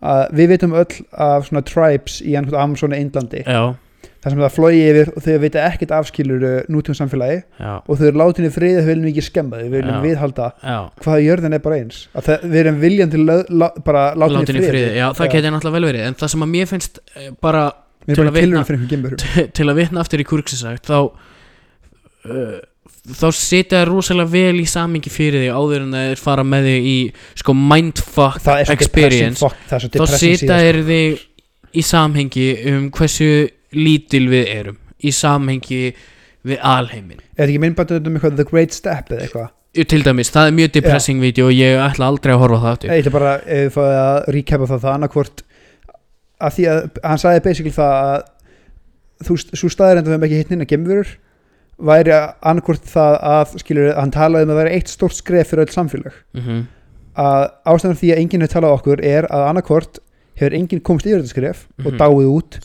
[0.05, 3.41] að við veitum öll af svona tribes í annað Amazon Indlandi.
[3.47, 3.75] Já,
[4.25, 8.05] þar sem það flogi yfir og þau vita ekkert afskilur nútum samfélagi já, og þau
[8.11, 10.03] eru látinni friði þau viljum ekki skemma þau, við viljum Já.
[10.05, 10.49] viðhalda.
[11.05, 11.99] Hvaða jörðin er bara eins.
[12.17, 15.53] Að það, við erum viljan til löð, lá, bara látinni friði, friði, já það geti
[15.57, 16.07] náttúrulega vel verið.
[16.09, 17.65] En það sem að mér finnst eh, bara
[18.05, 18.65] til að vitna-
[19.61, 20.99] til að vitna aftur í kurksi sagt þá
[22.29, 22.61] uh,
[23.05, 26.69] þá setja það rosalega vel í samingi fyrir því áður en það er fara með
[26.71, 26.97] þig í
[27.43, 29.53] sko mindfuck það er experience.
[29.69, 31.25] það er þá setja þér þig
[31.75, 33.31] í samhengi um hversu
[33.75, 35.83] lítil við erum í samhengi
[36.45, 39.53] við alheimin er þetta ekki minnbættu um eitthvað The Great Step eða eitthvað?
[39.75, 42.91] Til dæmis, það er mjög depressing vídeo og ég ætla aldrei að horfa það aftur.
[42.93, 45.43] Ég ætla bara ef fáið að recapa það það annarkvort
[46.47, 50.55] að því að hann sagði basically það að þú staðir en við hefum ekki hitt
[50.55, 51.11] inn að gemurur
[51.79, 55.75] væri annarkvort það að skilur hann talaði um að vera eitt stórt skref fyrir öll
[55.75, 56.13] samfélag.
[56.39, 56.65] Mm
[57.15, 59.99] að ástæðan því að enginn hefur talað okkur er að annarkvort
[60.35, 61.99] hefur enginn komst yfir þetta skref og Mhm.
[62.01, 62.57] dáið út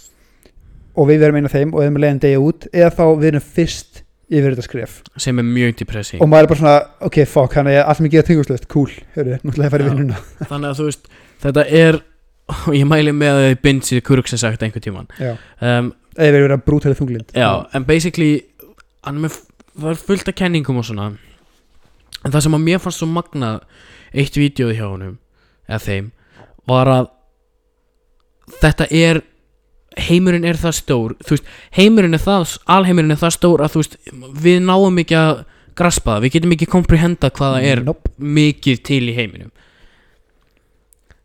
[0.98, 4.02] og við verum eina þeim og erum leiðin degja út eða þá við erum fyrst
[4.30, 5.03] yfir þetta skref.
[5.18, 6.22] Sem er mjög depressing.
[6.22, 8.90] Og maður er bara svona ok fuck hann er allt sem ég gera tinguslöft cool
[9.15, 9.90] hörru, að í Já.
[9.94, 10.18] vinnuna.
[10.49, 11.07] Þannig að þú veist,
[11.45, 12.02] þetta er
[12.49, 15.06] og ég mæli með að þið bindsið kurk sem sagt einhver tíman
[15.61, 17.34] um, eða verið að brútalið þunglind.
[17.38, 18.45] Já, en basically
[19.05, 19.39] hann er
[19.88, 21.11] er fullt af kenningum og svona.
[22.26, 23.61] En það sem að mér fannst svo magnað
[24.11, 25.17] eitt vídeo hjá honum
[25.69, 26.09] eða þeim
[26.67, 27.11] var að
[28.59, 29.21] þetta er
[29.99, 33.97] heimurinn er það stór veist, heimurinn er það alheimurinn er það stór að þú veist
[34.43, 35.45] við náum ekki að
[35.80, 38.11] graspa það, við getum ekki komprehenda hvað það er nope.
[38.17, 39.51] mikið til í heiminum.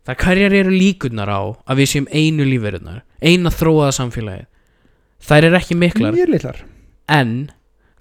[0.05, 4.45] Það hverjar eru líkurnar á að við séum einu lífverðunar eina þróaða samfélagi
[5.25, 6.61] þær eru ekki miklar.
[7.09, 7.49] En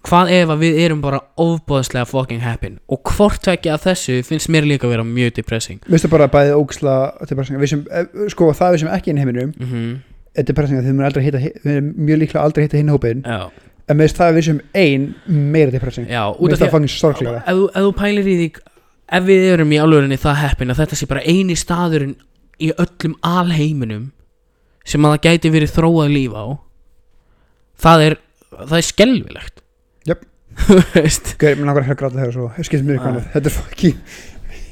[0.05, 2.75] hvað ef að við erum bara ofbóðslega fucking happy?
[2.93, 5.81] Og hvort ekki að þessu finnst mér líka að vera mjög depressing.
[5.91, 9.95] Vistu bara bæðið ógsla eh, sko það við sem ekki inn í heiminum mm -hmm.
[10.35, 13.51] er depressing að þið erum mjög líklega aldrei hitta hinn hópin já,
[13.89, 16.09] en með þess það við sem ein meira depressing.
[16.09, 17.43] Já, Mér finnst það því að fangin sorglega.
[17.47, 18.49] Ef, ef þú pælir í því
[19.13, 22.17] ef við erum í alvörinni það heppin að þetta sé bara eini staðurinn
[22.63, 24.13] í öllum alheiminum
[24.85, 26.45] sem að það gæti verið þróað líf á
[27.85, 28.17] það er
[28.55, 28.89] það er
[30.55, 30.63] skelvilegt Jöp.
[30.65, 31.33] Þú veist.
[31.39, 32.51] Gauð, mér langar að gráta þegar svo.
[32.63, 32.99] Skilst mér Ah.
[32.99, 33.27] eitthvað annað.
[33.35, 33.95] þetta er fokki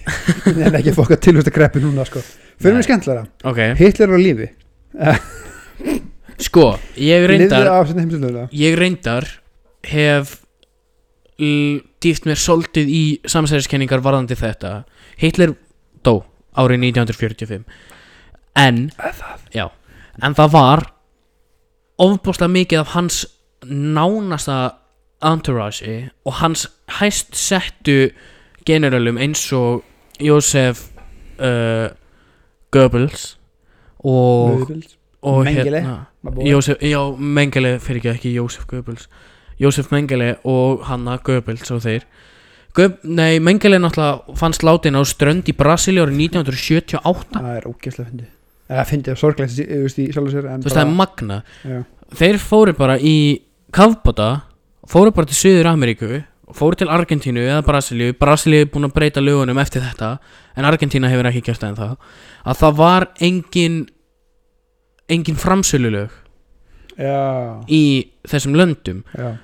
[0.67, 2.23] en ekki fokka tilhust að kreppi núna sko.
[2.63, 4.49] Fyrir mér skemmtilega ok, Hitler er á lífi.
[6.43, 7.69] Sko, ég reyndar
[8.53, 9.29] ég reyndar
[9.87, 10.39] hef
[12.03, 14.85] dýft mér svolítið í samsæðiskenningar varðandi þetta.
[15.19, 15.55] Hitler
[16.07, 16.25] dó
[16.59, 17.63] árið 1945
[18.59, 18.91] en
[19.55, 19.69] já,
[20.23, 20.83] en það var
[22.03, 23.23] ofbúslega mikið af hans
[23.65, 24.59] nánasta
[25.25, 26.67] entourage og hans
[26.99, 28.11] hæst settu
[28.67, 29.83] generalum eins og
[30.23, 30.87] Jósef
[31.39, 31.91] uh,
[32.71, 33.39] Goebbels
[33.99, 34.71] og,
[35.23, 36.45] og Mengele, hérna boy.
[36.47, 39.09] Jósef, já, Mengele fyrir ekki Jósef Goebbels.
[39.61, 42.07] Jósef Mengele og Hanna Goebbels og þeir.
[42.73, 48.07] Goeb, Nei, Mengele náttúrulega fannst látin á strönd í Brasíli árið 1978 það er ógeðslega
[48.09, 48.29] fyndi
[48.73, 51.37] það fyndi það sorglegt í, þú veist, það er magna
[51.69, 51.83] já,
[52.17, 53.17] þeir fóru bara í
[53.77, 54.31] kafbata
[54.89, 56.23] fóru bara til Suður Ameríku
[56.53, 58.15] fóru til Argentínu eða Brasilíu.
[58.19, 60.19] Brasilíu er búin að breyta lögunum eftir þetta
[60.57, 61.95] en Argentína hefur ekki gert það en það
[62.45, 63.79] að það var engin
[65.13, 66.13] engin framsölulög
[66.97, 67.83] já, í
[68.29, 69.03] þessum löndum.
[69.17, 69.37] Já,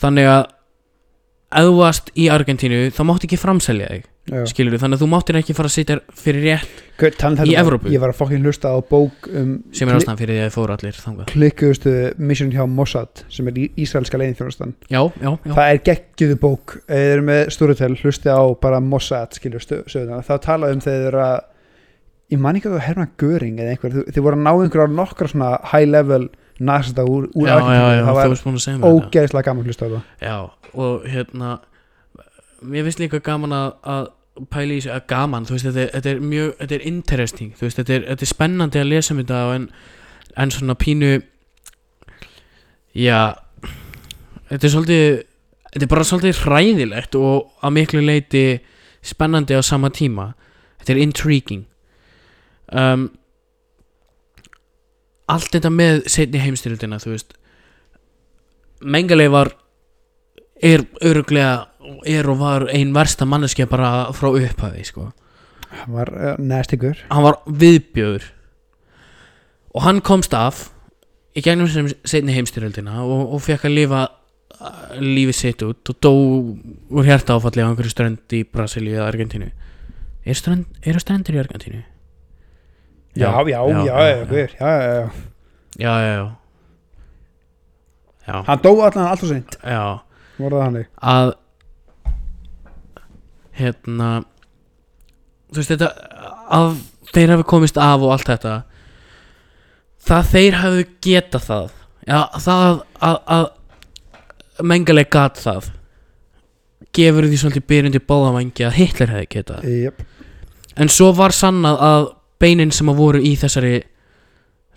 [0.00, 5.36] þannig að varst í Argentínu þá mátti ekki framselja þig skilur þannig að þú máttir
[5.36, 6.82] ekki fara að sitja fyrir rétt
[7.28, 7.90] um Í Evrópu.
[7.92, 10.54] ég var að fokkin hlusta á bók um sem er ástæðan fyrir því að þið
[10.54, 11.32] fóru allir þangað.
[11.32, 14.20] klikkuðustu mission hjá Mossad sem er í Ísraelska
[15.20, 16.76] já, það er geggjuðu bók.
[16.88, 21.02] Eða þeir eru með Storytel, hlusti á bara Mossad skilur söguna, þá talaðu um þegar
[21.04, 21.36] þeir eru að
[22.32, 24.52] ég man ekki að það var Hermann Göring eða einhver, þeir, þeir voru að ná
[24.54, 26.30] einhverja nokkra svona high level
[26.64, 30.02] nasista úr, úr já, já, já, það þú var ógeðslega gaman hlusta á það.
[30.22, 30.36] Já,
[30.80, 31.54] og hérna
[32.64, 34.08] mér finnst líka gaman að, að
[34.50, 37.52] pæla í þessu, að gaman, þú veist, þetta er, þetta er mjög, þetta er interesting,
[37.58, 39.68] þú veist, þetta er, þetta er spennandi að lesa um þetta en,
[40.42, 41.12] en svona pínu
[42.94, 43.18] já
[44.50, 45.06] þetta er svolítið
[45.74, 48.44] þetta er bara svolítið hræðilegt og að miklu leiti
[49.04, 50.32] spennandi á sama tíma.
[50.80, 51.64] Þetta er intriguing.
[52.70, 53.08] Um,
[55.28, 57.34] allt þetta með setni heimstyrildina, þú veist
[58.84, 59.52] Mengele var
[60.60, 61.68] er öruglega
[62.06, 65.10] er og var einn versta manneskja bara frá upphæði sko.
[65.74, 68.28] hann var eh, uh, næstingur hann var viðbjöður
[69.74, 70.68] og hann komst af
[71.34, 75.98] í gegnum sem setni heimstyrjöldina og, og fekk að lifa eh, lífið sitt út og
[75.98, 76.12] dó
[76.94, 79.50] úr hérta áfallið á einhverju strönd í Brasilíu eða Argentínu.
[80.24, 81.82] Er strönd, eru ströndir í Argentínu?
[83.14, 85.10] Já, já, já já, já, já
[85.78, 86.36] já, já
[88.26, 91.34] já hann dó allan alltaf seint að
[93.58, 94.10] hérna
[95.52, 95.90] þú veist þetta
[96.54, 96.70] að
[97.14, 98.54] þeir hafi komist af og allt þetta
[100.04, 101.70] það þeir hafi geta það
[102.08, 105.70] já, það að, að, að mengaleg gat það
[106.94, 110.04] gefur því svolítið byrjundi báðavangi að Hitler hefði getað yep.
[110.78, 112.10] en svo var sannað að
[112.42, 113.74] beinin sem að voru í þessari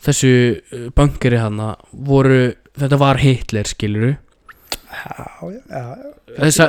[0.08, 4.16] þessu uh, bankeri hana voru, þetta var Hitler skiluru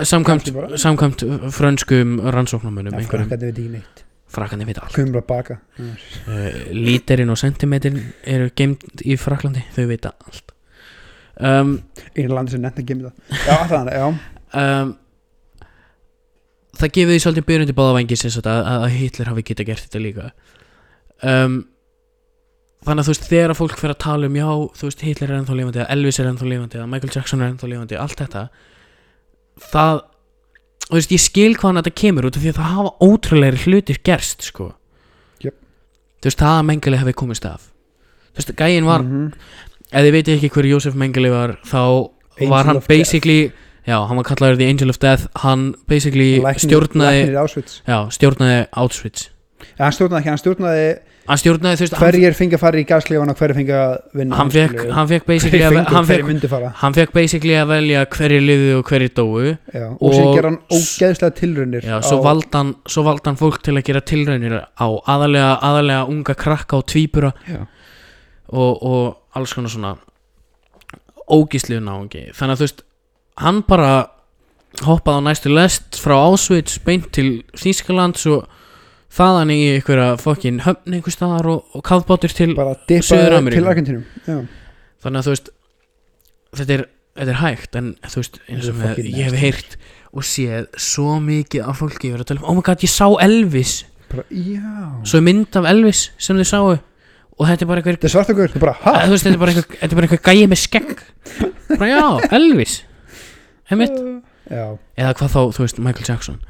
[0.04, 0.76] samkvæmt, Kannski bara.
[0.78, 4.04] samkvæmt frönskum rannsóknarmönnum frakkandi veit ekki neitt.
[4.28, 4.92] Frakkandi veit allt.
[4.96, 5.56] Kumra baka.
[5.78, 10.52] Uh, líterinn og sentimetrin eru gemd í Fraklandi þau vita allt.
[11.38, 11.76] Um,
[12.18, 14.06] Einu landi sem gemja það Já, það já.
[14.58, 14.88] um,
[16.78, 20.02] það gefið því svolítið byrjundi báðavangi sem sagt að, að Hitler hafi geta gert þetta
[20.02, 20.30] líka.
[21.22, 21.60] Um,
[22.88, 24.48] þannig að þú veist þegar að fólk fyrir að tala um já
[24.78, 27.50] þú veist Hitler er ennþá lifandi eða Elvis er ennþá lifandi eða Michael Jackson er
[27.52, 28.42] ennþá lifandi allt þetta
[29.72, 30.02] það
[30.88, 33.98] þú veist ég skil hvaðan þetta kemur út af því að það hafa ótrúlegri hlutir
[34.08, 34.70] gerst sko
[35.44, 35.56] Jöp.
[36.22, 37.66] þú veist það að Mengele hefði komist af
[38.32, 39.32] þú veist gæin var Mhm.
[39.92, 41.80] ef þið veitir ekki hver Jósef Mengele var þá
[42.38, 42.88] Angel var hann of Death.
[42.88, 43.52] basically
[43.86, 47.22] já, hann var kallaður The Angel of Death hann basically Læknir- stjórnaði
[47.86, 49.28] já, stjórnaði Auschwitz
[49.78, 50.98] Já, hann stjórnaði ekki, hann stjórnaði
[51.28, 53.94] hann stjórnaði, þú veist, hann, hverjir fengi að fara í gasklífan og hverjir fengi að
[54.20, 58.04] vinna hann fekk hann fekk basically að, fengu, hann fekk, hann fekk basically að velja
[58.16, 59.44] hverjir liðu og hverjir dóu.
[59.74, 63.40] Já, og, og sér gera hann ógeðslega tilraunir já, svo á- hann svo valdi hann
[63.40, 67.60] fólk til að gera tilraunir á aðalega, aðalega unga krakka og tvíbura Já,
[68.48, 69.96] og, og alls konar svona
[71.28, 72.22] ógísliðu náungi.
[72.36, 72.78] Þannig að þú veist,
[73.44, 73.90] hann bara
[74.86, 78.46] hoppaði á næstu lest frá Auschwitz beint til Þýskalands og
[79.14, 84.42] þaðan í einhverja fokkin höfn einhver staðar og, og kafbátur til Argentínum Já,
[85.04, 85.52] þannig að þú veist
[86.58, 86.84] þetta er,
[87.20, 89.78] þetta er hægt en þú veist eins og er með, ég hef heyrt
[90.12, 93.06] og séð svo mikið af fólki verið að tala um, oh my god ég sá
[93.24, 93.74] Elvis.
[94.08, 94.24] Bara,
[95.04, 96.78] svo er mynd af Elvis sem þið sáu.
[97.38, 98.14] Og þetta er bara einhver Þetta er
[98.48, 98.54] er?
[98.82, 101.02] Æ, þú veist, þetta er bara einhver, þetta er bara einhver gæi með skegg.
[101.74, 102.72] Bara já, Elvis.
[103.68, 103.98] Heimitt,
[104.48, 104.64] Já,
[104.96, 106.40] eða hvað þá, þú veist, Michael Jackson.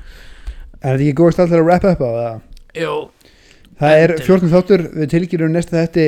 [0.78, 2.36] En þetta ekki góðst allir að wrap up á það
[2.78, 2.94] Jú,
[3.78, 4.26] Það er Endilega.
[4.26, 6.06] 14 þáttur, við tilgjurum næsta þetta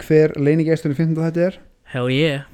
[0.00, 1.58] hver leinigesturinn 15 þetta er.
[1.92, 2.46] Hell yeah.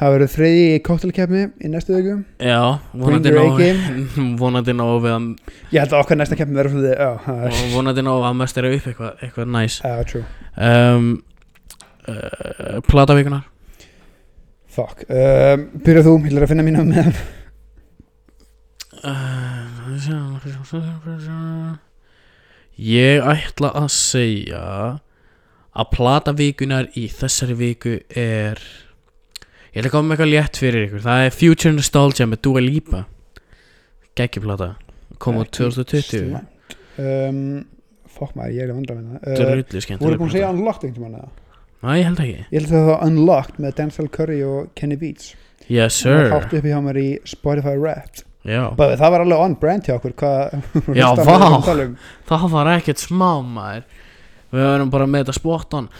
[0.00, 2.12] Það verður þriði í kóttelkefni í næstu viku.
[2.40, 2.60] Já,
[2.96, 3.58] vonandi nóg
[4.42, 5.26] vonandi nóg við að
[5.74, 8.88] Ég held að okkar næsta kefni verður svona er og vonandi nóg að möstera upp
[8.92, 9.76] eitthvað eitthvað næs.
[9.84, 10.24] Já, true.
[10.56, 11.10] Um,
[12.08, 13.44] uh, Platavíkunar
[14.70, 15.04] Fuck.
[15.08, 17.20] Um, Byrja þú, ég ætla að finna mínu með
[19.00, 19.80] Uh,
[22.80, 24.60] Ég ætla að segja
[25.70, 28.60] að platavíkunar í þessari viku er
[29.74, 31.02] ég ætla að koma með eitthvað létt fyrir ykkur.
[31.04, 33.02] Það er Future Nostalgia með Dua Lipa.
[34.16, 34.70] Geggjuplata
[35.20, 36.40] kom út 2020
[37.00, 37.42] um,
[38.08, 39.20] fokk maður, ég er að vandra með það.
[39.20, 40.54] Uh, drullu voru skemmtileg búin að segja.
[40.54, 41.36] Unlocked einhvern veginn?
[41.80, 42.40] Næ, ég held ekki.
[42.40, 45.34] Ég held að það var Unlocked með Denzel Curry og Kenny Beats.
[45.70, 48.24] Yes sir, hátt uppi hjá mér í Spotify Wrapped
[48.78, 50.14] Bæði, það var alveg on brand hjá okkur
[51.00, 51.74] Já, vá.
[51.84, 51.96] um.
[52.30, 53.84] Það var ekkert smá maður
[54.50, 55.90] Við verðum bara með þetta spot on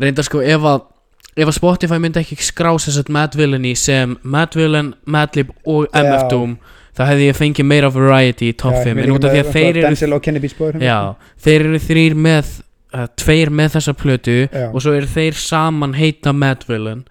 [0.00, 0.88] Reynda sko ef að
[1.32, 5.86] Ef að Spotify myndi ekki skrá þess að Mad Villainy sem Mad Villain, Madlib og
[5.96, 6.26] MF.
[6.28, 6.58] Doom
[6.92, 9.40] þá hefði ég fengið meira variety í top Já, 5 við en út af því
[9.40, 10.98] að þeir eru Já,
[11.46, 12.50] þeir eru þrýr með
[12.92, 14.66] uh, tveir með þessa plötu Já.
[14.68, 17.06] og svo eru þeir saman heita Mad Villain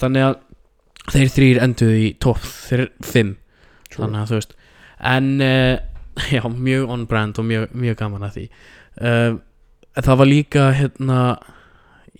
[0.00, 0.38] þannig að
[1.12, 3.34] þeir þrýr enduðu í top 5
[3.98, 4.54] þannig að þú veist
[5.14, 5.74] en uh,
[6.36, 8.44] já, mjög on brand og mjög, mjög gaman að því
[9.00, 9.32] uh,
[10.00, 11.18] það var líka hérna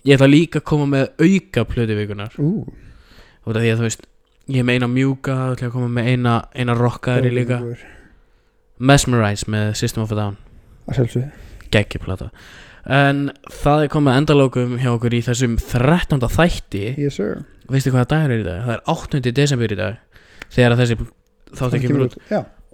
[0.05, 4.05] ég ætla líka að koma með auka plötu vikunar að þú veist
[4.45, 7.85] ég er með eina mjúka, ég ætla að koma með eina eina rockaðri líka góður.
[8.77, 10.37] Mesmerize með System of a Down
[10.85, 12.29] að sjálfsögðu geggjuplata
[12.85, 16.21] en það er komið endalókum hjá okkur í þessum 13.
[16.35, 17.21] þætti yes
[17.71, 18.65] veistu hvaða dagur er í dag?
[18.67, 19.21] það er 8.
[19.39, 19.95] desember í dag
[20.53, 20.99] þegar þessi
[21.53, 22.19] þátt ekki mjög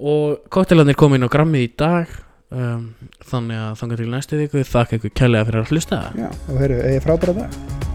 [0.01, 2.17] og koktelarnir komin á grammið í dag
[2.49, 2.89] um,
[3.29, 6.03] þannig að þanga til næstu viku þakka ykkur kærlega fyrir að hlusta.
[6.17, 7.90] Já, og heyrðu, eigi frábæra dag